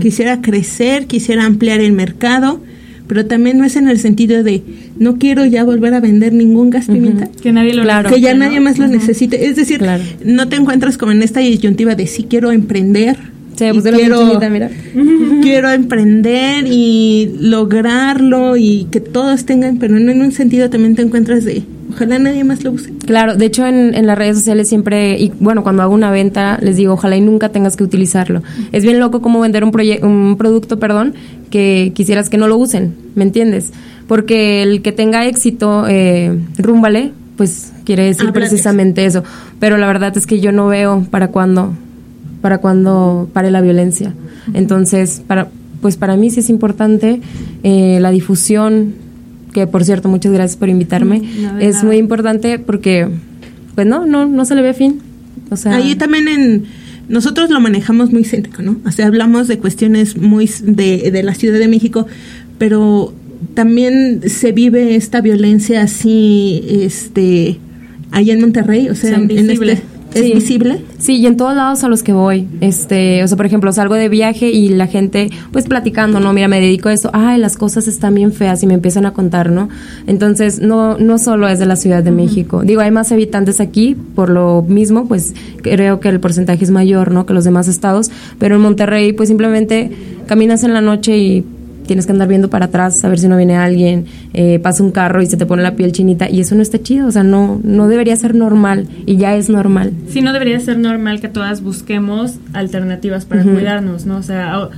quisiera 0.00 0.40
crecer, 0.40 1.06
quisiera 1.06 1.44
ampliar 1.44 1.80
el 1.80 1.92
mercado, 1.92 2.60
pero 3.06 3.26
también 3.26 3.58
no 3.58 3.64
es 3.64 3.76
en 3.76 3.88
el 3.88 3.98
sentido 3.98 4.42
de 4.42 4.62
no 4.98 5.16
quiero 5.18 5.44
ya 5.44 5.64
volver 5.64 5.94
a 5.94 6.00
vender 6.00 6.32
ningún 6.32 6.70
gas 6.70 6.86
pimienta. 6.86 7.28
Que 7.42 7.52
nadie 7.52 7.74
lo 7.74 7.82
Claro. 7.82 8.10
Que 8.10 8.20
ya 8.20 8.34
nadie 8.34 8.60
más 8.60 8.78
lo 8.78 8.86
necesite. 8.88 9.46
Es 9.48 9.56
decir, 9.56 9.78
Claro. 9.78 10.02
no 10.24 10.48
te 10.48 10.56
encuentras 10.56 10.98
como 10.98 11.12
en 11.12 11.22
esta 11.22 11.40
disyuntiva 11.40 11.94
de 11.94 12.06
sí 12.06 12.26
quiero 12.28 12.50
emprender. 12.52 13.16
Y 13.58 13.72
puso 13.72 13.90
la 13.90 13.96
quiero, 13.96 14.18
chinita, 14.28 14.50
mira. 14.50 14.70
quiero 15.42 15.70
emprender 15.70 16.66
y 16.70 17.30
lograrlo 17.40 18.56
y 18.56 18.86
que 18.90 19.00
todos 19.00 19.46
tengan, 19.46 19.78
pero 19.78 19.98
no 19.98 20.10
en 20.12 20.20
un 20.20 20.32
sentido 20.32 20.68
también 20.68 20.94
te 20.94 21.02
encuentras 21.02 21.44
de 21.44 21.62
ojalá 21.96 22.18
nadie 22.18 22.44
más 22.44 22.62
lo 22.62 22.72
use. 22.72 22.92
Claro, 23.06 23.36
de 23.36 23.46
hecho 23.46 23.66
en, 23.66 23.94
en 23.94 24.06
las 24.06 24.18
redes 24.18 24.36
sociales 24.36 24.68
siempre, 24.68 25.18
y 25.18 25.32
bueno, 25.40 25.62
cuando 25.62 25.82
hago 25.82 25.94
una 25.94 26.10
venta 26.10 26.58
les 26.60 26.76
digo, 26.76 26.92
ojalá 26.92 27.16
y 27.16 27.22
nunca 27.22 27.48
tengas 27.48 27.76
que 27.76 27.84
utilizarlo. 27.84 28.42
Es 28.72 28.84
bien 28.84 29.00
loco 29.00 29.22
como 29.22 29.40
vender 29.40 29.64
un, 29.64 29.72
un 30.02 30.36
producto, 30.36 30.78
perdón, 30.78 31.14
que 31.50 31.92
quisieras 31.94 32.28
que 32.28 32.36
no 32.36 32.48
lo 32.48 32.58
usen, 32.58 32.94
¿me 33.14 33.24
entiendes? 33.24 33.72
Porque 34.06 34.62
el 34.62 34.82
que 34.82 34.92
tenga 34.92 35.26
éxito, 35.26 35.86
eh, 35.88 36.38
rúmbale, 36.58 37.12
pues 37.36 37.72
quiere 37.84 38.04
decir 38.04 38.28
Habla 38.28 38.32
de 38.32 38.40
precisamente 38.40 39.04
eso. 39.04 39.24
Pero 39.58 39.78
la 39.78 39.86
verdad 39.86 40.16
es 40.16 40.26
que 40.26 40.40
yo 40.40 40.52
no 40.52 40.68
veo 40.68 41.06
para 41.10 41.28
cuándo, 41.28 41.72
para 42.42 42.58
cuándo 42.58 43.28
pare 43.32 43.50
la 43.50 43.60
violencia. 43.62 44.14
Entonces, 44.54 45.22
para, 45.26 45.48
pues 45.80 45.96
para 45.96 46.16
mí 46.16 46.30
sí 46.30 46.40
es 46.40 46.50
importante 46.50 47.20
eh, 47.62 47.98
la 48.00 48.10
difusión, 48.10 48.94
que 49.56 49.66
por 49.66 49.84
cierto, 49.84 50.10
muchas 50.10 50.32
gracias 50.32 50.58
por 50.58 50.68
invitarme. 50.68 51.22
No, 51.40 51.58
es 51.58 51.76
nada. 51.76 51.86
muy 51.86 51.96
importante 51.96 52.58
porque, 52.58 53.08
pues 53.74 53.86
no, 53.86 54.04
no, 54.04 54.26
no 54.26 54.44
se 54.44 54.54
le 54.54 54.60
ve 54.60 54.74
fin. 54.74 55.00
O 55.48 55.56
sea, 55.56 55.76
Ahí 55.76 55.94
también 55.94 56.28
en 56.28 56.64
nosotros 57.08 57.48
lo 57.48 57.58
manejamos 57.58 58.12
muy 58.12 58.22
céntrico, 58.24 58.60
¿no? 58.60 58.76
O 58.84 58.90
sea, 58.90 59.06
hablamos 59.06 59.48
de 59.48 59.58
cuestiones 59.58 60.18
muy 60.18 60.50
de, 60.62 61.10
de 61.10 61.22
la 61.22 61.32
Ciudad 61.32 61.58
de 61.58 61.68
México, 61.68 62.06
pero 62.58 63.14
también 63.54 64.28
se 64.28 64.52
vive 64.52 64.94
esta 64.94 65.22
violencia 65.22 65.80
así, 65.80 66.62
este, 66.68 67.58
allá 68.10 68.34
en 68.34 68.42
Monterrey, 68.42 68.90
o 68.90 68.94
sea, 68.94 69.14
en 69.14 69.30
este, 69.30 69.80
es 70.16 70.26
Sí. 70.26 70.32
visible. 70.34 70.82
Sí, 70.98 71.16
y 71.16 71.26
en 71.26 71.36
todos 71.36 71.54
lados 71.54 71.84
a 71.84 71.88
los 71.88 72.02
que 72.02 72.12
voy, 72.12 72.46
este, 72.60 73.22
o 73.22 73.28
sea, 73.28 73.36
por 73.36 73.46
ejemplo, 73.46 73.72
salgo 73.72 73.94
de 73.94 74.08
viaje 74.08 74.50
y 74.50 74.68
la 74.70 74.86
gente, 74.86 75.30
pues 75.52 75.66
platicando, 75.66 76.20
no, 76.20 76.32
mira, 76.32 76.48
me 76.48 76.60
dedico 76.60 76.88
a 76.88 76.92
eso, 76.92 77.10
ay, 77.12 77.38
las 77.38 77.56
cosas 77.56 77.86
están 77.88 78.14
bien 78.14 78.32
feas 78.32 78.62
y 78.62 78.66
me 78.66 78.74
empiezan 78.74 79.06
a 79.06 79.12
contar, 79.12 79.50
¿no? 79.50 79.68
Entonces, 80.06 80.60
no, 80.60 80.96
no 80.98 81.18
solo 81.18 81.48
es 81.48 81.58
de 81.58 81.66
la 81.66 81.76
Ciudad 81.76 82.02
de 82.02 82.10
México, 82.10 82.62
digo, 82.64 82.80
hay 82.80 82.90
más 82.90 83.12
habitantes 83.12 83.60
aquí, 83.60 83.96
por 84.14 84.30
lo 84.30 84.64
mismo, 84.66 85.06
pues 85.06 85.34
creo 85.62 86.00
que 86.00 86.08
el 86.08 86.20
porcentaje 86.20 86.64
es 86.64 86.70
mayor, 86.70 87.10
¿no? 87.12 87.26
Que 87.26 87.34
los 87.34 87.44
demás 87.44 87.68
estados, 87.68 88.10
pero 88.38 88.56
en 88.56 88.62
Monterrey, 88.62 89.12
pues 89.12 89.28
simplemente 89.28 89.90
caminas 90.26 90.64
en 90.64 90.72
la 90.74 90.80
noche 90.80 91.16
y 91.18 91.44
tienes 91.86 92.06
que 92.06 92.12
andar 92.12 92.28
viendo 92.28 92.50
para 92.50 92.66
atrás 92.66 93.04
a 93.04 93.08
ver 93.08 93.18
si 93.18 93.28
no 93.28 93.36
viene 93.36 93.56
alguien, 93.56 94.06
eh, 94.34 94.58
pasa 94.58 94.82
un 94.82 94.90
carro 94.92 95.22
y 95.22 95.26
se 95.26 95.36
te 95.36 95.46
pone 95.46 95.62
la 95.62 95.74
piel 95.76 95.92
chinita 95.92 96.28
y 96.30 96.40
eso 96.40 96.54
no 96.54 96.62
está 96.62 96.82
chido, 96.82 97.06
o 97.08 97.10
sea, 97.10 97.22
no, 97.22 97.60
no 97.64 97.88
debería 97.88 98.16
ser 98.16 98.34
normal 98.34 98.86
y 99.06 99.16
ya 99.16 99.36
es 99.36 99.48
normal. 99.48 99.92
Sí, 100.08 100.20
no 100.22 100.32
debería 100.32 100.58
ser 100.60 100.78
normal 100.78 101.20
que 101.20 101.28
todas 101.28 101.62
busquemos 101.62 102.34
alternativas 102.52 103.24
para 103.24 103.42
cuidarnos, 103.42 104.06
¿no? 104.06 104.16
O 104.18 104.22
sea, 104.22 104.68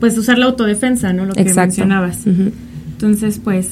pues 0.00 0.16
usar 0.18 0.38
la 0.38 0.46
autodefensa, 0.46 1.12
¿no? 1.12 1.26
Lo 1.26 1.32
que 1.34 1.42
Exacto. 1.42 1.68
mencionabas. 1.68 2.26
Entonces, 2.26 3.40
pues, 3.42 3.70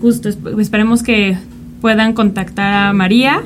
justo, 0.00 0.28
esp- 0.28 0.60
esperemos 0.60 1.02
que 1.02 1.36
puedan 1.80 2.12
contactar 2.14 2.72
a 2.88 2.92
María. 2.92 3.40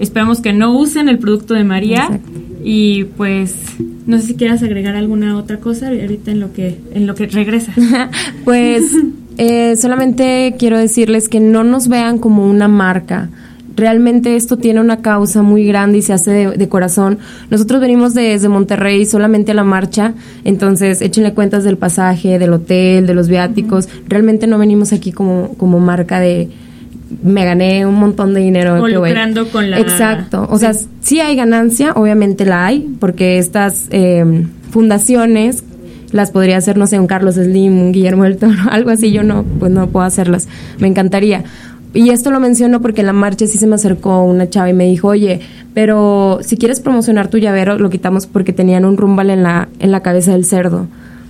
Esperemos 0.00 0.40
que 0.40 0.52
no 0.52 0.76
usen 0.78 1.08
el 1.08 1.18
producto 1.18 1.54
de 1.54 1.64
María. 1.64 2.04
Exacto. 2.04 2.30
Y 2.64 3.04
pues, 3.16 3.54
no 4.06 4.18
sé 4.18 4.28
si 4.28 4.34
quieras 4.34 4.62
agregar 4.62 4.96
alguna 4.96 5.36
otra 5.36 5.58
cosa 5.58 5.88
ahorita 5.88 6.30
en 6.30 6.40
lo 6.40 6.52
que, 6.52 6.78
en 6.94 7.06
lo 7.06 7.14
que 7.14 7.26
regresa. 7.26 7.72
Pues 8.44 8.92
eh, 9.38 9.76
solamente 9.76 10.54
quiero 10.58 10.78
decirles 10.78 11.28
que 11.28 11.40
no 11.40 11.64
nos 11.64 11.88
vean 11.88 12.18
como 12.18 12.48
una 12.48 12.68
marca. 12.68 13.30
Realmente 13.74 14.36
esto 14.36 14.58
tiene 14.58 14.80
una 14.80 15.00
causa 15.00 15.42
muy 15.42 15.64
grande 15.64 15.98
y 15.98 16.02
se 16.02 16.12
hace 16.12 16.30
de, 16.30 16.50
de 16.50 16.68
corazón. 16.68 17.18
Nosotros 17.50 17.80
venimos 17.80 18.12
desde 18.12 18.48
Monterrey 18.48 19.06
solamente 19.06 19.52
a 19.52 19.54
la 19.54 19.64
marcha, 19.64 20.12
entonces 20.44 21.00
échenle 21.00 21.32
cuentas 21.32 21.64
del 21.64 21.78
pasaje, 21.78 22.38
del 22.38 22.52
hotel, 22.52 23.06
de 23.06 23.14
los 23.14 23.28
viáticos. 23.28 23.88
Realmente 24.08 24.46
no 24.46 24.58
venimos 24.58 24.92
aquí 24.92 25.10
como, 25.12 25.54
como 25.56 25.80
marca 25.80 26.20
de 26.20 26.50
me 27.22 27.44
gané 27.44 27.86
un 27.86 27.94
montón 27.94 28.34
de 28.34 28.40
dinero. 28.40 28.74
O 28.82 28.88
lucrando 28.88 29.48
con 29.48 29.70
la- 29.70 29.78
Exacto. 29.78 30.46
O 30.50 30.58
sea, 30.58 30.72
sí 31.00 31.20
hay 31.20 31.36
ganancia, 31.36 31.92
obviamente 31.94 32.44
la 32.44 32.66
hay, 32.66 32.88
porque 33.00 33.38
estas 33.38 33.86
eh, 33.90 34.44
fundaciones 34.70 35.64
las 36.12 36.30
podría 36.30 36.58
hacer, 36.58 36.76
no 36.76 36.86
sé, 36.86 36.98
un 36.98 37.06
Carlos 37.06 37.36
Slim, 37.36 37.78
un 37.78 37.92
Guillermo 37.92 38.24
del 38.24 38.36
Toro, 38.36 38.54
algo 38.70 38.90
así, 38.90 39.12
yo 39.12 39.22
no, 39.22 39.44
pues 39.58 39.70
no 39.72 39.86
puedo 39.88 40.04
hacerlas, 40.04 40.48
me 40.78 40.88
encantaría. 40.88 41.44
Y 41.94 42.08
esto 42.10 42.30
lo 42.30 42.40
menciono 42.40 42.80
porque 42.80 43.00
en 43.02 43.06
la 43.06 43.12
marcha 43.12 43.46
sí 43.46 43.58
se 43.58 43.66
me 43.66 43.74
acercó 43.74 44.22
una 44.24 44.48
chava 44.48 44.70
y 44.70 44.72
me 44.72 44.86
dijo, 44.86 45.08
oye, 45.08 45.40
pero 45.74 46.38
si 46.42 46.56
quieres 46.56 46.80
promocionar 46.80 47.28
tu 47.28 47.36
llavero, 47.36 47.78
lo 47.78 47.90
quitamos 47.90 48.26
porque 48.26 48.54
tenían 48.54 48.86
un 48.86 48.96
rumbal 48.96 49.28
en 49.28 49.42
la, 49.42 49.68
en 49.78 49.90
la 49.90 50.00
cabeza 50.00 50.32
del 50.32 50.46
cerdo. 50.46 50.86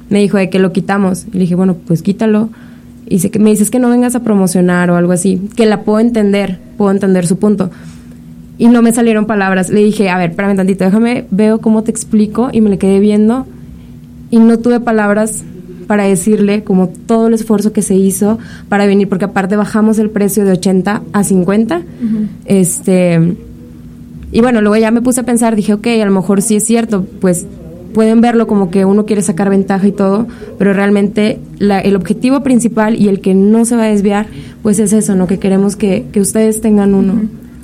Me 0.09 0.21
dijo 0.21 0.37
de 0.37 0.51
que 0.51 0.61
lo 0.61 0.73
quitamos. 0.73 1.27
Y 1.29 1.33
le 1.33 1.39
dije, 1.41 1.57
bueno, 1.57 1.75
pues 1.87 2.03
quítalo. 2.03 2.49
Y 3.07 3.19
que 3.29 3.39
me 3.39 3.51
dices 3.51 3.71
que 3.71 3.79
no 3.79 3.91
vengas 3.91 4.15
a 4.15 4.21
promocionar 4.21 4.91
o 4.91 4.97
algo 4.97 5.13
así, 5.13 5.49
que 5.57 5.67
la 5.67 5.83
puedo 5.83 6.01
entender, 6.01 6.59
puedo 6.79 6.91
entender 6.91 7.27
su 7.27 7.39
punto. 7.39 7.71
Y 8.59 8.69
no 8.69 8.81
me 8.83 8.93
salieron 8.93 9.27
palabras. 9.27 9.71
Le 9.71 9.81
dije, 9.81 10.09
a 10.09 10.19
ver, 10.19 10.31
espérame 10.31 10.57
tantito, 10.57 10.85
déjame, 10.85 11.27
veo 11.31 11.61
cómo 11.61 11.83
te 11.83 11.91
explico. 11.91 12.49
Y 12.53 12.61
me 12.61 12.71
le 12.71 12.79
quedé 12.79 13.01
viendo 13.01 13.47
y 14.31 14.39
no 14.39 14.59
tuve 14.59 14.81
palabras 14.81 15.45
para 15.87 16.05
decirle 16.05 16.65
como 16.65 16.89
todo 16.89 17.27
el 17.27 17.35
esfuerzo 17.35 17.73
que 17.73 17.83
se 17.83 17.95
hizo 17.95 18.39
para 18.69 18.87
venir, 18.87 19.09
porque 19.09 19.27
aparte 19.27 19.57
bajamos 19.57 19.99
el 19.99 20.09
precio 20.09 20.45
de 20.45 20.53
80 20.53 21.03
a 21.13 21.25
50. 21.25 21.83
Este. 22.47 23.37
Y 24.33 24.41
bueno, 24.41 24.63
luego 24.63 24.77
ya 24.77 24.91
me 24.91 25.03
puse 25.03 25.21
a 25.21 25.25
pensar, 25.25 25.55
dije, 25.55 25.75
ok, 25.75 25.87
a 26.01 26.07
lo 26.07 26.13
mejor 26.13 26.41
sí 26.41 26.57
es 26.57 26.65
cierto, 26.65 27.05
pues 27.21 27.47
pueden 27.93 28.21
verlo 28.21 28.47
como 28.47 28.71
que 28.71 28.85
uno 28.85 29.07
quiere 29.07 29.23
sacar 29.23 29.51
ventaja 29.51 29.87
y 29.87 29.93
todo, 29.93 30.27
pero 30.59 30.73
realmente 30.73 31.39
la- 31.59 31.81
el 31.81 31.97
objetivo 31.97 32.43
principal 32.43 32.97
y 33.01 33.09
el 33.09 33.21
que 33.21 33.35
no 33.35 33.65
se 33.65 33.77
va 33.77 33.85
a 33.85 33.87
desviar, 33.89 34.27
pues 34.63 34.79
es 34.79 34.93
eso, 34.93 35.15
¿no? 35.15 35.27
Que 35.27 35.39
queremos 35.39 35.77
que, 35.77 36.05
que 36.13 36.21
ustedes 36.21 36.61
tengan 36.61 36.95
uno. 36.95 37.15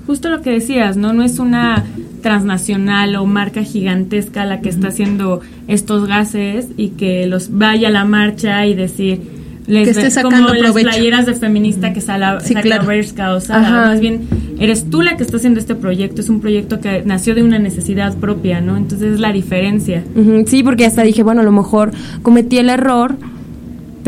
Justo 0.07 0.29
lo 0.31 0.41
que 0.41 0.51
decías, 0.51 0.97
¿no? 0.97 1.13
No 1.13 1.23
es 1.23 1.39
una 1.39 1.85
transnacional 2.23 3.17
o 3.17 3.25
marca 3.27 3.63
gigantesca 3.63 4.45
la 4.45 4.61
que 4.61 4.69
está 4.69 4.89
haciendo 4.89 5.41
estos 5.67 6.07
gases 6.07 6.67
y 6.77 6.89
que 6.91 7.27
los 7.27 7.57
vaya 7.57 7.89
a 7.89 7.91
la 7.91 8.05
marcha 8.05 8.67
y 8.67 8.75
decir 8.75 9.21
les 9.69 9.85
Que 9.85 9.91
esté 9.91 10.11
sacando 10.11 10.49
como 10.49 10.55
las 10.55 10.63
provecho. 10.73 10.89
playeras 10.89 11.27
de 11.27 11.35
feminista 11.35 11.93
que 11.93 12.01
sala, 12.01 12.41
Sí, 12.41 12.55
claro. 12.55 12.87
Bershka 12.87 13.35
o 13.35 13.39
Ajá. 13.39 13.87
más 13.87 14.01
bien 14.01 14.23
eres 14.59 14.91
tú 14.91 15.03
la 15.03 15.17
que 15.17 15.23
está 15.23 15.37
haciendo 15.37 15.61
este 15.61 15.75
proyecto, 15.77 16.21
es 16.21 16.29
un 16.29 16.41
proyecto 16.41 16.81
que 16.81 17.03
nació 17.05 17.35
de 17.37 17.43
una 17.45 17.59
necesidad 17.61 18.17
propia, 18.17 18.61
¿no? 18.61 18.77
Entonces 18.77 19.15
es 19.15 19.21
la 19.21 19.33
diferencia. 19.33 20.03
Sí, 20.47 20.63
porque 20.65 20.85
hasta 20.87 21.03
dije, 21.03 21.23
bueno, 21.23 21.43
a 21.43 21.45
lo 21.45 21.53
mejor 21.53 21.93
cometí 22.23 22.59
el 22.59 22.71
error, 22.71 23.15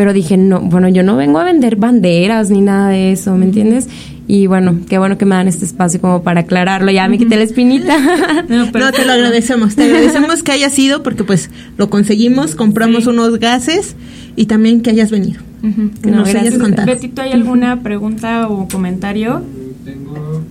pero 0.00 0.14
dije, 0.14 0.38
no, 0.38 0.62
bueno, 0.62 0.88
yo 0.88 1.02
no 1.02 1.14
vengo 1.14 1.38
a 1.40 1.44
vender 1.44 1.76
banderas 1.76 2.48
ni 2.48 2.62
nada 2.62 2.88
de 2.88 3.12
eso, 3.12 3.36
¿me 3.36 3.44
entiendes? 3.44 3.86
Y 4.26 4.46
bueno, 4.46 4.78
qué 4.88 4.96
bueno 4.96 5.18
que 5.18 5.26
me 5.26 5.34
dan 5.34 5.46
este 5.46 5.66
espacio 5.66 6.00
como 6.00 6.22
para 6.22 6.40
aclararlo, 6.40 6.90
ya 6.90 7.06
me 7.06 7.18
quité 7.18 7.36
la 7.36 7.42
espinita. 7.42 7.98
No, 8.48 8.68
pero- 8.72 8.86
No, 8.86 8.92
te 8.92 9.04
lo 9.04 9.12
agradecemos. 9.12 9.76
Te 9.76 9.84
agradecemos 9.84 10.42
que 10.42 10.52
hayas 10.52 10.78
ido 10.78 11.02
porque 11.02 11.22
pues 11.22 11.50
lo 11.76 11.90
conseguimos, 11.90 12.54
compramos 12.54 13.04
Sí. 13.04 13.10
unos 13.10 13.38
gases 13.38 13.94
y 14.36 14.46
también 14.46 14.80
que 14.80 14.88
hayas 14.88 15.10
venido. 15.10 15.42
Que 15.60 16.10
No, 16.10 16.16
nos 16.20 16.28
hayas 16.30 16.44
gracias. 16.44 16.62
contado. 16.62 16.86
Betito, 16.86 17.20
¿hay 17.20 17.32
alguna 17.32 17.82
pregunta 17.82 18.48
o 18.48 18.66
comentario? 18.68 19.42
Tengo 19.84 20.42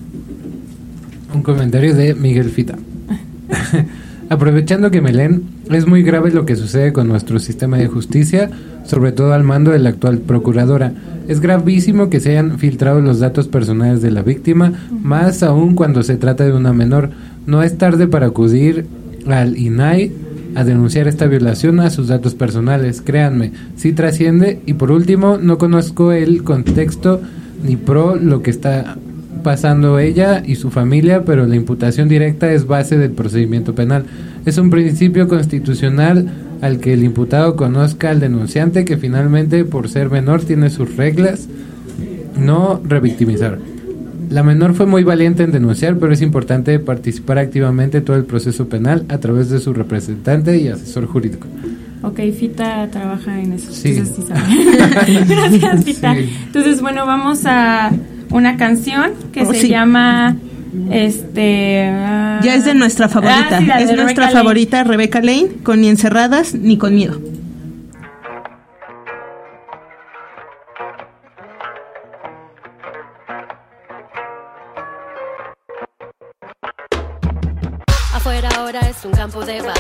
un 1.34 1.42
comentario 1.42 1.96
de 1.96 2.14
Miguel 2.14 2.52
Fita. 2.52 2.78
Aprovechando 4.30 4.92
que 4.92 5.02
me 5.02 5.12
leen, 5.12 5.44
es 5.72 5.88
muy 5.88 6.04
grave 6.04 6.30
lo 6.30 6.46
que 6.46 6.56
sucede 6.56 6.94
con 6.94 7.08
nuestro 7.08 7.40
sistema 7.40 7.78
de 7.78 7.88
justicia, 7.88 8.52
sobre 8.86 9.12
todo 9.12 9.34
al 9.34 9.44
mando 9.44 9.72
de 9.72 9.80
la 9.80 9.90
actual 9.90 10.20
procuradora. 10.20 10.94
Es 11.28 11.40
gravísimo 11.42 12.12
que 12.12 12.20
se 12.20 12.32
hayan 12.32 12.60
filtrado 12.60 13.02
los 13.02 13.20
datos 13.20 13.48
personales 13.48 14.04
de 14.04 14.12
la 14.12 14.22
víctima, 14.22 14.74
más 15.02 15.42
aún 15.42 15.74
cuando 15.74 16.04
se 16.04 16.16
trata 16.16 16.46
de 16.46 16.54
una 16.54 16.74
menor. 16.74 17.10
No 17.48 17.64
es 17.64 17.80
tarde 17.80 18.08
para 18.08 18.28
acudir 18.28 18.86
al 19.28 19.58
INAI 19.58 20.12
a 20.54 20.64
denunciar 20.64 21.08
esta 21.08 21.26
violación 21.26 21.80
a 21.80 21.90
sus 21.90 22.08
datos 22.08 22.36
personales. 22.36 23.02
Créanme, 23.02 23.52
sí 23.76 23.94
trasciende. 23.94 24.62
Y 24.68 24.74
por 24.74 24.92
último, 24.92 25.40
no 25.42 25.58
conozco 25.58 26.12
el 26.12 26.44
contexto 26.44 27.20
ni 27.64 27.78
pro 27.78 28.16
lo 28.16 28.44
que 28.44 28.52
está 28.52 28.98
pasando 29.44 30.00
ella 30.00 30.44
y 30.46 30.56
su 30.56 30.72
familia, 30.72 31.24
pero 31.26 31.46
la 31.46 31.56
imputación 31.56 32.08
directa 32.08 32.52
es 32.52 32.66
base 32.68 32.98
del 32.98 33.12
procedimiento 33.12 33.76
penal. 33.76 34.06
Es 34.46 34.58
un 34.58 34.70
principio 34.70 35.28
constitucional 35.28 36.30
al 36.62 36.80
que 36.80 36.94
el 36.94 37.04
imputado 37.04 37.56
conozca 37.56 38.10
al 38.10 38.20
denunciante 38.20 38.86
que 38.86 38.98
finalmente 38.98 39.66
por 39.66 39.90
ser 39.90 40.10
menor 40.10 40.42
tiene 40.42 40.70
sus 40.70 40.96
reglas, 40.96 41.48
no 42.38 42.82
revictimizar. 42.84 43.60
La 44.30 44.44
menor 44.44 44.76
fue 44.76 44.86
muy 44.86 45.04
valiente 45.04 45.44
en 45.44 45.52
denunciar, 45.52 45.98
pero 45.98 46.14
es 46.14 46.22
importante 46.22 46.78
participar 46.78 47.40
activamente 47.40 47.98
en 47.98 48.06
todo 48.06 48.16
el 48.16 48.26
proceso 48.26 48.70
penal 48.70 49.06
a 49.10 49.18
través 49.18 49.50
de 49.50 49.60
su 49.60 49.74
representante 49.74 50.58
y 50.58 50.68
asesor 50.68 51.08
jurídico. 51.08 51.48
Ok, 52.04 52.20
Fita 52.38 52.88
trabaja 52.92 53.42
en 53.42 53.54
eso. 53.54 53.72
Sí. 53.72 53.90
Entonces, 53.90 54.16
sí 54.16 54.22
sabe. 54.22 55.26
Gracias, 55.28 55.84
Fita. 55.84 56.16
Sí. 56.16 56.30
Entonces, 56.46 56.82
bueno, 56.82 57.06
vamos 57.06 57.42
a 57.46 57.92
una 58.32 58.58
canción 58.58 59.14
que 59.32 59.42
Oh, 59.44 59.54
se 59.54 59.62
sí. 59.62 59.70
llama 59.70 60.36
este 60.92 61.88
ah, 61.92 62.40
Ya 62.44 62.56
es 62.56 62.66
de 62.66 62.74
nuestra 62.76 63.10
favorita. 63.10 63.58
ah, 63.58 63.60
sí, 63.60 63.66
de 63.66 63.72
es 63.74 63.80
Rebecca 63.90 64.04
nuestra 64.04 64.26
Lane. 64.26 64.34
favorita 64.38 64.84
Rebeca 64.84 65.22
Lane 65.22 65.48
con 65.64 65.82
Ni 65.82 65.90
encerradas 65.90 66.54
ni 66.54 66.78
con 66.78 66.94
miedo. 66.96 67.20
Afuera 78.14 78.50
ahora 78.58 78.80
es 78.90 79.04
un 79.06 79.12
campo 79.12 79.46
de 79.46 79.62
batalla 79.62 79.79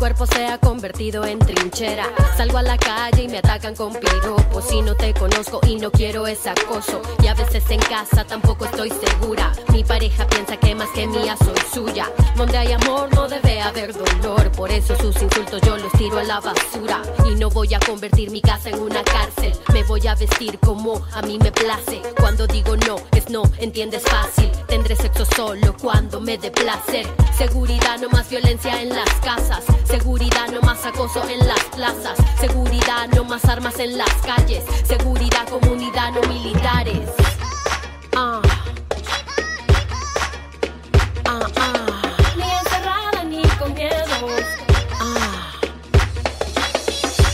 cuerpo 0.00 0.24
se 0.24 0.46
ha 0.46 0.56
convertido 0.56 1.26
en 1.26 1.38
trinchera. 1.38 2.06
Salgo 2.34 2.56
a 2.56 2.62
la 2.62 2.78
calle 2.78 3.24
y 3.24 3.28
me 3.28 3.36
atacan 3.36 3.76
con 3.76 3.92
piropos 3.92 4.72
y 4.72 4.80
no 4.80 4.94
te 4.94 5.12
conozco 5.12 5.60
y 5.66 5.76
no 5.76 5.90
quiero 5.90 6.26
ese 6.26 6.48
acoso. 6.48 7.02
Y 7.22 7.26
a 7.26 7.34
veces 7.34 7.62
en 7.68 7.80
casa 7.80 8.24
tampoco 8.24 8.64
estoy 8.64 8.90
segura. 8.90 9.52
Mi 9.74 9.84
pareja 9.84 10.26
piensa 10.26 10.56
que 10.56 10.74
más 10.74 10.88
que 10.94 11.06
mía 11.06 11.36
soy 11.36 11.58
suya. 11.70 12.10
Donde 12.34 12.56
hay 12.56 12.72
amor 12.72 13.14
no 13.14 13.28
debe 13.28 13.60
haber 13.60 13.92
dolor. 13.92 14.50
Por 14.52 14.70
eso 14.70 14.96
sus 14.96 15.20
insultos 15.20 15.60
yo 15.66 15.76
los 15.76 15.92
tiro 15.92 16.18
a 16.18 16.24
la 16.24 16.40
basura. 16.40 17.02
Y 17.26 17.34
no 17.34 17.50
voy 17.50 17.74
a 17.74 17.80
convertir 17.80 18.30
mi 18.30 18.40
casa 18.40 18.70
en 18.70 18.80
una 18.80 19.04
cárcel. 19.04 19.52
Me 19.74 19.82
voy 19.84 20.06
a 20.06 20.14
vestir 20.14 20.58
como 20.60 21.04
a 21.12 21.20
mí 21.20 21.38
me 21.38 21.52
place. 21.52 22.00
Cuando 22.18 22.46
digo 22.46 22.74
no, 22.74 22.96
es 23.12 23.28
no, 23.28 23.42
entiendes 23.58 24.02
fácil. 24.04 24.50
Tendré 24.66 24.96
sexo 24.96 25.26
solo 25.26 25.76
cuando 25.78 26.22
me 26.22 26.38
dé 26.38 26.50
placer. 26.50 27.06
Seguridad, 27.36 27.98
no 28.00 28.08
más 28.08 28.30
violencia 28.30 28.80
en 28.80 28.88
las 28.88 29.12
casas. 29.16 29.62
Seguridad, 29.90 30.46
no 30.52 30.60
más 30.60 30.86
acoso 30.86 31.20
en 31.28 31.46
las 31.48 31.64
plazas. 31.74 32.16
Seguridad, 32.38 33.08
no 33.14 33.24
más 33.24 33.44
armas 33.46 33.78
en 33.80 33.98
las 33.98 34.12
calles. 34.24 34.62
Seguridad, 34.84 35.48
comunidad, 35.48 36.12
no 36.12 36.22
militares. 36.28 37.10
Ah. 38.14 38.40
Ah, 41.26 41.40
ah. 41.56 42.16
Ni 42.36 42.42
encerrada 42.42 43.24
ni 43.24 43.42
con 43.58 43.74
miedo. 43.74 44.28
Ah. 45.00 45.52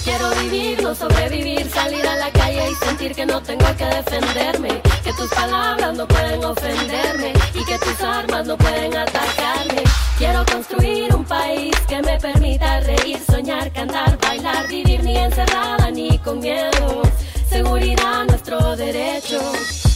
Quiero 0.03 0.31
vivir, 0.41 0.83
no 0.83 0.95
sobrevivir, 0.95 1.71
salir 1.71 2.07
a 2.07 2.17
la 2.17 2.31
calle 2.31 2.71
y 2.71 2.75
sentir 2.87 3.15
que 3.15 3.27
no 3.27 3.43
tengo 3.43 3.67
que 3.77 3.85
defenderme, 3.85 4.81
que 5.05 5.13
tus 5.13 5.29
palabras 5.29 5.95
no 5.95 6.09
pueden 6.09 6.43
ofenderme 6.43 7.35
y 7.53 7.65
que 7.65 7.79
tus 7.79 8.01
armas 8.01 8.47
no 8.47 8.57
pueden 8.57 8.97
atacarme. 8.97 9.83
Quiero 10.17 10.43
construir 10.47 11.15
un 11.15 11.16
país 11.27 11.75
que 11.89 12.01
me 12.03 12.19
permita 12.19 12.81
reír, 12.81 13.19
soñar, 13.29 13.73
cantar, 13.73 14.19
bailar, 14.19 14.69
vivir 14.69 15.03
ni 15.03 15.17
encerrada 15.17 15.91
ni 15.91 16.19
con 16.19 16.41
miedo. 16.41 17.03
Seguridad, 17.49 18.25
nuestro 18.27 18.77
derecho. 18.77 19.41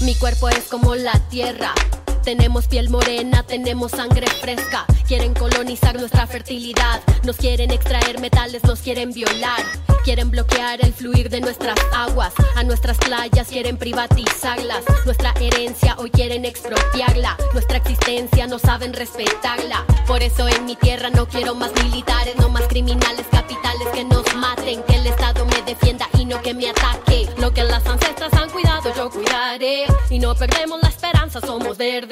Mi 0.03 0.14
cuerpo 0.14 0.49
es 0.49 0.64
como 0.64 0.95
la 0.95 1.18
tierra. 1.31 1.74
Tenemos 2.23 2.68
piel 2.68 2.91
morena, 2.91 3.43
tenemos 3.43 3.93
sangre 3.93 4.27
fresca. 4.27 4.85
Quieren 5.09 5.35
colonizar 5.35 5.99
nuestra 5.99 6.27
fertilidad. 6.27 7.01
Nos 7.25 7.37
quieren 7.37 7.71
extraer 7.71 8.21
metales, 8.21 8.62
nos 8.62 8.81
quieren 8.81 9.12
violar. 9.12 9.64
Quieren 10.05 10.31
bloquear 10.31 10.85
el 10.85 10.93
fluir 10.93 11.31
de 11.31 11.41
nuestras 11.41 11.79
aguas. 11.95 12.33
A 12.57 12.62
nuestras 12.62 12.99
playas 12.99 13.49
quieren 13.49 13.77
privatizarlas. 13.77 14.85
Nuestra 15.05 15.33
herencia 15.41 15.97
hoy 15.99 16.11
quieren 16.11 16.45
expropiarla. 16.45 17.37
Nuestra 17.53 17.79
existencia 17.79 18.47
no 18.47 18.59
saben 18.59 18.93
respetarla. 18.93 19.85
Por 20.07 20.23
eso 20.23 20.47
en 20.49 20.64
mi 20.66 20.77
tierra 20.77 21.11
no 21.11 21.27
quiero 21.27 21.55
más 21.55 21.73
militares, 21.83 22.37
no 22.37 22.49
más 22.49 22.62
criminales 22.68 23.27
capitales 23.31 23.89
que 23.93 24.05
nos 24.05 24.25
maten. 24.37 24.83
Que 24.85 24.97
el 24.97 25.07
Estado 25.07 25.45
me 25.47 25.62
defienda 25.62 26.09
y 26.18 26.25
no 26.25 26.41
que 26.43 26.55
me 26.55 26.71
ataque. 26.71 27.29
Lo 27.39 27.53
que 27.53 27.64
las 27.64 27.85
ancestras 27.87 28.33
han 28.35 28.51
cuidado, 28.51 28.95
yo 28.95 29.11
cuidaré. 29.11 29.87
Y 30.11 30.18
no 30.18 30.35
perdemos 30.35 30.81
la 30.83 30.89
esperanza, 30.89 31.41
somos 31.41 31.77
verdes. 31.77 32.10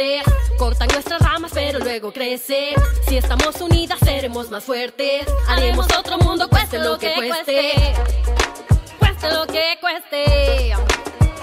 Cortan 0.57 0.87
nuestras 0.93 1.21
ramas, 1.21 1.51
pero 1.53 1.81
luego 1.81 2.13
crecen. 2.13 2.77
Si 3.09 3.17
estamos 3.17 3.61
unidas, 3.61 3.99
seremos 3.99 4.49
más 4.49 4.63
fuertes. 4.63 5.27
Haremos 5.49 5.87
otro 5.99 6.19
mundo, 6.19 6.49
cueste 6.49 6.79
lo 6.79 6.97
que 6.97 7.15
cueste. 7.15 7.95
Cueste 9.01 9.31
lo 9.33 9.45
que 9.49 9.77
cueste. 9.81 10.73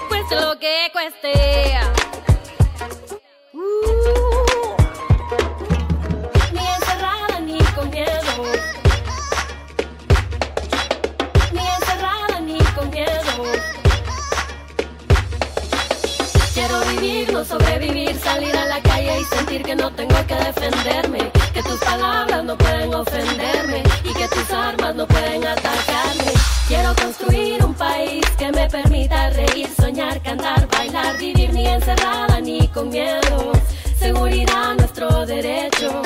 Cueste 0.08 0.40
lo 0.40 0.58
que 0.58 0.88
cueste. 0.90 1.78
Uh. 3.52 3.60
Ni 6.52 6.66
encerrada 6.66 7.40
ni 7.40 7.58
con 7.74 7.90
miedo. 7.90 8.42
Ni 11.52 11.60
encerrada 11.60 12.40
ni 12.40 12.58
con 12.74 12.88
miedo. 12.88 13.42
Quiero 16.54 16.80
vivir, 16.86 17.15
sobrevivir, 17.44 18.18
salir 18.18 18.56
a 18.56 18.64
la 18.66 18.80
calle 18.82 19.20
y 19.20 19.24
sentir 19.24 19.62
que 19.62 19.76
no 19.76 19.90
tengo 19.92 20.16
que 20.26 20.34
defenderme, 20.34 21.30
que 21.52 21.62
tus 21.62 21.78
palabras 21.80 22.44
no 22.44 22.56
pueden 22.56 22.94
ofenderme 22.94 23.82
y 24.04 24.12
que 24.14 24.28
tus 24.28 24.50
armas 24.50 24.94
no 24.94 25.06
pueden 25.06 25.46
atacarme. 25.46 26.32
Quiero 26.68 26.94
construir 26.96 27.64
un 27.64 27.74
país 27.74 28.24
que 28.38 28.50
me 28.52 28.68
permita 28.68 29.30
reír, 29.30 29.68
soñar, 29.78 30.20
cantar, 30.22 30.66
bailar, 30.68 31.18
vivir 31.18 31.52
ni 31.52 31.66
encerrada 31.66 32.40
ni 32.40 32.66
con 32.68 32.88
miedo. 32.88 33.52
Seguridad, 33.98 34.74
nuestro 34.74 35.26
derecho. 35.26 36.02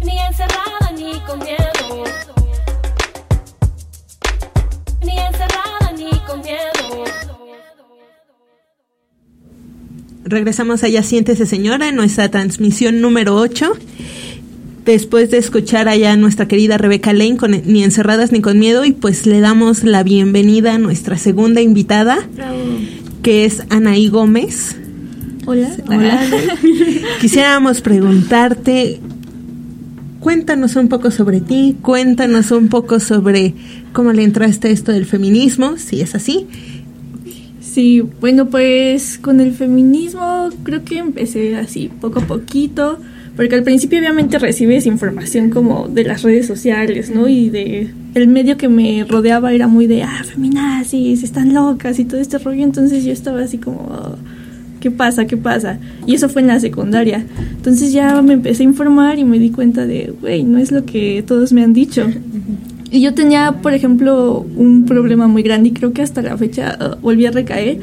Ni 0.00 0.18
encerrada 0.18 0.92
ni 0.94 1.20
con 1.20 1.38
miedo. 1.40 2.04
Ni 5.02 5.18
encerrada 5.18 5.92
ni 5.96 6.10
con 6.20 6.40
miedo. 6.40 6.77
Regresamos 10.28 10.84
allá, 10.84 11.02
siéntese 11.02 11.46
señora, 11.46 11.88
en 11.88 11.96
nuestra 11.96 12.30
transmisión 12.30 13.00
número 13.00 13.34
8. 13.36 13.72
Después 14.84 15.30
de 15.30 15.38
escuchar 15.38 15.88
allá 15.88 16.12
a 16.12 16.16
nuestra 16.18 16.46
querida 16.46 16.76
Rebeca 16.76 17.14
Lane 17.14 17.38
con 17.38 17.52
Ni 17.64 17.82
encerradas 17.82 18.30
ni 18.30 18.42
con 18.42 18.58
miedo 18.58 18.84
y 18.84 18.92
pues 18.92 19.24
le 19.24 19.40
damos 19.40 19.84
la 19.84 20.02
bienvenida 20.02 20.74
a 20.74 20.78
nuestra 20.78 21.16
segunda 21.16 21.62
invitada, 21.62 22.28
que 23.22 23.46
es 23.46 23.62
Anaí 23.70 24.08
Gómez. 24.08 24.76
Hola. 25.46 25.70
Hola. 25.88 26.20
Quisiéramos 27.22 27.80
preguntarte, 27.80 29.00
cuéntanos 30.20 30.76
un 30.76 30.88
poco 30.88 31.10
sobre 31.10 31.40
ti, 31.40 31.74
cuéntanos 31.80 32.50
un 32.50 32.68
poco 32.68 33.00
sobre 33.00 33.54
cómo 33.94 34.12
le 34.12 34.24
entraste 34.24 34.68
a 34.68 34.72
esto 34.72 34.92
del 34.92 35.06
feminismo, 35.06 35.78
si 35.78 36.02
es 36.02 36.14
así. 36.14 36.46
Sí, 37.78 38.02
bueno, 38.20 38.46
pues 38.46 39.18
con 39.18 39.38
el 39.38 39.52
feminismo 39.52 40.48
creo 40.64 40.82
que 40.82 40.98
empecé 40.98 41.54
así 41.54 41.88
poco 42.00 42.18
a 42.18 42.26
poquito, 42.26 42.98
porque 43.36 43.54
al 43.54 43.62
principio 43.62 44.00
obviamente 44.00 44.36
recibes 44.40 44.84
información 44.84 45.50
como 45.50 45.86
de 45.86 46.02
las 46.02 46.24
redes 46.24 46.44
sociales, 46.44 47.08
¿no? 47.08 47.28
Y 47.28 47.50
de 47.50 47.88
el 48.16 48.26
medio 48.26 48.56
que 48.56 48.68
me 48.68 49.04
rodeaba 49.04 49.52
era 49.52 49.68
muy 49.68 49.86
de, 49.86 50.02
ah, 50.02 50.24
feminazis, 50.24 51.22
están 51.22 51.54
locas 51.54 52.00
y 52.00 52.04
todo 52.04 52.18
este 52.20 52.38
rollo, 52.38 52.64
entonces 52.64 53.04
yo 53.04 53.12
estaba 53.12 53.42
así 53.42 53.58
como, 53.58 53.78
"Oh, 53.78 54.16
¿qué 54.80 54.90
pasa? 54.90 55.28
¿Qué 55.28 55.36
pasa? 55.36 55.78
Y 56.04 56.16
eso 56.16 56.28
fue 56.28 56.42
en 56.42 56.48
la 56.48 56.58
secundaria. 56.58 57.24
Entonces 57.58 57.92
ya 57.92 58.20
me 58.22 58.32
empecé 58.32 58.64
a 58.64 58.66
informar 58.66 59.20
y 59.20 59.24
me 59.24 59.38
di 59.38 59.50
cuenta 59.50 59.86
de, 59.86 60.12
güey, 60.20 60.42
no 60.42 60.58
es 60.58 60.72
lo 60.72 60.84
que 60.84 61.22
todos 61.24 61.52
me 61.52 61.62
han 61.62 61.74
dicho. 61.74 62.08
Y 62.90 63.00
yo 63.00 63.12
tenía, 63.14 63.56
por 63.60 63.74
ejemplo, 63.74 64.46
un 64.56 64.86
problema 64.86 65.26
muy 65.26 65.42
grande 65.42 65.68
y 65.68 65.72
creo 65.72 65.92
que 65.92 66.02
hasta 66.02 66.22
la 66.22 66.36
fecha 66.36 66.78
uh, 66.80 67.00
volví 67.00 67.26
a 67.26 67.30
recaer. 67.30 67.78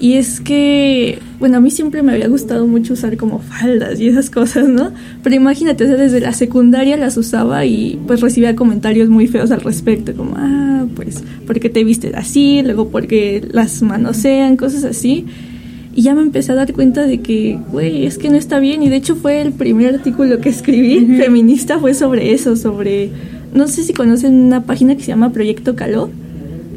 Y 0.00 0.14
es 0.14 0.40
que, 0.40 1.18
bueno, 1.38 1.58
a 1.58 1.60
mí 1.60 1.70
siempre 1.70 2.02
me 2.02 2.12
había 2.12 2.26
gustado 2.28 2.66
mucho 2.66 2.94
usar 2.94 3.18
como 3.18 3.38
faldas 3.40 4.00
y 4.00 4.08
esas 4.08 4.30
cosas, 4.30 4.66
¿no? 4.66 4.92
Pero 5.22 5.36
imagínate, 5.36 5.84
o 5.84 5.86
sea, 5.86 5.96
desde 5.96 6.20
la 6.20 6.32
secundaria 6.32 6.96
las 6.96 7.18
usaba 7.18 7.66
y 7.66 8.00
pues 8.06 8.22
recibía 8.22 8.56
comentarios 8.56 9.10
muy 9.10 9.26
feos 9.26 9.50
al 9.50 9.60
respecto, 9.60 10.14
como, 10.14 10.36
ah, 10.36 10.86
pues, 10.96 11.22
porque 11.46 11.68
te 11.68 11.84
vistes 11.84 12.14
así, 12.14 12.62
luego 12.62 12.88
porque 12.88 13.46
las 13.52 13.82
manosean, 13.82 14.56
cosas 14.56 14.84
así. 14.84 15.26
Y 15.94 16.02
ya 16.02 16.14
me 16.14 16.22
empecé 16.22 16.52
a 16.52 16.54
dar 16.54 16.72
cuenta 16.72 17.04
de 17.04 17.20
que, 17.20 17.58
güey, 17.70 18.06
es 18.06 18.16
que 18.16 18.30
no 18.30 18.36
está 18.36 18.58
bien. 18.58 18.82
Y 18.82 18.88
de 18.88 18.96
hecho 18.96 19.16
fue 19.16 19.42
el 19.42 19.52
primer 19.52 19.96
artículo 19.96 20.40
que 20.40 20.48
escribí 20.48 21.18
feminista, 21.18 21.78
fue 21.78 21.92
sobre 21.92 22.32
eso, 22.32 22.56
sobre, 22.56 23.10
no 23.54 23.68
sé 23.68 23.82
si 23.82 23.92
conocen 23.92 24.34
una 24.34 24.64
página 24.64 24.96
que 24.96 25.02
se 25.02 25.08
llama 25.08 25.32
Proyecto 25.32 25.76
Caló 25.76 26.10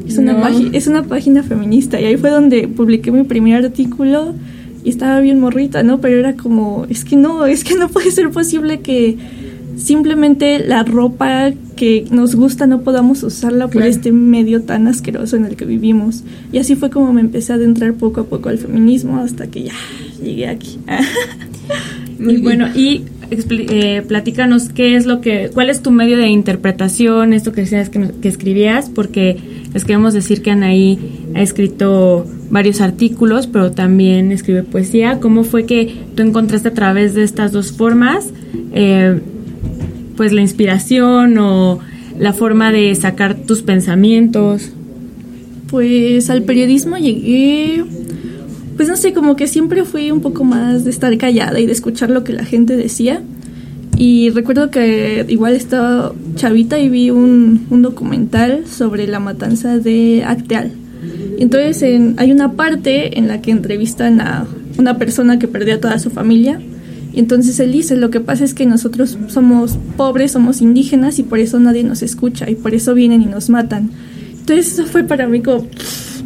es 0.06 0.18
una, 0.18 0.50
es 0.72 0.86
una 0.86 1.02
página 1.02 1.42
feminista 1.42 2.00
y 2.00 2.04
ahí 2.04 2.16
fue 2.16 2.30
donde 2.30 2.68
publiqué 2.68 3.10
mi 3.10 3.24
primer 3.24 3.64
artículo 3.64 4.34
y 4.84 4.90
estaba 4.90 5.20
bien 5.20 5.40
morrita, 5.40 5.82
¿no? 5.82 6.00
Pero 6.00 6.18
era 6.18 6.34
como, 6.34 6.86
es 6.90 7.04
que 7.04 7.16
no, 7.16 7.46
es 7.46 7.64
que 7.64 7.74
no 7.74 7.88
puede 7.92 8.10
ser 8.10 8.30
posible 8.30 8.80
que 8.80 9.16
simplemente 9.76 10.58
la 10.58 10.84
ropa 10.84 11.52
que 11.74 12.04
nos 12.10 12.36
gusta 12.36 12.66
no 12.66 12.82
podamos 12.82 13.22
usarla 13.22 13.68
por 13.68 13.82
este 13.82 14.12
medio 14.12 14.62
tan 14.62 14.86
asqueroso 14.86 15.36
en 15.36 15.46
el 15.46 15.56
que 15.56 15.64
vivimos. 15.64 16.22
Y 16.52 16.58
así 16.58 16.76
fue 16.76 16.90
como 16.90 17.12
me 17.12 17.22
empecé 17.22 17.52
a 17.52 17.56
adentrar 17.56 17.94
poco 17.94 18.20
a 18.20 18.24
poco 18.24 18.50
al 18.50 18.58
feminismo 18.58 19.18
hasta 19.18 19.46
que 19.46 19.64
ya 19.64 19.72
llegué 20.22 20.48
aquí. 20.48 20.78
y 22.18 22.36
bueno, 22.42 22.68
y 22.74 23.04
eh, 23.30 24.02
platícanos 24.06 24.68
qué 24.68 24.96
es 24.96 25.06
lo 25.06 25.20
que, 25.20 25.50
cuál 25.52 25.70
es 25.70 25.82
tu 25.82 25.90
medio 25.90 26.16
de 26.16 26.28
interpretación, 26.28 27.32
esto 27.32 27.52
que 27.52 27.62
decías 27.62 27.90
que, 27.90 28.28
escribías, 28.28 28.90
porque 28.90 29.36
les 29.72 29.84
queremos 29.84 30.14
decir 30.14 30.42
que 30.42 30.50
Anaí 30.50 30.98
ha 31.34 31.42
escrito 31.42 32.26
varios 32.50 32.80
artículos, 32.80 33.46
pero 33.46 33.72
también 33.72 34.32
escribe 34.32 34.62
poesía. 34.62 35.20
¿Cómo 35.20 35.44
fue 35.44 35.66
que 35.66 35.94
tú 36.14 36.22
encontraste 36.22 36.68
a 36.68 36.74
través 36.74 37.14
de 37.14 37.22
estas 37.22 37.52
dos 37.52 37.72
formas, 37.72 38.30
eh, 38.72 39.20
pues 40.16 40.32
la 40.32 40.40
inspiración 40.40 41.38
o 41.38 41.80
la 42.18 42.32
forma 42.32 42.72
de 42.72 42.94
sacar 42.94 43.34
tus 43.34 43.62
pensamientos? 43.62 44.72
Pues 45.70 46.30
al 46.30 46.42
periodismo 46.42 46.98
llegué, 46.98 47.84
pues 48.76 48.88
no 48.88 48.96
sé, 48.96 49.12
como 49.12 49.36
que 49.36 49.46
siempre 49.46 49.84
fui 49.84 50.10
un 50.10 50.20
poco 50.20 50.44
más 50.44 50.84
de 50.84 50.90
estar 50.90 51.16
callada 51.16 51.60
y 51.60 51.66
de 51.66 51.72
escuchar 51.72 52.10
lo 52.10 52.24
que 52.24 52.32
la 52.32 52.44
gente 52.44 52.76
decía. 52.76 53.22
Y 53.96 54.30
recuerdo 54.30 54.70
que 54.70 55.24
igual 55.28 55.54
estaba 55.54 56.12
chavita 56.34 56.78
y 56.78 56.88
vi 56.88 57.10
un, 57.10 57.66
un 57.70 57.82
documental 57.82 58.66
sobre 58.66 59.06
la 59.06 59.20
matanza 59.20 59.78
de 59.78 60.24
Acteal. 60.26 60.72
Entonces 61.38 61.82
hay 62.16 62.32
una 62.32 62.52
parte 62.52 63.18
en 63.18 63.28
la 63.28 63.40
que 63.40 63.50
entrevistan 63.50 64.20
a 64.20 64.46
una 64.78 64.98
persona 64.98 65.38
que 65.38 65.48
perdió 65.48 65.74
a 65.74 65.80
toda 65.80 65.98
su 65.98 66.10
familia. 66.10 66.60
Y 67.12 67.20
entonces 67.20 67.60
él 67.60 67.70
dice, 67.70 67.96
lo 67.96 68.10
que 68.10 68.18
pasa 68.18 68.42
es 68.42 68.54
que 68.54 68.66
nosotros 68.66 69.16
somos 69.28 69.78
pobres, 69.96 70.32
somos 70.32 70.60
indígenas 70.60 71.20
y 71.20 71.22
por 71.22 71.38
eso 71.38 71.60
nadie 71.60 71.84
nos 71.84 72.02
escucha 72.02 72.50
y 72.50 72.56
por 72.56 72.74
eso 72.74 72.94
vienen 72.94 73.22
y 73.22 73.26
nos 73.26 73.50
matan. 73.50 73.90
Entonces 74.40 74.72
eso 74.72 74.86
fue 74.86 75.04
para 75.04 75.28
mí 75.28 75.40
como, 75.40 75.66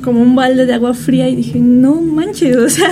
como 0.09 0.22
un 0.22 0.34
balde 0.34 0.64
de 0.64 0.72
agua 0.72 0.94
fría 0.94 1.28
y 1.28 1.36
dije, 1.36 1.59
no 1.61 2.00
manches, 2.00 2.56
o 2.56 2.70
sea, 2.70 2.88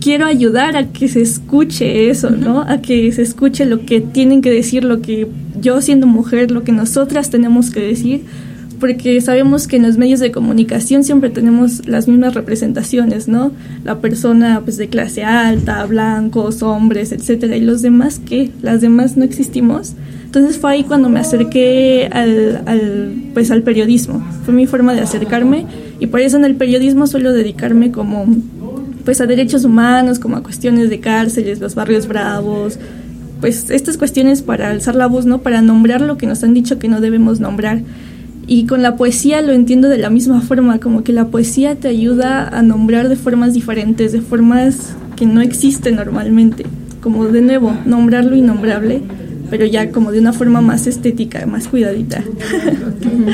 quiero 0.00 0.24
ayudar 0.24 0.74
a 0.74 0.86
que 0.86 1.08
se 1.08 1.20
escuche 1.20 2.08
eso, 2.08 2.30
¿no? 2.30 2.62
A 2.62 2.80
que 2.80 3.12
se 3.12 3.20
escuche 3.20 3.66
lo 3.66 3.84
que 3.84 4.00
tienen 4.00 4.40
que 4.40 4.50
decir, 4.50 4.82
lo 4.82 5.02
que 5.02 5.28
yo 5.60 5.82
siendo 5.82 6.06
mujer, 6.06 6.52
lo 6.52 6.64
que 6.64 6.72
nosotras 6.72 7.28
tenemos 7.28 7.70
que 7.70 7.80
decir, 7.80 8.22
porque 8.80 9.20
sabemos 9.20 9.68
que 9.68 9.76
en 9.76 9.82
los 9.82 9.98
medios 9.98 10.18
de 10.18 10.32
comunicación 10.32 11.04
siempre 11.04 11.30
tenemos 11.30 11.86
las 11.86 12.08
mismas 12.08 12.34
representaciones, 12.34 13.28
¿no? 13.28 13.52
La 13.84 14.00
persona 14.00 14.62
pues 14.64 14.78
de 14.78 14.88
clase 14.88 15.22
alta, 15.22 15.84
blancos, 15.86 16.62
hombres, 16.62 17.12
etcétera, 17.12 17.56
y 17.56 17.60
los 17.60 17.82
demás 17.82 18.18
que 18.18 18.50
las 18.62 18.80
demás 18.80 19.16
no 19.16 19.24
existimos. 19.24 19.94
Entonces 20.24 20.58
fue 20.58 20.72
ahí 20.72 20.84
cuando 20.84 21.08
me 21.08 21.20
acerqué 21.20 22.08
al, 22.10 22.62
al, 22.66 23.12
pues 23.34 23.50
al 23.50 23.62
periodismo. 23.62 24.24
Fue 24.44 24.54
mi 24.54 24.66
forma 24.66 24.94
de 24.94 25.02
acercarme 25.02 25.66
y 26.00 26.06
por 26.06 26.20
eso 26.20 26.38
en 26.38 26.44
el 26.44 26.54
periodismo 26.54 27.06
suelo 27.06 27.32
dedicarme 27.32 27.92
como 27.92 28.26
pues 29.04 29.20
a 29.20 29.26
derechos 29.26 29.64
humanos, 29.64 30.18
como 30.18 30.36
a 30.36 30.42
cuestiones 30.42 30.88
de 30.88 31.00
cárceles, 31.00 31.60
los 31.60 31.74
barrios 31.74 32.06
bravos, 32.06 32.78
pues 33.40 33.70
estas 33.70 33.96
cuestiones 33.96 34.42
para 34.42 34.70
alzar 34.70 34.94
la 34.94 35.06
voz, 35.06 35.26
¿no? 35.26 35.38
Para 35.38 35.62
nombrar 35.62 36.00
lo 36.00 36.16
que 36.16 36.26
nos 36.26 36.44
han 36.44 36.54
dicho 36.54 36.78
que 36.78 36.88
no 36.88 37.00
debemos 37.00 37.40
nombrar. 37.40 37.82
Y 38.50 38.66
con 38.66 38.82
la 38.82 38.96
poesía 38.96 39.42
lo 39.42 39.52
entiendo 39.52 39.88
de 39.88 39.96
la 39.96 40.10
misma 40.10 40.40
forma, 40.40 40.80
como 40.80 41.04
que 41.04 41.12
la 41.12 41.28
poesía 41.28 41.76
te 41.76 41.86
ayuda 41.86 42.48
a 42.48 42.62
nombrar 42.62 43.08
de 43.08 43.14
formas 43.14 43.54
diferentes, 43.54 44.10
de 44.10 44.22
formas 44.22 44.96
que 45.14 45.24
no 45.24 45.40
existen 45.40 45.94
normalmente. 45.94 46.66
Como 47.00 47.26
de 47.28 47.42
nuevo, 47.42 47.72
nombrar 47.86 48.24
lo 48.24 48.34
innombrable, 48.34 49.02
pero 49.50 49.66
ya 49.66 49.92
como 49.92 50.10
de 50.10 50.18
una 50.18 50.32
forma 50.32 50.62
más 50.62 50.88
estética, 50.88 51.46
más 51.46 51.68
cuidadita. 51.68 52.24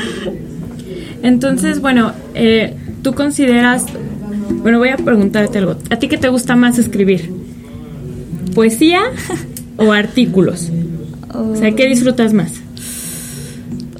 Entonces, 1.23 1.81
bueno, 1.81 2.11
eh, 2.35 2.75
tú 3.01 3.15
consideras 3.15 3.87
bueno, 4.61 4.77
voy 4.77 4.89
a 4.89 4.97
preguntarte 4.97 5.57
algo. 5.57 5.77
¿A 5.89 5.95
ti 5.97 6.09
qué 6.09 6.19
te 6.19 6.29
gusta 6.29 6.55
más 6.55 6.77
escribir? 6.77 7.31
¿Poesía 8.53 9.01
o 9.77 9.93
artículos? 9.93 10.71
O 11.33 11.55
sea, 11.55 11.71
¿qué 11.71 11.87
disfrutas 11.87 12.33
más? 12.33 12.66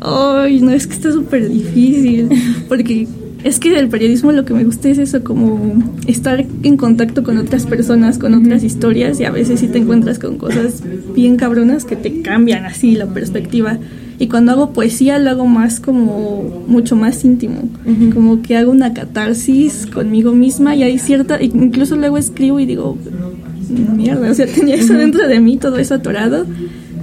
Ay, 0.08 0.62
no, 0.62 0.72
es 0.72 0.88
que 0.88 0.94
está 0.94 1.12
súper 1.12 1.50
difícil. 1.50 2.30
Porque 2.68 3.08
es 3.44 3.60
que 3.60 3.70
del 3.70 3.88
periodismo 3.90 4.32
lo 4.32 4.46
que 4.46 4.54
me 4.54 4.64
gusta 4.64 4.90
es 4.90 4.98
eso, 4.98 5.24
como 5.24 5.82
estar 6.08 6.46
en 6.64 6.78
contacto 6.78 7.24
con 7.24 7.38
otras 7.38 7.66
personas, 7.66 8.18
con 8.18 8.34
otras 8.34 8.64
historias, 8.64 9.20
y 9.20 9.26
a 9.26 9.32
veces 9.32 9.60
sí 9.60 9.68
te 9.68 9.78
encuentras 9.78 10.20
con 10.20 10.38
cosas 10.38 10.84
bien 11.16 11.38
cabronas 11.38 11.86
que 11.86 11.96
te 11.96 12.22
cambian 12.22 12.66
así 12.66 12.96
la 12.96 13.08
perspectiva. 13.08 13.78
Y 14.20 14.28
cuando 14.28 14.52
hago 14.52 14.74
poesía 14.74 15.20
lo 15.20 15.30
hago 15.30 15.46
más 15.46 15.80
como 15.80 16.64
mucho 16.68 16.96
más 16.96 17.24
íntimo, 17.24 17.70
como 18.14 18.42
que 18.42 18.58
hago 18.58 18.72
una 18.72 18.94
catarsis 18.94 19.86
conmigo 19.86 20.32
misma 20.32 20.76
y 20.76 20.82
hay 20.84 20.98
cierta, 20.98 21.42
incluso 21.42 21.96
luego 21.96 22.18
escribo 22.18 22.60
y 22.60 22.66
digo, 22.66 22.98
mierda, 23.96 24.32
o 24.32 24.34
sea, 24.34 24.48
tenía 24.48 24.76
eso 24.76 24.94
dentro 24.94 25.28
de 25.28 25.40
mí, 25.40 25.58
todo 25.58 25.78
eso 25.78 25.94
atorado. 25.94 26.46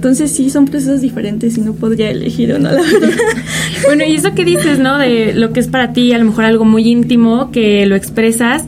Entonces 0.05 0.29
sí, 0.33 0.51
son 0.51 0.65
procesos 0.65 1.01
diferentes 1.01 1.57
y 1.57 1.61
no 1.61 1.73
podría 1.73 2.11
elegir 2.11 2.53
uno, 2.53 2.69
la 2.69 2.79
verdad. 2.79 3.09
bueno, 3.87 4.03
y 4.05 4.13
eso 4.13 4.35
que 4.35 4.45
dices, 4.45 4.77
¿no? 4.77 4.99
De 4.99 5.33
lo 5.33 5.51
que 5.51 5.59
es 5.59 5.67
para 5.67 5.93
ti 5.93 6.13
a 6.13 6.19
lo 6.19 6.25
mejor 6.25 6.45
algo 6.45 6.63
muy 6.63 6.87
íntimo, 6.87 7.49
que 7.49 7.87
lo 7.87 7.95
expresas, 7.95 8.65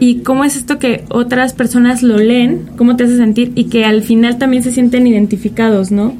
y 0.00 0.16
cómo 0.22 0.42
es 0.42 0.56
esto 0.56 0.80
que 0.80 1.04
otras 1.10 1.52
personas 1.52 2.02
lo 2.02 2.18
leen, 2.18 2.70
cómo 2.76 2.96
te 2.96 3.04
hace 3.04 3.16
sentir 3.16 3.52
y 3.54 3.66
que 3.66 3.84
al 3.84 4.02
final 4.02 4.38
también 4.38 4.64
se 4.64 4.72
sienten 4.72 5.06
identificados, 5.06 5.92
¿no? 5.92 6.16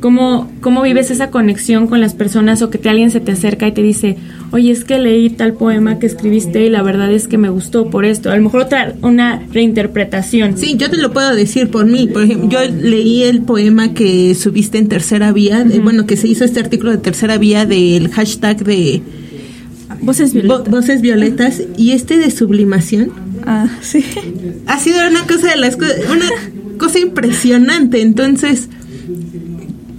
¿Cómo, 0.00 0.50
¿Cómo 0.60 0.82
vives 0.82 1.10
esa 1.10 1.30
conexión 1.30 1.88
con 1.88 2.00
las 2.00 2.14
personas 2.14 2.62
o 2.62 2.70
que 2.70 2.78
te, 2.78 2.88
alguien 2.88 3.10
se 3.10 3.20
te 3.20 3.32
acerca 3.32 3.66
y 3.66 3.72
te 3.72 3.82
dice, 3.82 4.16
oye, 4.52 4.70
es 4.70 4.84
que 4.84 4.98
leí 4.98 5.30
tal 5.30 5.54
poema 5.54 5.98
que 5.98 6.06
escribiste 6.06 6.64
y 6.64 6.70
la 6.70 6.82
verdad 6.82 7.12
es 7.12 7.26
que 7.26 7.38
me 7.38 7.48
gustó 7.48 7.90
por 7.90 8.04
esto? 8.04 8.30
A 8.30 8.36
lo 8.36 8.42
mejor 8.42 8.62
otra, 8.62 8.94
una 9.02 9.42
reinterpretación. 9.52 10.56
Sí, 10.56 10.76
yo 10.76 10.88
te 10.90 10.98
lo 10.98 11.12
puedo 11.12 11.34
decir 11.34 11.70
por 11.70 11.86
mí. 11.86 12.06
Por 12.06 12.22
ejemplo, 12.22 12.48
yo 12.48 12.60
leí 12.70 13.24
el 13.24 13.42
poema 13.42 13.92
que 13.92 14.34
subiste 14.34 14.78
en 14.78 14.88
Tercera 14.88 15.32
Vía, 15.32 15.66
bueno, 15.82 16.06
que 16.06 16.16
se 16.16 16.28
hizo 16.28 16.44
este 16.44 16.60
artículo 16.60 16.92
de 16.92 16.98
Tercera 16.98 17.38
Vía 17.38 17.66
del 17.66 18.08
hashtag 18.10 18.64
de... 18.64 19.02
Voces 20.00 20.32
violetas. 20.32 20.70
voces 20.70 21.00
violetas 21.00 21.62
y 21.76 21.90
este 21.90 22.18
de 22.18 22.30
sublimación. 22.30 23.10
Ah, 23.44 23.68
sí. 23.80 24.04
Ha 24.66 24.78
sido 24.78 24.98
una 25.08 25.26
cosa 25.26 25.50
de 25.50 25.56
las 25.56 25.76
una 25.76 26.26
cosa 26.78 26.98
impresionante. 27.00 28.00
Entonces, 28.00 28.68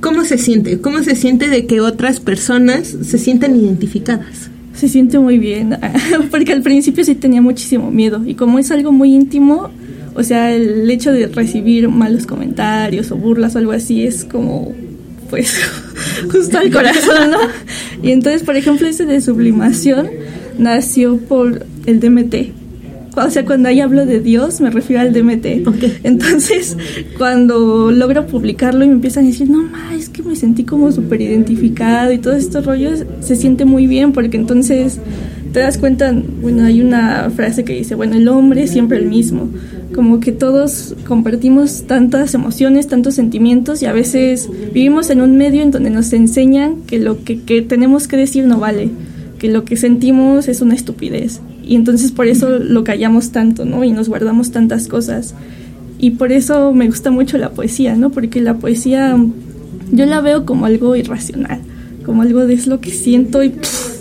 ¿Cómo 0.02 0.24
se 0.24 0.38
siente? 0.38 0.80
¿Cómo 0.80 1.04
se 1.04 1.16
siente 1.16 1.50
de 1.50 1.66
que 1.66 1.82
otras 1.82 2.20
personas 2.20 2.88
se 2.88 3.18
sientan 3.18 3.56
identificadas? 3.56 4.50
Se 4.74 4.88
siente 4.88 5.20
muy 5.20 5.38
bien, 5.38 5.78
porque 6.32 6.54
al 6.54 6.62
principio 6.62 7.04
sí 7.04 7.16
tenía 7.16 7.42
muchísimo 7.42 7.92
miedo 7.92 8.22
y 8.26 8.36
como 8.36 8.60
es 8.60 8.72
algo 8.72 8.92
muy 8.94 9.14
íntimo, 9.14 9.70
o 10.16 10.24
sea, 10.24 10.54
el 10.56 10.90
hecho 10.90 11.12
de 11.12 11.28
recibir 11.28 11.90
malos 11.90 12.26
comentarios 12.26 13.12
o 13.12 13.18
burlas 13.18 13.56
o 13.56 13.60
algo 13.60 13.74
así 13.74 14.06
es 14.06 14.24
como, 14.24 14.74
pues, 15.30 15.60
justo 16.32 16.58
al 16.58 16.72
corazón, 16.72 17.32
¿no? 17.32 17.40
Y 18.02 18.12
entonces, 18.12 18.44
por 18.44 18.56
ejemplo, 18.56 18.88
ese 18.88 19.06
de 19.06 19.20
sublimación 19.20 20.08
nació 20.58 21.18
por 21.18 21.66
el 21.86 22.00
DMT, 22.00 22.36
o 23.16 23.30
sea, 23.30 23.46
cuando 23.46 23.70
ahí 23.70 23.80
hablo 23.80 24.06
de 24.06 24.20
Dios, 24.20 24.62
me 24.62 24.70
refiero 24.70 25.02
al 25.02 25.14
DMT. 25.14 25.46
Entonces, 26.04 26.78
cuando 27.18 27.92
logro 27.92 28.26
publicarlo 28.28 28.84
y 28.86 28.88
me 28.88 28.94
empiezan 28.94 29.26
a 29.26 29.28
decir, 29.28 29.50
no, 29.50 29.64
ma, 29.64 29.96
es 29.96 30.10
que 30.10 30.24
me 30.24 30.36
sentí 30.36 30.64
como 30.64 30.92
súper 30.92 31.22
identificado 31.22 32.12
y 32.12 32.20
todos 32.20 32.38
estos 32.38 32.66
rollos, 32.66 33.06
se 33.22 33.36
siente 33.36 33.66
muy 33.66 33.88
bien 33.88 34.12
porque 34.14 34.38
entonces 34.38 35.00
te 35.52 35.60
das 35.60 35.78
cuenta, 35.78 36.14
bueno, 36.42 36.64
hay 36.64 36.82
una 36.82 37.30
frase 37.32 37.64
que 37.64 37.74
dice, 37.74 37.96
bueno, 37.96 38.16
el 38.16 38.28
hombre 38.28 38.64
es 38.64 38.72
siempre 38.72 38.98
el 38.98 39.06
mismo. 39.06 39.50
Como 39.96 40.20
que 40.20 40.32
todos 40.32 40.96
compartimos 41.08 41.88
tantas 41.88 42.36
emociones, 42.36 42.88
tantos 42.88 43.16
sentimientos 43.16 43.82
y 43.82 43.88
a 43.88 43.94
veces 43.94 44.48
vivimos 44.72 45.10
en 45.10 45.22
un 45.22 45.36
medio 45.36 45.64
en 45.64 45.72
donde 45.72 45.90
nos 45.90 46.14
enseñan 46.14 46.84
que 46.84 47.00
lo 47.00 47.24
que, 47.24 47.42
que 47.42 47.64
tenemos 47.64 48.08
que 48.08 48.18
decir 48.18 48.46
no 48.46 48.60
vale, 48.60 48.92
que 49.40 49.50
lo 49.50 49.66
que 49.66 49.78
sentimos 49.78 50.48
es 50.48 50.62
una 50.62 50.76
estupidez 50.76 51.42
Y 51.70 51.76
entonces 51.76 52.12
por 52.12 52.26
eso 52.26 52.58
lo 52.58 52.84
callamos 52.84 53.30
tanto, 53.30 53.64
¿no? 53.64 53.84
Y 53.84 53.92
nos 53.92 54.10
guardamos 54.10 54.50
tantas 54.50 54.88
cosas. 54.88 55.36
Y 56.00 56.12
por 56.12 56.32
eso 56.32 56.74
me 56.74 56.88
gusta 56.88 57.12
mucho 57.12 57.38
la 57.38 57.52
poesía, 57.52 57.96
¿no? 57.96 58.10
Porque 58.10 58.42
la 58.42 58.56
poesía 58.56 59.16
yo 59.92 60.06
la 60.08 60.20
veo 60.20 60.48
como 60.48 60.66
algo 60.66 60.96
irracional, 60.96 61.60
como 62.08 62.24
algo 62.24 62.48
de 62.48 62.56
es 62.56 62.66
lo 62.66 62.82
que 62.82 62.90
siento 62.90 63.44
y 63.44 63.54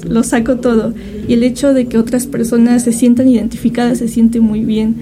lo 0.09 0.23
saco 0.23 0.57
todo. 0.57 0.95
Y 1.29 1.35
el 1.35 1.43
hecho 1.43 1.75
de 1.75 1.89
que 1.89 1.99
otras 1.99 2.27
personas 2.27 2.85
se 2.85 2.95
sientan 2.95 3.29
identificadas 3.29 3.99
se 3.99 4.09
siente 4.09 4.41
muy 4.41 4.61
bien, 4.61 4.97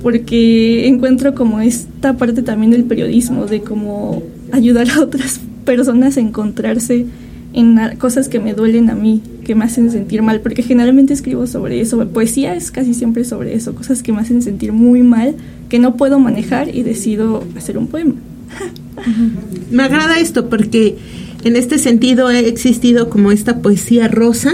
porque 0.00 0.86
encuentro 0.86 1.34
como 1.34 1.60
esta 1.60 2.16
parte 2.16 2.42
también 2.42 2.70
del 2.70 2.84
periodismo, 2.84 3.46
de 3.46 3.62
cómo 3.62 4.22
ayudar 4.52 4.88
a 4.90 5.00
otras 5.00 5.40
personas 5.64 6.16
a 6.18 6.20
encontrarse 6.20 7.04
en 7.52 7.78
cosas 7.98 8.28
que 8.28 8.40
me 8.40 8.54
duelen 8.54 8.90
a 8.90 8.94
mí, 8.94 9.20
que 9.44 9.54
me 9.54 9.64
hacen 9.64 9.90
sentir 9.90 10.22
mal, 10.22 10.40
porque 10.40 10.62
generalmente 10.62 11.12
escribo 11.12 11.46
sobre 11.46 11.80
eso, 11.80 12.06
poesía 12.08 12.54
es 12.54 12.70
casi 12.70 12.94
siempre 12.94 13.24
sobre 13.24 13.54
eso, 13.54 13.74
cosas 13.74 14.02
que 14.02 14.12
me 14.12 14.20
hacen 14.20 14.42
sentir 14.42 14.72
muy 14.72 15.02
mal, 15.02 15.34
que 15.68 15.78
no 15.78 15.96
puedo 15.96 16.18
manejar 16.18 16.74
y 16.74 16.82
decido 16.82 17.44
hacer 17.56 17.78
un 17.78 17.88
poema. 17.88 18.14
Me 19.70 19.82
agrada 19.82 20.18
esto 20.18 20.48
porque 20.48 20.96
en 21.44 21.56
este 21.56 21.78
sentido 21.78 22.28
ha 22.28 22.38
existido 22.38 23.10
como 23.10 23.32
esta 23.32 23.58
poesía 23.58 24.08
rosa, 24.08 24.52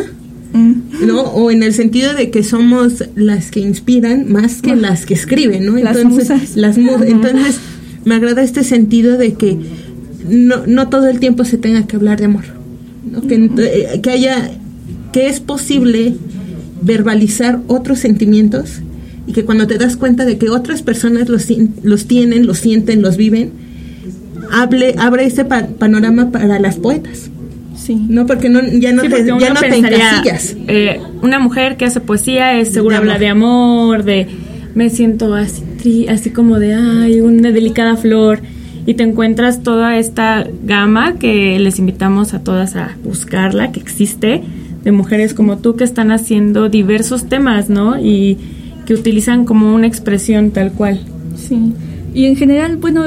mm. 0.53 1.07
¿no? 1.07 1.23
O 1.23 1.51
en 1.51 1.63
el 1.63 1.75
sentido 1.75 2.15
de 2.15 2.31
que 2.31 2.43
somos 2.43 3.05
las 3.15 3.51
que 3.51 3.61
inspiran 3.61 4.31
más 4.31 4.63
que 4.63 4.75
las 4.75 5.07
que 5.07 5.15
escriben, 5.15 5.67
¿no? 5.67 5.77
Entonces, 5.77 6.57
las 6.57 6.79
Entonces, 6.79 7.61
me 8.05 8.15
agrada 8.15 8.43
este 8.43 8.65
sentido 8.65 9.19
de 9.19 9.35
que 9.35 9.59
no, 10.29 10.67
no 10.67 10.89
todo 10.89 11.09
el 11.09 11.21
tiempo 11.21 11.45
se 11.45 11.59
tenga 11.59 11.87
que 11.87 11.97
hablar 11.97 12.19
de 12.19 12.27
amor, 12.27 12.45
que, 13.29 13.51
eh, 13.59 14.01
que 14.03 14.11
haya, 14.11 14.51
que 15.13 15.29
es 15.29 15.41
posible 15.41 16.15
verbalizar 16.83 17.61
otros 17.67 17.99
sentimientos 17.99 18.81
y 19.27 19.33
que 19.33 19.45
cuando 19.45 19.67
te 19.67 19.77
das 19.77 19.97
cuenta 19.97 20.25
de 20.25 20.39
que 20.39 20.49
otras 20.49 20.83
personas 20.83 21.29
los, 21.29 21.47
los 21.83 22.07
tienen, 22.07 22.47
los 22.47 22.59
sienten, 22.59 23.03
los 23.03 23.17
viven, 23.17 23.53
hable, 24.51 24.95
abre 24.99 25.27
ese 25.27 25.45
panorama 25.45 26.31
para 26.31 26.59
las 26.59 26.77
poetas. 26.77 27.31
Sí. 27.77 28.07
No, 28.09 28.27
porque 28.27 28.49
no, 28.49 28.61
ya 28.63 28.93
no 28.93 29.03
te, 29.03 29.25
ya 29.25 29.53
no 29.53 29.63
encasillas. 29.63 30.57
Eh, 30.67 31.01
una 31.23 31.39
mujer 31.39 31.77
que 31.77 31.85
hace 31.85 32.01
poesía 32.01 32.59
es 32.59 32.73
seguro 32.73 32.97
habla 32.97 33.19
de 33.19 33.29
amor, 33.29 34.05
de 34.05 34.27
me 34.75 34.91
siento 34.91 35.35
así, 35.35 36.07
así 36.09 36.31
como 36.31 36.59
de, 36.59 36.75
ay, 36.75 37.21
una 37.21 37.51
delicada 37.51 37.97
flor. 37.97 38.41
Y 38.89 38.95
te 38.95 39.03
encuentras 39.03 39.63
toda 39.63 39.99
esta 39.99 40.47
gama 40.65 41.19
que 41.19 41.59
les 41.59 41.79
invitamos 41.79 42.33
a 42.33 42.43
todas 42.43 42.75
a 42.75 42.97
buscarla, 43.05 43.71
que 43.71 43.81
existe, 43.81 44.43
de 44.83 44.93
mujeres 44.93 45.35
como 45.35 45.59
tú 45.59 45.77
que 45.77 45.85
están 45.85 46.11
haciendo 46.11 46.71
diversos 46.71 47.29
temas, 47.29 47.69
¿no? 47.69 48.01
Y 48.01 48.39
que 48.87 48.95
utilizan 48.95 49.45
como 49.45 49.75
una 49.75 49.87
expresión 49.87 50.53
tal 50.53 50.73
cual. 50.73 51.03
Sí. 51.37 51.75
Y 52.15 52.25
en 52.25 52.37
general, 52.37 52.79
bueno, 52.79 53.05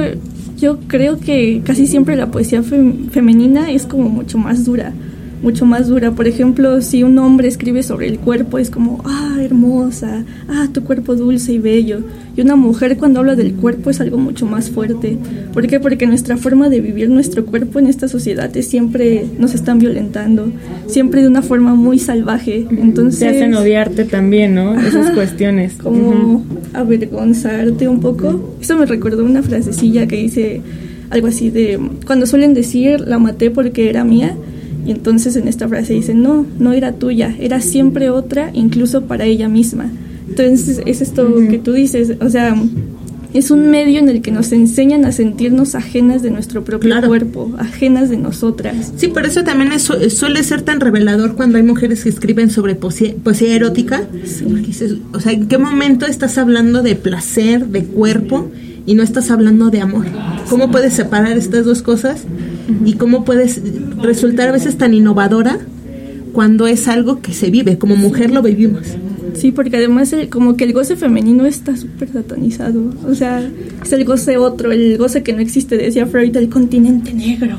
yo 0.60 0.78
creo 0.86 1.20
que 1.20 1.64
casi 1.66 1.88
siempre 1.88 2.16
la 2.16 2.28
poesía 2.28 2.62
femenina 2.62 3.72
es 3.72 3.88
como 3.88 4.08
mucho 4.08 4.38
más 4.38 4.64
dura 4.64 4.94
mucho 5.42 5.66
más 5.66 5.88
dura. 5.88 6.12
Por 6.12 6.28
ejemplo, 6.28 6.82
si 6.82 7.04
un 7.04 7.18
hombre 7.18 7.48
escribe 7.48 7.84
sobre 7.84 8.08
el 8.08 8.20
cuerpo 8.20 8.58
es 8.58 8.70
como, 8.70 9.02
ah, 9.06 9.38
hermosa, 9.42 10.24
ah, 10.48 10.68
tu 10.72 10.84
cuerpo 10.84 11.16
dulce 11.16 11.54
y 11.54 11.60
bello. 11.60 12.02
Y 12.36 12.42
una 12.42 12.56
mujer 12.56 12.98
cuando 12.98 13.20
habla 13.20 13.36
del 13.36 13.54
cuerpo 13.54 13.90
es 13.90 14.00
algo 14.00 14.18
mucho 14.18 14.46
más 14.46 14.70
fuerte. 14.70 15.18
¿Por 15.54 15.68
qué? 15.68 15.80
Porque 15.80 16.08
nuestra 16.08 16.38
forma 16.38 16.70
de 16.70 16.80
vivir 16.80 17.10
nuestro 17.10 17.46
cuerpo 17.46 17.80
en 17.80 17.88
esta 17.88 18.08
sociedad 18.08 18.56
es 18.56 18.68
siempre 18.68 19.26
nos 19.38 19.54
están 19.54 19.80
violentando, 19.80 20.52
siempre 20.88 21.22
de 21.22 21.28
una 21.28 21.42
forma 21.42 21.76
muy 21.76 22.00
salvaje. 22.00 22.66
Entonces... 22.70 23.20
Se 23.20 23.28
hacen 23.28 23.54
odiarte 23.54 24.06
también, 24.06 24.56
¿no? 24.56 24.80
Esas 24.80 25.12
cuestiones. 25.12 25.74
Como 25.74 26.46
avergonzarte 26.74 27.88
un 27.88 28.00
poco. 28.00 28.56
Eso 28.62 28.78
me 28.78 28.86
recordó 28.86 29.26
una 29.26 29.44
frasecilla 29.44 30.08
que 30.08 30.18
dice 30.18 30.62
algo 31.10 31.28
así 31.28 31.50
de, 31.50 31.80
cuando 32.06 32.26
suelen 32.26 32.54
decir, 32.54 33.02
la 33.02 33.20
maté 33.20 33.52
porque 33.52 33.90
era 33.90 34.06
mía 34.06 34.38
y 34.86 34.92
entonces 34.92 35.36
en 35.36 35.48
esta 35.48 35.68
frase 35.68 35.94
dice, 35.94 36.14
no, 36.14 36.46
no 36.60 36.74
era 36.74 36.94
tuya, 36.94 37.36
era 37.40 37.62
siempre 37.62 38.10
otra, 38.10 38.50
incluso 38.54 39.04
para 39.04 39.26
ella 39.26 39.48
misma. 39.48 39.92
Entonces 40.30 40.82
es 40.86 41.02
esto 41.02 41.28
que 41.50 41.58
tú 41.58 41.74
dices, 41.74 42.14
o 42.22 42.30
sea, 42.30 42.56
es 43.34 43.52
un 43.52 43.70
medio 43.70 44.00
en 44.00 44.10
el 44.10 44.22
que 44.22 44.32
nos 44.32 44.52
enseñan 44.52 45.06
a 45.06 45.12
sentirnos 45.12 45.76
ajenas 45.76 46.22
de 46.22 46.32
nuestro 46.32 46.64
propio 46.64 47.02
cuerpo, 47.06 47.52
ajenas 47.58 48.10
de 48.10 48.18
nosotras. 48.18 48.94
Sí, 48.98 49.08
por 49.08 49.26
eso 49.26 49.44
también 49.44 49.72
suele 49.80 50.44
ser 50.44 50.62
tan 50.64 50.80
revelador 50.80 51.36
cuando 51.36 51.58
hay 51.58 51.64
mujeres 51.64 52.04
que 52.04 52.10
escriben 52.10 52.50
sobre 52.50 52.76
poesía, 52.76 53.56
erótica. 53.56 54.04
o 55.14 55.20
sea, 55.20 55.32
¿en 55.32 55.48
qué 55.48 55.58
momento 55.58 56.06
estás 56.06 56.38
hablando 56.38 56.82
de 56.82 56.96
placer, 56.96 57.68
de 57.68 57.86
cuerpo? 57.86 58.52
y 58.86 58.96
no 58.96 59.04
estás 59.04 59.30
hablando 59.30 59.70
de 59.70 59.80
amor. 59.80 60.06
¿Cómo 60.50 60.72
puedes 60.72 60.94
separar 60.94 61.38
estas 61.38 61.66
dos 61.66 61.82
cosas? 61.82 62.24
¿Y 62.86 62.94
cómo 62.94 63.26
puedes 63.26 63.62
resultar 64.02 64.50
a 64.50 64.52
veces 64.52 64.78
tan 64.78 64.94
innovadora 64.94 65.60
cuando 66.34 66.68
es 66.68 66.88
algo 66.88 67.22
que 67.22 67.34
se 67.34 67.50
vive? 67.50 67.78
Como 67.78 67.96
mujer 67.96 68.32
lo 68.32 68.42
vivimos. 68.42 68.88
Sí, 69.34 69.52
porque 69.52 69.78
además 69.78 70.14
como 70.30 70.56
que 70.58 70.64
el 70.64 70.74
goce 70.74 70.96
femenino 70.96 71.46
está 71.46 71.76
súper 71.76 72.10
satanizado. 72.10 72.94
O 73.08 73.16
sea, 73.16 73.50
es 73.84 73.94
el 73.94 74.06
goce 74.06 74.38
otro, 74.38 74.72
el 74.72 74.98
goce 74.98 75.24
que 75.24 75.34
no 75.34 75.40
existe. 75.40 75.78
Decía 75.78 76.06
Freud, 76.06 76.36
el 76.36 76.50
continente 76.50 77.14
negro. 77.14 77.58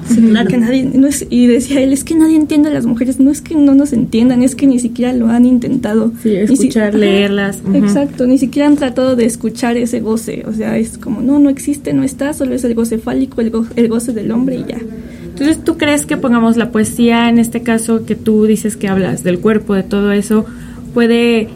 Que 0.48 0.58
nadie, 0.58 0.84
no 0.84 1.06
es, 1.06 1.26
y 1.30 1.46
decía 1.46 1.80
él, 1.80 1.92
es 1.92 2.04
que 2.04 2.14
nadie 2.14 2.36
entiende 2.36 2.68
a 2.68 2.72
las 2.72 2.86
mujeres. 2.86 3.20
No 3.20 3.30
es 3.30 3.40
que 3.40 3.54
no 3.54 3.74
nos 3.74 3.92
entiendan, 3.92 4.42
es 4.42 4.54
que 4.54 4.66
ni 4.66 4.78
siquiera 4.78 5.12
lo 5.12 5.28
han 5.28 5.46
intentado. 5.46 6.12
Sí, 6.22 6.34
escuchar, 6.36 6.94
leerlas. 6.94 7.62
Exacto, 7.74 8.26
ni 8.26 8.38
siquiera 8.38 8.68
han 8.68 8.76
tratado 8.76 9.16
de 9.16 9.24
escuchar 9.24 9.76
ese 9.76 10.00
goce. 10.00 10.44
O 10.46 10.52
sea, 10.52 10.76
es 10.78 10.98
como, 10.98 11.20
no, 11.22 11.38
no 11.38 11.50
existe, 11.50 11.92
no 11.92 12.02
está, 12.02 12.32
solo 12.32 12.54
es 12.54 12.64
el 12.64 12.74
goce 12.74 12.98
fálico, 12.98 13.40
el, 13.40 13.52
el 13.76 13.88
goce 13.88 14.12
del 14.12 14.30
hombre 14.30 14.56
y 14.56 14.64
ya. 14.68 14.78
Entonces, 15.24 15.64
¿tú 15.64 15.78
crees 15.78 16.06
que 16.06 16.16
pongamos 16.16 16.56
la 16.56 16.70
poesía, 16.70 17.28
en 17.28 17.38
este 17.38 17.62
caso 17.62 18.04
que 18.04 18.14
tú 18.14 18.44
dices 18.44 18.76
que 18.76 18.88
hablas 18.88 19.24
del 19.24 19.38
cuerpo, 19.40 19.74
de 19.74 19.82
todo 19.82 20.12
eso, 20.12 20.44
puede 20.92 21.48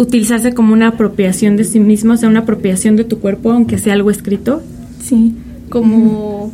utilizarse 0.00 0.54
como 0.54 0.72
una 0.72 0.88
apropiación 0.88 1.56
de 1.56 1.64
sí 1.64 1.78
mismo, 1.78 2.14
o 2.14 2.16
sea, 2.16 2.28
una 2.28 2.40
apropiación 2.40 2.96
de 2.96 3.04
tu 3.04 3.18
cuerpo, 3.18 3.52
aunque 3.52 3.76
sea 3.76 3.92
algo 3.92 4.10
escrito. 4.10 4.62
Sí, 5.02 5.34
como, 5.68 6.50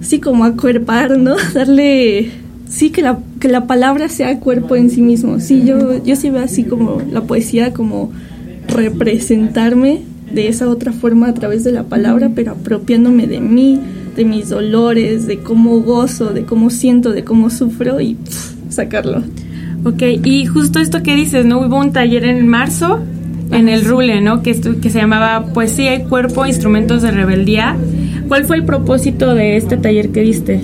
sí, 0.00 0.20
como 0.20 0.44
acuerpar, 0.44 1.18
¿no? 1.18 1.36
Darle, 1.54 2.30
sí, 2.66 2.90
que 2.90 3.02
la, 3.02 3.18
que 3.40 3.48
la 3.48 3.66
palabra 3.66 4.08
sea 4.08 4.40
cuerpo 4.40 4.74
en 4.74 4.88
sí 4.88 5.02
mismo. 5.02 5.38
Sí, 5.38 5.64
yo, 5.66 6.02
yo 6.02 6.16
sí 6.16 6.30
veo 6.30 6.42
así 6.42 6.64
como 6.64 7.02
la 7.10 7.20
poesía, 7.22 7.74
como 7.74 8.10
representarme 8.68 10.02
de 10.32 10.48
esa 10.48 10.68
otra 10.68 10.92
forma 10.92 11.28
a 11.28 11.34
través 11.34 11.64
de 11.64 11.72
la 11.72 11.84
palabra, 11.84 12.30
pero 12.34 12.52
apropiándome 12.52 13.26
de 13.26 13.40
mí, 13.40 13.80
de 14.16 14.24
mis 14.24 14.48
dolores, 14.48 15.26
de 15.26 15.40
cómo 15.40 15.80
gozo, 15.80 16.30
de 16.32 16.44
cómo 16.44 16.70
siento, 16.70 17.12
de 17.12 17.22
cómo 17.22 17.50
sufro 17.50 18.00
y 18.00 18.16
sacarlo. 18.70 19.22
Ok, 19.84 20.02
y 20.24 20.46
justo 20.46 20.80
esto 20.80 21.02
que 21.02 21.14
dices, 21.14 21.44
¿no? 21.44 21.60
Hubo 21.60 21.78
un 21.78 21.92
taller 21.92 22.24
en 22.24 22.46
marzo 22.48 23.00
en 23.50 23.68
el 23.68 23.84
Rule, 23.84 24.20
¿no? 24.20 24.42
Que, 24.42 24.60
que 24.60 24.90
se 24.90 24.98
llamaba 24.98 25.52
Poesía 25.52 25.94
y 25.94 26.04
Cuerpo, 26.04 26.46
Instrumentos 26.46 27.02
de 27.02 27.10
Rebeldía. 27.10 27.76
¿Cuál 28.28 28.44
fue 28.44 28.56
el 28.56 28.64
propósito 28.64 29.34
de 29.34 29.56
este 29.56 29.76
taller 29.76 30.10
que 30.10 30.20
diste? 30.20 30.60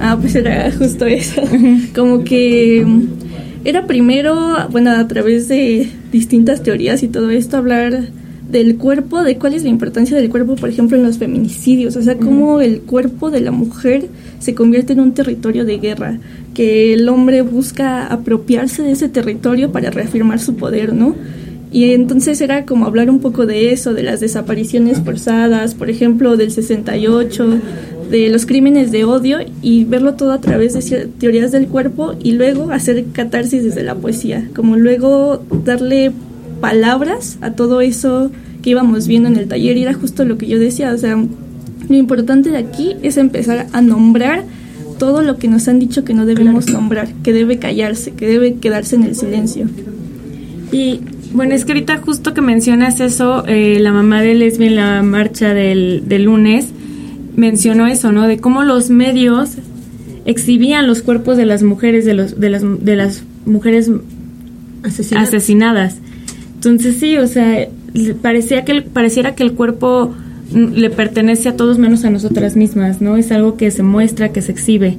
Ah, 0.00 0.16
pues 0.20 0.34
era 0.34 0.70
justo 0.72 1.06
eso. 1.06 1.42
Como 1.94 2.24
que 2.24 2.84
mm, 2.86 3.02
era 3.64 3.86
primero, 3.86 4.68
bueno, 4.70 4.90
a 4.92 5.06
través 5.06 5.48
de 5.48 5.88
distintas 6.10 6.62
teorías 6.62 7.02
y 7.02 7.08
todo 7.08 7.30
esto, 7.30 7.58
hablar 7.58 8.08
del 8.52 8.76
cuerpo, 8.76 9.22
de 9.22 9.38
cuál 9.38 9.54
es 9.54 9.64
la 9.64 9.70
importancia 9.70 10.14
del 10.14 10.28
cuerpo, 10.28 10.56
por 10.56 10.68
ejemplo, 10.68 10.98
en 10.98 11.02
los 11.02 11.16
feminicidios, 11.16 11.96
o 11.96 12.02
sea, 12.02 12.18
cómo 12.18 12.60
el 12.60 12.82
cuerpo 12.82 13.30
de 13.30 13.40
la 13.40 13.50
mujer 13.50 14.08
se 14.40 14.54
convierte 14.54 14.92
en 14.92 15.00
un 15.00 15.14
territorio 15.14 15.64
de 15.64 15.78
guerra, 15.78 16.18
que 16.52 16.92
el 16.92 17.08
hombre 17.08 17.40
busca 17.40 18.06
apropiarse 18.06 18.82
de 18.82 18.92
ese 18.92 19.08
territorio 19.08 19.72
para 19.72 19.90
reafirmar 19.90 20.38
su 20.38 20.56
poder, 20.56 20.92
¿no? 20.92 21.16
Y 21.72 21.92
entonces 21.92 22.42
era 22.42 22.66
como 22.66 22.84
hablar 22.84 23.08
un 23.08 23.20
poco 23.20 23.46
de 23.46 23.72
eso, 23.72 23.94
de 23.94 24.02
las 24.02 24.20
desapariciones 24.20 25.00
forzadas, 25.00 25.74
por 25.74 25.88
ejemplo, 25.88 26.36
del 26.36 26.50
68, 26.50 27.58
de 28.10 28.28
los 28.28 28.44
crímenes 28.44 28.92
de 28.92 29.04
odio 29.04 29.38
y 29.62 29.84
verlo 29.84 30.12
todo 30.12 30.32
a 30.32 30.40
través 30.42 30.74
de 30.74 31.06
teorías 31.18 31.52
del 31.52 31.68
cuerpo 31.68 32.14
y 32.22 32.32
luego 32.32 32.70
hacer 32.70 33.06
catarsis 33.12 33.64
desde 33.64 33.82
la 33.82 33.94
poesía, 33.94 34.50
como 34.54 34.76
luego 34.76 35.42
darle 35.64 36.12
palabras 36.62 37.36
a 37.42 37.50
todo 37.50 37.82
eso 37.82 38.30
que 38.62 38.70
íbamos 38.70 39.08
viendo 39.08 39.28
en 39.28 39.36
el 39.36 39.48
taller 39.48 39.76
y 39.76 39.82
era 39.82 39.92
justo 39.92 40.24
lo 40.24 40.38
que 40.38 40.46
yo 40.46 40.58
decía, 40.58 40.92
o 40.94 40.96
sea, 40.96 41.16
lo 41.88 41.96
importante 41.96 42.50
de 42.50 42.58
aquí 42.58 42.96
es 43.02 43.16
empezar 43.16 43.66
a 43.72 43.82
nombrar 43.82 44.44
todo 44.98 45.22
lo 45.22 45.36
que 45.36 45.48
nos 45.48 45.66
han 45.66 45.80
dicho 45.80 46.04
que 46.04 46.14
no 46.14 46.24
debemos 46.24 46.70
nombrar, 46.70 47.08
que 47.24 47.32
debe 47.32 47.58
callarse, 47.58 48.12
que 48.12 48.28
debe 48.28 48.54
quedarse 48.54 48.94
en 48.94 49.02
el 49.02 49.16
silencio. 49.16 49.66
Y 50.70 51.00
bueno, 51.34 51.54
es 51.54 51.64
que 51.64 51.72
ahorita 51.72 51.96
justo 51.98 52.32
que 52.32 52.40
mencionas 52.40 53.00
eso, 53.00 53.44
eh, 53.48 53.78
la 53.80 53.92
mamá 53.92 54.22
de 54.22 54.34
Lesbi 54.34 54.66
en 54.66 54.76
la 54.76 55.02
marcha 55.02 55.54
del, 55.54 56.04
del 56.06 56.24
lunes 56.24 56.68
mencionó 57.34 57.88
eso, 57.88 58.12
¿no? 58.12 58.28
De 58.28 58.38
cómo 58.38 58.62
los 58.62 58.90
medios 58.90 59.56
exhibían 60.24 60.86
los 60.86 61.02
cuerpos 61.02 61.36
de 61.36 61.46
las 61.46 61.64
mujeres, 61.64 62.04
de, 62.04 62.14
los, 62.14 62.38
de, 62.38 62.50
las, 62.50 62.62
de 62.62 62.96
las 62.96 63.24
mujeres 63.44 63.90
Asesinadas. 64.84 65.28
asesinadas. 65.28 65.96
Entonces 66.64 66.96
sí, 66.98 67.16
o 67.18 67.26
sea, 67.26 67.66
parecía 68.22 68.64
que 68.64 68.70
el- 68.72 68.84
pareciera 68.84 69.34
que 69.34 69.42
el 69.42 69.52
cuerpo 69.54 70.14
mm, 70.52 70.74
le 70.74 70.90
pertenece 70.90 71.48
a 71.48 71.56
todos 71.56 71.78
menos 71.78 72.04
a 72.04 72.10
nosotras 72.10 72.54
mismas, 72.54 73.00
¿no? 73.00 73.16
Es 73.16 73.32
algo 73.32 73.56
que 73.56 73.70
se 73.72 73.82
muestra, 73.82 74.28
que 74.32 74.42
se 74.42 74.52
exhibe. 74.52 74.96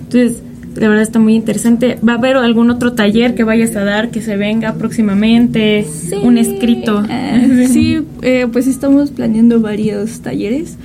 Entonces, 0.00 0.42
la 0.76 0.86
verdad 0.88 1.02
está 1.02 1.18
muy 1.18 1.34
interesante. 1.34 1.98
¿Va 2.06 2.12
a 2.12 2.16
haber 2.16 2.36
algún 2.36 2.70
otro 2.70 2.92
taller 2.92 3.34
que 3.34 3.42
vayas 3.42 3.74
a 3.74 3.84
dar 3.84 4.10
que 4.10 4.20
se 4.20 4.36
venga 4.36 4.74
próximamente? 4.74 5.86
Un 6.22 6.36
escrito. 6.36 7.02
Eh, 7.08 7.68
sí, 7.72 8.00
eh, 8.22 8.46
pues 8.52 8.66
estamos 8.66 9.10
planeando 9.10 9.60
varios 9.60 10.20
talleres, 10.20 10.76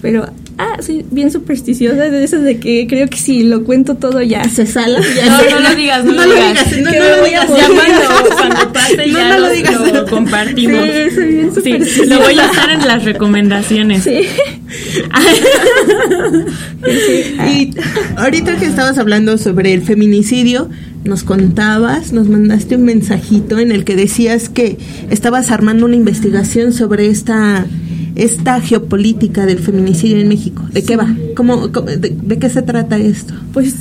pero 0.00 0.26
ah, 0.62 0.76
soy 0.82 1.04
bien 1.10 1.30
supersticiosa 1.30 2.04
de 2.10 2.24
esas 2.24 2.42
de 2.42 2.58
que 2.58 2.86
creo 2.88 3.08
que 3.08 3.16
si 3.16 3.42
lo 3.42 3.64
cuento 3.64 3.96
todo 3.96 4.22
ya 4.22 4.44
se 4.48 4.66
sala. 4.66 5.00
Ya 5.16 5.26
No, 5.26 5.50
no 5.50 5.60
lo 5.68 5.74
digas, 5.74 6.04
no, 6.04 6.12
No 6.12 6.26
lo 6.26 6.34
digas. 6.34 6.76
no, 6.78 6.90
lo 6.90 7.20
voy 7.20 7.34
a 7.34 7.44
digas. 7.44 7.48
morir. 7.50 7.64
Llámalo 7.68 8.30
cuando 8.36 8.72
pase 8.72 8.96
No, 9.08 9.18
ya 9.18 9.28
no 9.28 9.38
lo 9.38 9.46
lo, 9.48 9.52
digas. 9.52 9.92
lo 9.92 10.06
compartimos. 10.06 10.84
Sí, 10.84 11.14
soy 11.14 11.26
bien 11.72 11.84
Sí, 11.86 12.04
lo 12.06 12.18
voy 12.20 12.38
a 12.38 12.46
estar 12.46 12.70
en 12.70 12.86
las 12.86 13.04
recomendaciones. 13.04 14.04
Sí. 14.04 14.20
Y 17.48 17.70
ahorita 18.16 18.56
que 18.56 18.66
estabas 18.66 18.98
hablando 18.98 19.38
sobre 19.38 19.72
el 19.72 19.82
feminicidio, 19.82 20.68
nos 21.04 21.22
contabas, 21.22 22.12
nos 22.12 22.28
mandaste 22.28 22.76
un 22.76 22.84
mensajito 22.84 23.58
en 23.58 23.70
el 23.72 23.84
que 23.84 23.96
decías 23.96 24.48
que 24.48 24.78
estabas 25.10 25.50
armando 25.50 25.84
una 25.86 25.96
investigación 25.96 26.72
sobre 26.72 27.08
esta 27.08 27.66
esta 28.14 28.60
geopolítica 28.60 29.46
del 29.46 29.58
feminicidio 29.58 30.18
en 30.18 30.28
México. 30.28 30.62
¿De 30.72 30.82
qué 30.82 30.96
va? 30.96 31.14
¿Cómo, 31.36 31.72
cómo- 31.72 31.86
de, 31.86 31.96
de 32.10 32.38
qué 32.38 32.48
se 32.48 32.62
trata 32.62 32.98
esto? 32.98 33.34
Pues 33.52 33.74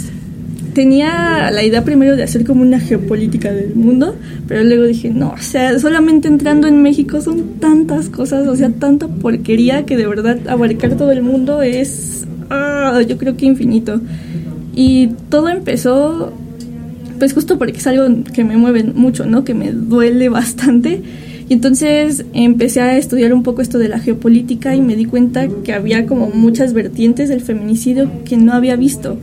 tenía 0.73 1.51
la 1.51 1.63
idea 1.63 1.83
primero 1.83 2.15
de 2.15 2.23
hacer 2.23 2.45
como 2.45 2.61
una 2.61 2.79
geopolítica 2.79 3.51
del 3.51 3.75
mundo, 3.75 4.15
pero 4.47 4.63
luego 4.63 4.83
dije, 4.85 5.09
no, 5.09 5.31
o 5.31 5.37
sea, 5.41 5.77
solamente 5.79 6.29
entrando 6.29 6.67
en 6.67 6.81
México 6.81 7.19
son 7.21 7.59
tantas 7.59 8.07
cosas, 8.09 8.47
o 8.47 8.55
sea, 8.55 8.69
tanta 8.69 9.07
porquería 9.09 9.85
que 9.85 9.97
de 9.97 10.07
verdad 10.07 10.39
abarcar 10.47 10.95
todo 10.95 11.11
el 11.11 11.23
mundo 11.23 11.61
es, 11.61 12.25
ah, 12.49 13.01
yo 13.07 13.17
creo 13.17 13.35
que 13.35 13.45
infinito. 13.47 13.99
Y 14.73 15.07
todo 15.29 15.49
empezó, 15.49 16.31
pues 17.19 17.33
justo 17.33 17.57
porque 17.57 17.77
es 17.77 17.87
algo 17.87 18.23
que 18.33 18.45
me 18.45 18.55
mueve 18.55 18.83
mucho, 18.85 19.25
¿no? 19.25 19.43
Que 19.43 19.53
me 19.53 19.73
duele 19.73 20.29
bastante. 20.29 21.01
Y 21.51 21.55
entonces 21.55 22.23
empecé 22.31 22.79
a 22.79 22.97
estudiar 22.97 23.33
un 23.33 23.43
poco 23.43 23.61
esto 23.61 23.77
de 23.77 23.89
la 23.89 23.99
geopolítica 23.99 24.73
y 24.73 24.79
me 24.79 24.95
di 24.95 25.03
cuenta 25.03 25.49
que 25.65 25.73
había 25.73 26.05
como 26.05 26.27
muchas 26.27 26.71
vertientes 26.71 27.27
del 27.27 27.41
feminicidio 27.41 28.09
que 28.23 28.37
no 28.37 28.53
había 28.53 28.77
visto. 28.77 29.17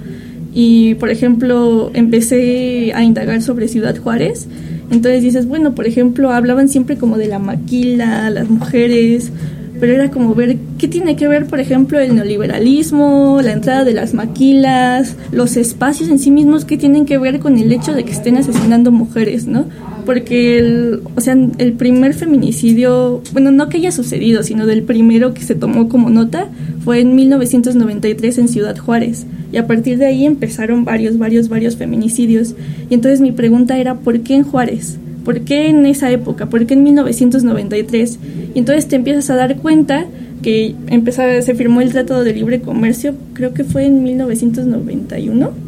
Y, 0.53 0.93
por 0.97 1.09
ejemplo, 1.09 1.91
empecé 1.95 2.93
a 2.95 3.03
indagar 3.03 3.41
sobre 3.41 3.67
Ciudad 3.67 3.97
Juárez. 3.97 4.47
Entonces 4.91 5.23
dices, 5.23 5.47
bueno, 5.47 5.75
por 5.75 5.87
ejemplo, 5.87 6.31
hablaban 6.31 6.69
siempre 6.69 6.99
como 6.99 7.17
de 7.17 7.29
la 7.29 7.39
maquila, 7.39 8.29
las 8.29 8.51
mujeres, 8.51 9.33
pero 9.81 9.95
era 9.95 10.11
como 10.11 10.35
ver 10.35 10.59
qué 10.77 10.87
tiene 10.87 11.17
que 11.17 11.29
ver, 11.29 11.47
por 11.47 11.61
ejemplo, 11.61 11.99
el 11.99 12.15
neoliberalismo, 12.15 13.41
la 13.43 13.53
entrada 13.53 13.85
de 13.85 13.95
las 13.95 14.13
maquilas, 14.13 15.17
los 15.33 15.57
espacios 15.57 16.11
en 16.11 16.19
sí 16.19 16.31
mismos, 16.31 16.67
qué 16.67 16.77
tienen 16.77 17.07
que 17.07 17.17
ver 17.17 17.39
con 17.39 17.57
el 17.57 17.73
hecho 17.73 17.95
de 17.95 18.05
que 18.05 18.13
estén 18.13 18.37
asesinando 18.37 18.93
mujeres, 18.93 19.47
¿no? 19.47 19.65
Porque, 20.09 20.59
el, 20.59 21.03
o 21.17 21.21
sea, 21.21 21.37
el 21.59 21.75
primer 21.75 22.15
feminicidio, 22.15 23.21
bueno, 23.35 23.51
no 23.51 23.69
que 23.69 23.77
haya 23.77 23.93
sucedido, 23.93 24.43
sino 24.43 24.65
del 24.65 24.83
primero 24.83 25.35
que 25.35 25.43
se 25.43 25.55
tomó 25.55 25.91
como 25.91 26.09
nota, 26.09 26.49
fue 26.83 27.01
en 27.01 27.15
1993 27.15 28.39
en 28.39 28.49
Ciudad 28.49 28.79
Juárez. 28.79 29.27
Y 29.53 29.59
a 29.59 29.67
partir 29.67 29.99
de 29.99 30.07
ahí 30.07 30.25
empezaron 30.25 30.87
varios, 30.87 31.19
varios, 31.19 31.51
varios 31.51 31.77
feminicidios. 31.77 32.55
Y 32.89 32.95
entonces 32.95 33.21
mi 33.21 33.33
pregunta 33.33 33.77
era, 33.77 33.97
¿por 33.97 34.21
qué 34.21 34.37
en 34.37 34.45
Juárez? 34.45 34.97
¿Por 35.27 35.43
qué 35.43 35.69
en 35.69 35.85
esa 35.85 36.11
época? 36.11 36.47
¿Por 36.47 36.65
qué 36.65 36.73
en 36.73 36.85
1993? 36.85 38.19
Y 38.55 38.59
entonces 38.61 38.89
te 38.89 38.97
empiezas 38.97 39.29
a 39.29 39.37
dar 39.37 39.59
cuenta 39.59 40.07
que 40.41 40.75
empezó, 40.87 41.21
se 41.43 41.55
firmó 41.55 41.83
el 41.83 41.93
Tratado 41.93 42.25
de 42.25 42.33
Libre 42.33 42.63
Comercio, 42.63 43.15
creo 43.35 43.53
que 43.53 43.63
fue 43.63 43.85
en 43.85 44.03
1991, 44.03 45.68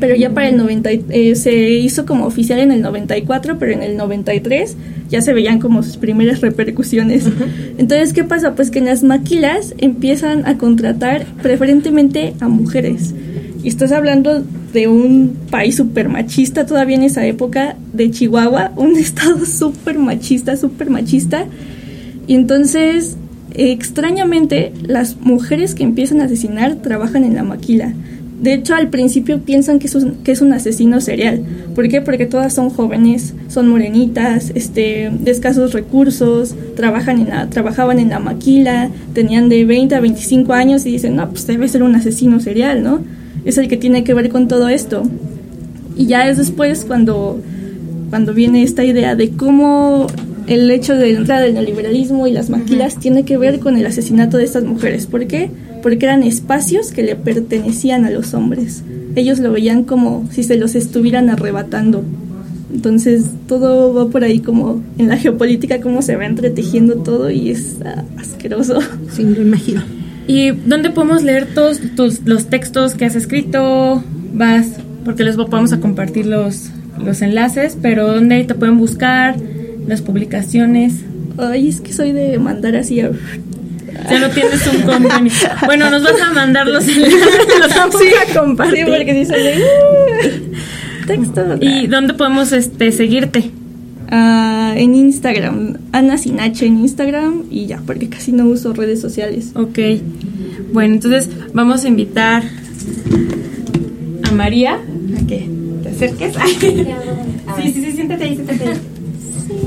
pero 0.00 0.14
ya 0.14 0.30
para 0.30 0.48
el 0.48 0.56
90, 0.56 0.92
y- 0.92 1.04
eh, 1.10 1.34
se 1.36 1.54
hizo 1.70 2.06
como 2.06 2.26
oficial 2.26 2.58
en 2.60 2.72
el 2.72 2.82
94, 2.82 3.58
pero 3.58 3.72
en 3.72 3.82
el 3.82 3.96
93 3.96 4.76
ya 5.10 5.22
se 5.22 5.32
veían 5.32 5.58
como 5.60 5.82
sus 5.82 5.96
primeras 5.96 6.40
repercusiones. 6.40 7.24
Entonces, 7.78 8.12
¿qué 8.12 8.24
pasa? 8.24 8.54
Pues 8.54 8.70
que 8.70 8.78
en 8.80 8.86
las 8.86 9.02
maquilas 9.02 9.74
empiezan 9.78 10.46
a 10.46 10.58
contratar 10.58 11.24
preferentemente 11.42 12.34
a 12.40 12.48
mujeres. 12.48 13.14
Y 13.62 13.68
estás 13.68 13.92
hablando 13.92 14.44
de 14.72 14.88
un 14.88 15.36
país 15.50 15.76
súper 15.76 16.08
machista 16.08 16.66
todavía 16.66 16.96
en 16.96 17.02
esa 17.02 17.24
época, 17.26 17.76
de 17.92 18.10
Chihuahua, 18.10 18.72
un 18.76 18.96
estado 18.96 19.44
súper 19.46 19.98
machista, 19.98 20.56
súper 20.56 20.90
machista. 20.90 21.46
Y 22.26 22.34
entonces, 22.34 23.16
extrañamente, 23.54 24.72
las 24.82 25.16
mujeres 25.20 25.74
que 25.74 25.84
empiezan 25.84 26.20
a 26.20 26.24
asesinar 26.24 26.76
trabajan 26.76 27.24
en 27.24 27.34
la 27.34 27.42
maquila. 27.44 27.94
De 28.40 28.52
hecho, 28.52 28.74
al 28.74 28.90
principio 28.90 29.40
piensan 29.40 29.78
que 29.78 29.86
es 29.86 29.94
un, 29.94 30.16
que 30.22 30.32
es 30.32 30.42
un 30.42 30.52
asesino 30.52 31.00
serial. 31.00 31.42
¿Por 31.74 31.88
qué? 31.88 32.02
Porque 32.02 32.26
todas 32.26 32.52
son 32.52 32.68
jóvenes, 32.68 33.34
son 33.48 33.68
morenitas, 33.68 34.52
este, 34.54 35.10
de 35.10 35.30
escasos 35.30 35.72
recursos, 35.72 36.54
trabajan 36.74 37.20
en 37.20 37.28
la, 37.30 37.48
trabajaban 37.48 37.98
en 37.98 38.10
la 38.10 38.18
maquila, 38.18 38.90
tenían 39.14 39.48
de 39.48 39.64
20 39.64 39.94
a 39.94 40.00
25 40.00 40.52
años 40.52 40.84
y 40.84 40.90
dicen, 40.90 41.16
no, 41.16 41.30
pues 41.30 41.46
debe 41.46 41.66
ser 41.66 41.82
un 41.82 41.94
asesino 41.94 42.38
serial, 42.38 42.82
¿no? 42.82 43.00
Es 43.46 43.56
el 43.56 43.68
que 43.68 43.78
tiene 43.78 44.04
que 44.04 44.12
ver 44.12 44.28
con 44.28 44.48
todo 44.48 44.68
esto. 44.68 45.04
Y 45.96 46.06
ya 46.06 46.28
es 46.28 46.36
después 46.36 46.84
cuando, 46.84 47.40
cuando 48.10 48.34
viene 48.34 48.62
esta 48.62 48.84
idea 48.84 49.14
de 49.14 49.30
cómo 49.30 50.08
el 50.46 50.70
hecho 50.70 50.94
de 50.94 51.12
la 51.12 51.18
entrada 51.18 51.40
del 51.42 51.54
neoliberalismo 51.54 52.26
y 52.26 52.32
las 52.32 52.50
maquilas 52.50 52.98
tiene 52.98 53.24
que 53.24 53.38
ver 53.38 53.60
con 53.60 53.76
el 53.76 53.86
asesinato 53.86 54.36
de 54.36 54.44
estas 54.44 54.64
mujeres. 54.64 55.06
¿Por 55.06 55.26
qué? 55.26 55.50
Porque 55.75 55.75
eran 55.92 56.22
espacios 56.22 56.90
que 56.90 57.02
le 57.02 57.16
pertenecían 57.16 58.04
a 58.04 58.10
los 58.10 58.34
hombres. 58.34 58.82
Ellos 59.14 59.38
lo 59.38 59.52
veían 59.52 59.84
como 59.84 60.28
si 60.32 60.42
se 60.42 60.56
los 60.56 60.74
estuvieran 60.74 61.30
arrebatando. 61.30 62.04
Entonces 62.72 63.24
todo 63.46 63.94
va 63.94 64.10
por 64.10 64.24
ahí 64.24 64.40
como 64.40 64.82
en 64.98 65.08
la 65.08 65.16
geopolítica, 65.16 65.80
cómo 65.80 66.02
se 66.02 66.16
va 66.16 66.26
entretejiendo 66.26 66.96
todo 66.96 67.30
y 67.30 67.50
es 67.50 67.76
ah, 67.84 68.04
asqueroso. 68.18 68.80
Sí, 69.10 69.24
me 69.24 69.36
lo 69.36 69.42
imagino. 69.42 69.82
¿Y 70.26 70.50
dónde 70.50 70.90
podemos 70.90 71.22
leer 71.22 71.46
todos 71.54 71.80
tus, 71.94 72.22
los 72.26 72.46
textos 72.46 72.94
que 72.94 73.04
has 73.04 73.14
escrito? 73.14 74.02
Vas, 74.34 74.66
porque 75.04 75.24
les 75.24 75.36
vamos 75.36 75.72
a 75.72 75.80
compartir 75.80 76.26
los, 76.26 76.70
los 77.02 77.22
enlaces, 77.22 77.78
pero 77.80 78.12
¿dónde 78.12 78.42
te 78.44 78.54
pueden 78.54 78.78
buscar? 78.78 79.36
Las 79.86 80.02
publicaciones. 80.02 80.94
Ay, 81.38 81.68
es 81.68 81.80
que 81.80 81.92
soy 81.92 82.12
de 82.12 82.38
mandar 82.38 82.76
así 82.76 83.00
a... 83.00 83.10
Ya 84.10 84.18
no 84.20 84.28
tienes 84.30 84.66
un 84.66 84.82
convenio. 84.82 85.32
Bueno, 85.66 85.90
nos 85.90 86.02
vas 86.02 86.20
a 86.20 86.32
mandar 86.32 86.66
los 86.66 86.86
enlaces, 86.86 87.46
los 87.60 87.74
vamos 87.74 87.96
a 87.96 88.38
compartir. 88.38 88.84
Sí, 88.86 88.90
porque 88.96 89.14
dice 89.14 89.36
de... 89.36 89.56
"Uh, 89.58 91.06
texto. 91.06 91.42
¿Y 91.60 91.86
dónde 91.86 92.14
podemos 92.14 92.52
este, 92.52 92.92
seguirte? 92.92 93.50
Ah, 94.08 94.74
en 94.76 94.94
Instagram, 94.94 95.78
Ana 95.92 96.16
Sinache 96.16 96.66
en 96.66 96.78
Instagram 96.78 97.44
y 97.50 97.66
ya, 97.66 97.80
porque 97.84 98.08
casi 98.08 98.32
no 98.32 98.44
uso 98.46 98.72
redes 98.72 99.00
sociales. 99.00 99.50
Ok. 99.54 99.78
Bueno, 100.72 100.94
entonces 100.94 101.28
vamos 101.52 101.84
a 101.84 101.88
invitar 101.88 102.42
a 104.28 104.30
María 104.32 104.74
a 104.74 105.26
que 105.26 105.48
te 105.82 105.88
acerques. 105.88 106.34
Sí, 107.56 107.72
sí, 107.72 107.82
sí, 107.84 107.92
siéntate 107.92 108.24
ahí, 108.24 108.34
siéntate 108.34 108.68
ahí. 108.68 108.76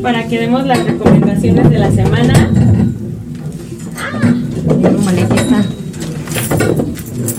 Para 0.03 0.27
que 0.27 0.37
demos 0.39 0.65
las 0.67 0.83
recomendaciones 0.83 1.69
de 1.71 1.79
la 1.79 1.89
semana. 1.91 2.51
Aquí 4.69 5.37
está. 5.37 5.65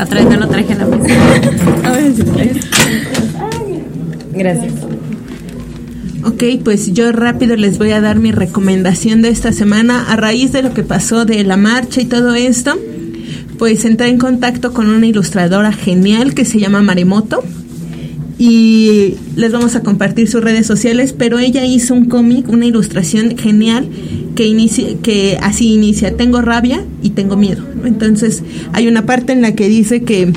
Atrás 0.03 0.25
no 0.25 0.37
lo 0.37 0.49
traje 0.49 0.73
a 0.73 0.77
la 0.77 0.87
mesa. 0.87 1.15
Gracias. 4.33 4.73
Ok, 6.25 6.43
pues 6.65 6.93
yo 6.93 7.13
rápido 7.13 7.55
les 7.57 7.79
voy 7.79 7.93
a 7.93 8.01
dar 8.01 8.19
mi 8.19 8.33
recomendación 8.33 9.23
de 9.23 9.29
esta 9.31 9.53
semana 9.53 10.11
a 10.11 10.17
raíz 10.17 10.51
de 10.53 10.63
lo 10.63 10.75
que 10.75 10.83
pasó 10.83 11.25
de 11.25 11.45
la 11.45 11.57
marcha 11.57 12.01
y 12.01 12.07
todo 12.07 12.35
esto. 12.35 12.77
Pues 13.59 13.85
entré 13.85 14.09
en 14.09 14.19
contacto 14.19 14.73
con 14.73 14.89
una 14.89 15.07
ilustradora 15.07 15.73
genial 15.73 16.35
que 16.35 16.45
se 16.45 16.59
llama 16.59 16.83
Maremoto 16.83 17.45
y 18.41 19.17
les 19.37 19.53
vamos 19.53 19.77
a 19.77 19.83
compartir 19.83 20.27
sus 20.27 20.43
redes 20.43 20.67
sociales, 20.67 21.13
pero 21.13 21.39
ella 21.39 21.63
hizo 21.67 21.93
un 21.93 22.07
cómic, 22.07 22.49
una 22.49 22.65
ilustración 22.65 23.37
genial 23.37 23.87
que 24.35 24.47
inicia, 24.47 24.97
que 25.03 25.37
así 25.43 25.75
inicia, 25.75 26.17
tengo 26.17 26.41
rabia 26.41 26.83
y 27.03 27.11
tengo 27.11 27.37
miedo. 27.37 27.63
Entonces, 27.85 28.43
hay 28.73 28.89
una 28.89 29.05
parte 29.05 29.35
en 29.35 29.43
la 29.43 29.55
que 29.55 29.69
dice 29.69 30.05
que 30.05 30.33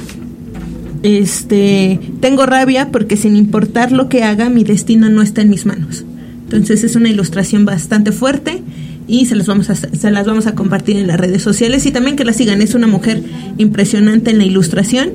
este, 1.03 2.01
tengo 2.19 2.45
rabia 2.45 2.89
porque 2.91 3.15
sin 3.15 3.37
importar 3.37 3.93
lo 3.93 4.09
que 4.09 4.23
haga, 4.23 4.49
mi 4.49 4.65
destino 4.65 5.07
no 5.07 5.21
está 5.21 5.41
en 5.41 5.49
mis 5.49 5.65
manos. 5.65 6.03
Entonces, 6.43 6.83
es 6.83 6.97
una 6.97 7.09
ilustración 7.09 7.63
bastante 7.63 8.11
fuerte 8.11 8.63
y 9.07 9.27
se 9.27 9.35
las 9.37 9.47
vamos 9.47 9.69
a 9.69 9.75
se 9.75 10.11
las 10.11 10.25
vamos 10.25 10.45
a 10.45 10.55
compartir 10.55 10.97
en 10.97 11.07
las 11.07 11.17
redes 11.17 11.41
sociales 11.41 11.85
y 11.85 11.91
también 11.91 12.17
que 12.17 12.25
la 12.25 12.33
sigan, 12.33 12.61
es 12.61 12.75
una 12.75 12.87
mujer 12.87 13.23
impresionante 13.57 14.31
en 14.31 14.39
la 14.39 14.43
ilustración 14.43 15.11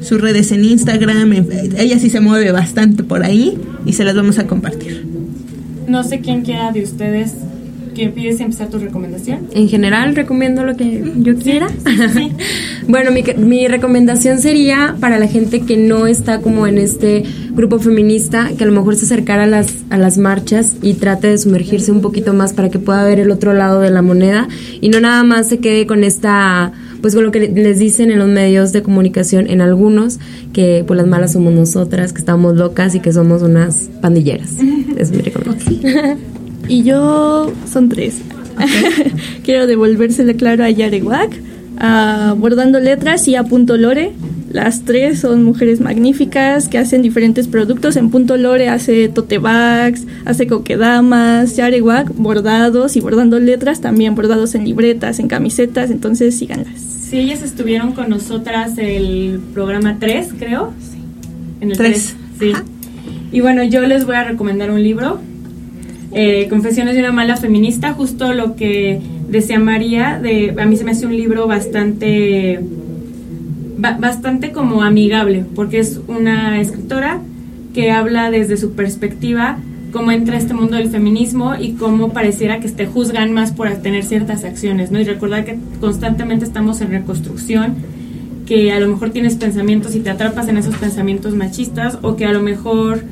sus 0.00 0.20
redes 0.20 0.52
en 0.52 0.64
Instagram, 0.64 1.32
ella 1.76 1.98
sí 1.98 2.10
se 2.10 2.20
mueve 2.20 2.52
bastante 2.52 3.04
por 3.04 3.22
ahí 3.22 3.58
y 3.86 3.92
se 3.92 4.04
las 4.04 4.14
vamos 4.14 4.38
a 4.38 4.46
compartir. 4.46 5.06
no 5.86 6.04
sé 6.04 6.20
quién 6.20 6.42
quiera 6.42 6.72
de 6.72 6.82
ustedes 6.82 7.34
que 7.94 8.40
a 8.40 8.44
empezar 8.44 8.68
tu 8.68 8.78
recomendación. 8.78 9.46
En 9.52 9.68
general, 9.68 10.14
recomiendo 10.16 10.64
lo 10.64 10.76
que 10.76 11.02
yo 11.16 11.36
quiera. 11.36 11.68
bueno, 12.88 13.10
mi, 13.10 13.22
mi, 13.36 13.68
recomendación 13.68 14.38
sería 14.38 14.96
para 15.00 15.18
la 15.18 15.26
gente 15.26 15.60
que 15.60 15.76
no 15.76 16.06
está 16.06 16.40
como 16.40 16.66
en 16.66 16.78
este 16.78 17.24
grupo 17.50 17.78
feminista, 17.78 18.50
que 18.56 18.64
a 18.64 18.66
lo 18.66 18.72
mejor 18.72 18.96
se 18.96 19.04
acercara 19.04 19.44
a 19.44 19.46
las, 19.46 19.74
a 19.90 19.98
las 19.98 20.18
marchas 20.18 20.76
y 20.82 20.94
trate 20.94 21.28
de 21.28 21.38
sumergirse 21.38 21.92
un 21.92 22.00
poquito 22.00 22.32
más 22.32 22.52
para 22.52 22.70
que 22.70 22.78
pueda 22.78 23.04
ver 23.04 23.18
el 23.18 23.30
otro 23.30 23.52
lado 23.52 23.80
de 23.80 23.90
la 23.90 24.02
moneda 24.02 24.48
y 24.80 24.88
no 24.88 25.00
nada 25.00 25.22
más 25.24 25.48
se 25.48 25.58
quede 25.58 25.86
con 25.86 26.04
esta 26.04 26.72
pues 27.00 27.14
con 27.14 27.24
lo 27.24 27.30
que 27.30 27.40
les 27.48 27.78
dicen 27.78 28.10
en 28.10 28.18
los 28.18 28.28
medios 28.28 28.72
de 28.72 28.82
comunicación 28.82 29.48
en 29.48 29.60
algunos 29.60 30.18
que 30.52 30.84
pues 30.86 30.96
las 30.96 31.06
malas 31.06 31.32
somos 31.32 31.52
nosotras 31.52 32.12
que 32.12 32.18
estamos 32.20 32.56
locas 32.56 32.94
y 32.94 33.00
que 33.00 33.12
somos 33.12 33.42
unas 33.42 33.88
pandilleras. 34.00 34.50
Es 34.96 35.12
mi 35.12 35.22
recomendación. 35.22 36.18
Y 36.68 36.82
yo 36.82 37.50
son 37.70 37.88
tres. 37.88 38.18
Quiero 39.44 39.66
devolvérsele 39.66 40.36
claro 40.36 40.62
a 40.62 40.70
Yarewak, 40.70 41.32
a 41.80 42.34
Bordando 42.38 42.78
Letras 42.78 43.26
y 43.26 43.34
a 43.34 43.42
Punto 43.42 43.76
Lore. 43.76 44.12
Las 44.52 44.82
tres 44.82 45.20
son 45.20 45.42
mujeres 45.44 45.80
magníficas 45.80 46.68
que 46.68 46.78
hacen 46.78 47.02
diferentes 47.02 47.48
productos. 47.48 47.96
En 47.96 48.10
Punto 48.10 48.36
Lore 48.36 48.68
hace 48.68 49.08
tote 49.08 49.38
bags, 49.38 50.06
hace 50.24 50.46
coquedamas, 50.46 51.56
Yarewak, 51.56 52.14
bordados 52.14 52.96
y 52.96 53.00
bordando 53.00 53.40
letras 53.40 53.80
también, 53.80 54.14
bordados 54.14 54.54
en 54.54 54.64
libretas, 54.64 55.18
en 55.18 55.28
camisetas. 55.28 55.90
Entonces 55.90 56.36
síganlas. 56.36 56.80
Sí, 56.80 57.18
ellas 57.18 57.42
estuvieron 57.42 57.92
con 57.92 58.10
nosotras 58.10 58.78
el 58.78 59.40
programa 59.54 59.96
3, 59.98 60.34
creo. 60.38 60.72
Sí. 60.80 60.98
En 61.60 61.70
el 61.70 61.76
3. 61.76 62.16
Sí. 62.38 62.52
Y 63.32 63.40
bueno, 63.40 63.64
yo 63.64 63.80
les 63.82 64.04
voy 64.04 64.16
a 64.16 64.24
recomendar 64.24 64.70
un 64.70 64.82
libro 64.82 65.20
eh, 66.12 66.48
Confesiones 66.48 66.94
de 66.94 67.00
una 67.00 67.12
mala 67.12 67.36
feminista, 67.36 67.92
justo 67.92 68.32
lo 68.34 68.56
que 68.56 69.00
decía 69.30 69.58
María, 69.58 70.18
de, 70.20 70.54
a 70.58 70.66
mí 70.66 70.76
se 70.76 70.84
me 70.84 70.90
hace 70.90 71.06
un 71.06 71.16
libro 71.16 71.46
bastante, 71.46 72.60
bastante 73.78 74.52
como 74.52 74.82
amigable, 74.82 75.44
porque 75.54 75.78
es 75.78 76.00
una 76.08 76.60
escritora 76.60 77.20
que 77.72 77.92
habla 77.92 78.30
desde 78.30 78.56
su 78.56 78.72
perspectiva 78.72 79.58
cómo 79.92 80.12
entra 80.12 80.36
este 80.36 80.54
mundo 80.54 80.76
del 80.76 80.88
feminismo 80.88 81.54
y 81.58 81.72
cómo 81.72 82.12
pareciera 82.12 82.60
que 82.60 82.68
te 82.68 82.86
juzgan 82.86 83.32
más 83.32 83.52
por 83.52 83.68
tener 83.76 84.04
ciertas 84.04 84.44
acciones, 84.44 84.90
¿no? 84.90 85.00
Y 85.00 85.04
recordar 85.04 85.44
que 85.44 85.58
constantemente 85.80 86.44
estamos 86.44 86.80
en 86.80 86.90
reconstrucción, 86.90 87.74
que 88.46 88.72
a 88.72 88.80
lo 88.80 88.88
mejor 88.88 89.10
tienes 89.10 89.36
pensamientos 89.36 89.94
y 89.94 90.00
te 90.00 90.10
atrapas 90.10 90.48
en 90.48 90.56
esos 90.56 90.76
pensamientos 90.76 91.34
machistas 91.34 91.98
o 92.02 92.16
que 92.16 92.24
a 92.24 92.32
lo 92.32 92.40
mejor 92.40 93.02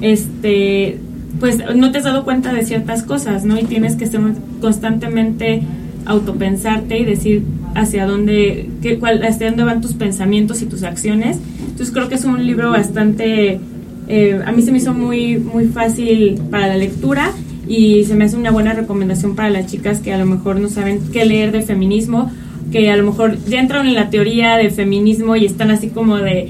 este 0.00 0.98
pues 1.38 1.58
no 1.74 1.92
te 1.92 1.98
has 1.98 2.04
dado 2.04 2.24
cuenta 2.24 2.52
de 2.52 2.64
ciertas 2.64 3.02
cosas, 3.02 3.44
¿no? 3.44 3.58
Y 3.58 3.64
tienes 3.64 3.96
que 3.96 4.04
estar 4.04 4.20
constantemente 4.60 5.62
autopensarte 6.06 6.98
y 6.98 7.04
decir 7.04 7.44
hacia 7.74 8.06
dónde, 8.06 8.68
qué, 8.82 8.98
cuál, 8.98 9.22
hacia 9.22 9.48
dónde 9.48 9.64
van 9.64 9.80
tus 9.80 9.94
pensamientos 9.94 10.62
y 10.62 10.66
tus 10.66 10.82
acciones. 10.82 11.38
Entonces 11.60 11.92
creo 11.92 12.08
que 12.08 12.16
es 12.16 12.24
un 12.24 12.44
libro 12.46 12.70
bastante, 12.70 13.60
eh, 14.08 14.40
a 14.44 14.52
mí 14.52 14.62
se 14.62 14.72
me 14.72 14.78
hizo 14.78 14.92
muy, 14.92 15.38
muy 15.38 15.66
fácil 15.66 16.40
para 16.50 16.66
la 16.68 16.76
lectura 16.76 17.32
y 17.68 18.04
se 18.04 18.16
me 18.16 18.24
hace 18.24 18.36
una 18.36 18.50
buena 18.50 18.72
recomendación 18.72 19.36
para 19.36 19.50
las 19.50 19.66
chicas 19.66 20.00
que 20.00 20.12
a 20.12 20.18
lo 20.18 20.26
mejor 20.26 20.58
no 20.58 20.68
saben 20.68 21.00
qué 21.12 21.24
leer 21.24 21.52
de 21.52 21.62
feminismo, 21.62 22.30
que 22.72 22.90
a 22.90 22.96
lo 22.96 23.04
mejor 23.04 23.38
ya 23.44 23.60
entran 23.60 23.86
en 23.86 23.94
la 23.94 24.10
teoría 24.10 24.56
de 24.56 24.70
feminismo 24.70 25.36
y 25.36 25.44
están 25.44 25.70
así 25.70 25.88
como 25.88 26.16
de 26.16 26.48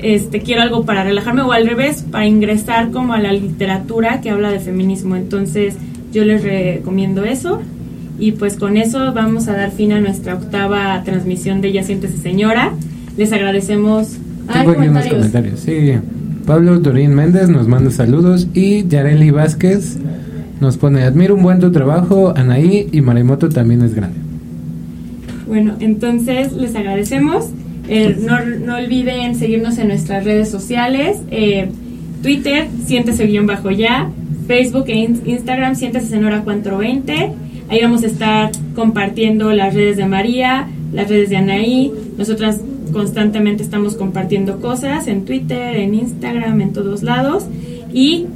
este, 0.00 0.40
quiero 0.40 0.62
algo 0.62 0.84
para 0.84 1.04
relajarme 1.04 1.42
o 1.42 1.52
al 1.52 1.66
revés, 1.66 2.04
para 2.10 2.26
ingresar 2.26 2.90
como 2.90 3.14
a 3.14 3.18
la 3.18 3.32
literatura 3.32 4.20
que 4.20 4.30
habla 4.30 4.50
de 4.50 4.60
feminismo. 4.60 5.16
Entonces 5.16 5.76
yo 6.12 6.24
les 6.24 6.42
recomiendo 6.42 7.24
eso. 7.24 7.60
Y 8.18 8.32
pues 8.32 8.56
con 8.56 8.76
eso 8.76 9.12
vamos 9.12 9.48
a 9.48 9.52
dar 9.52 9.70
fin 9.70 9.92
a 9.92 10.00
nuestra 10.00 10.34
octava 10.34 11.02
transmisión 11.04 11.60
de 11.60 11.72
Ya 11.72 11.82
Siéntese 11.82 12.18
Señora. 12.18 12.72
Les 13.16 13.32
agradecemos. 13.32 14.16
Tengo 14.52 14.70
aquí 14.72 14.88
unos 14.88 15.06
comentarios. 15.06 15.60
Sí. 15.60 15.92
Pablo 16.46 16.78
Dorín 16.78 17.14
Méndez 17.14 17.48
nos 17.48 17.68
manda 17.68 17.90
saludos 17.90 18.48
y 18.54 18.88
Yareli 18.88 19.30
Vázquez 19.30 19.98
nos 20.60 20.76
pone, 20.76 21.02
admiro 21.02 21.34
un 21.34 21.42
buen 21.42 21.60
tu 21.60 21.70
trabajo, 21.70 22.32
Anaí 22.36 22.88
y 22.90 23.00
Marimoto 23.00 23.48
también 23.48 23.82
es 23.82 23.94
grande. 23.94 24.18
Bueno, 25.46 25.74
entonces 25.80 26.52
les 26.52 26.74
agradecemos. 26.74 27.50
Eh, 27.88 28.16
no, 28.20 28.44
no, 28.44 28.76
olviden 28.76 29.34
seguirnos 29.34 29.78
en 29.78 29.88
nuestras 29.88 30.24
redes 30.24 30.50
sociales. 30.50 31.18
Eh, 31.30 31.68
Twitter, 32.22 32.68
siéntese 32.86 33.26
guion 33.26 33.46
bajo 33.46 33.70
ya. 33.70 34.10
Facebook 34.46 34.84
e 34.88 34.96
Instagram, 35.24 35.74
siéntese 35.74 36.08
Senora 36.08 36.42
420. 36.42 37.32
Ahí 37.68 37.82
vamos 37.82 38.02
a 38.02 38.06
estar 38.06 38.50
compartiendo 38.74 39.52
las 39.52 39.74
redes 39.74 39.96
de 39.96 40.06
María, 40.06 40.68
las 40.92 41.08
redes 41.08 41.30
de 41.30 41.36
Anaí. 41.36 41.92
Nosotras 42.16 42.60
constantemente 42.92 43.62
estamos 43.62 43.94
compartiendo 43.94 44.60
cosas 44.60 45.06
en 45.06 45.24
Twitter, 45.24 45.76
en 45.76 45.94
Instagram, 45.94 46.60
en 46.60 46.72
todos 46.72 47.02
lados. 47.02 47.44
Y 47.92 48.26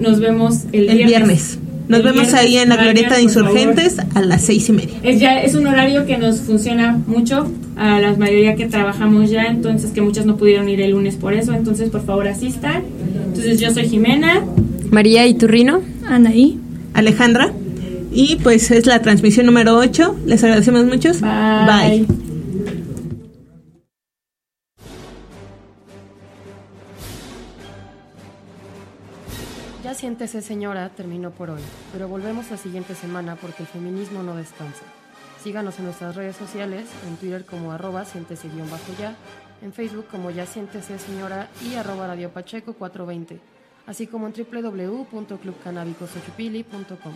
nos 0.00 0.20
vemos 0.20 0.64
el, 0.72 0.88
el 0.88 1.04
viernes. 1.04 1.58
Nos 1.88 2.04
vemos 2.04 2.34
ahí 2.34 2.56
en 2.56 2.68
la 2.68 2.76
Glorieta 2.76 3.16
de 3.16 3.22
Insurgentes 3.22 3.96
a 4.14 4.20
las 4.20 4.42
seis 4.42 4.68
y 4.68 4.72
media. 4.72 4.94
Es, 5.02 5.18
ya, 5.18 5.42
es 5.42 5.56
un 5.56 5.66
horario 5.66 6.06
que 6.06 6.18
nos 6.18 6.40
funciona 6.40 6.96
mucho 7.06 7.50
a 7.80 7.98
la 7.98 8.14
mayoría 8.14 8.56
que 8.56 8.66
trabajamos 8.66 9.30
ya, 9.30 9.44
entonces 9.44 9.90
que 9.92 10.02
muchas 10.02 10.26
no 10.26 10.36
pudieron 10.36 10.68
ir 10.68 10.82
el 10.82 10.90
lunes 10.90 11.16
por 11.16 11.32
eso, 11.32 11.54
entonces 11.54 11.88
por 11.88 12.04
favor 12.04 12.28
asistan. 12.28 12.82
Entonces 13.26 13.58
yo 13.58 13.70
soy 13.70 13.88
Jimena. 13.88 14.44
María 14.90 15.26
Iturrino. 15.26 15.80
Anaí. 16.06 16.60
Alejandra. 16.92 17.52
Y 18.12 18.36
pues 18.42 18.70
es 18.70 18.84
la 18.86 19.00
transmisión 19.00 19.46
número 19.46 19.78
8. 19.78 20.16
Les 20.26 20.44
agradecemos 20.44 20.84
mucho. 20.84 21.10
Bye. 21.20 22.04
Bye. 22.06 22.30
Siéntese 30.00 30.40
señora 30.40 30.88
terminó 30.88 31.30
por 31.30 31.50
hoy, 31.50 31.60
pero 31.92 32.08
volvemos 32.08 32.50
la 32.50 32.56
siguiente 32.56 32.94
semana 32.94 33.36
porque 33.36 33.64
el 33.64 33.68
feminismo 33.68 34.22
no 34.22 34.34
descansa. 34.34 34.82
Síganos 35.42 35.78
en 35.78 35.86
nuestras 35.86 36.16
redes 36.16 36.36
sociales, 36.36 36.86
en 37.08 37.16
Twitter 37.16 37.46
como 37.46 37.72
arroba 37.72 38.04
siéntese 38.04 38.50
guion 38.50 38.70
bajo 38.70 38.92
ya, 38.98 39.16
en 39.62 39.72
Facebook 39.72 40.04
como 40.10 40.30
ya 40.30 40.44
siéntese 40.44 40.98
señora 40.98 41.48
y 41.64 41.76
arroba 41.76 42.06
Radio 42.06 42.28
Pacheco 42.30 42.74
420, 42.74 43.40
así 43.86 44.06
como 44.06 44.26
en 44.26 44.34
www.clubcannabicosochupili.com. 44.34 47.14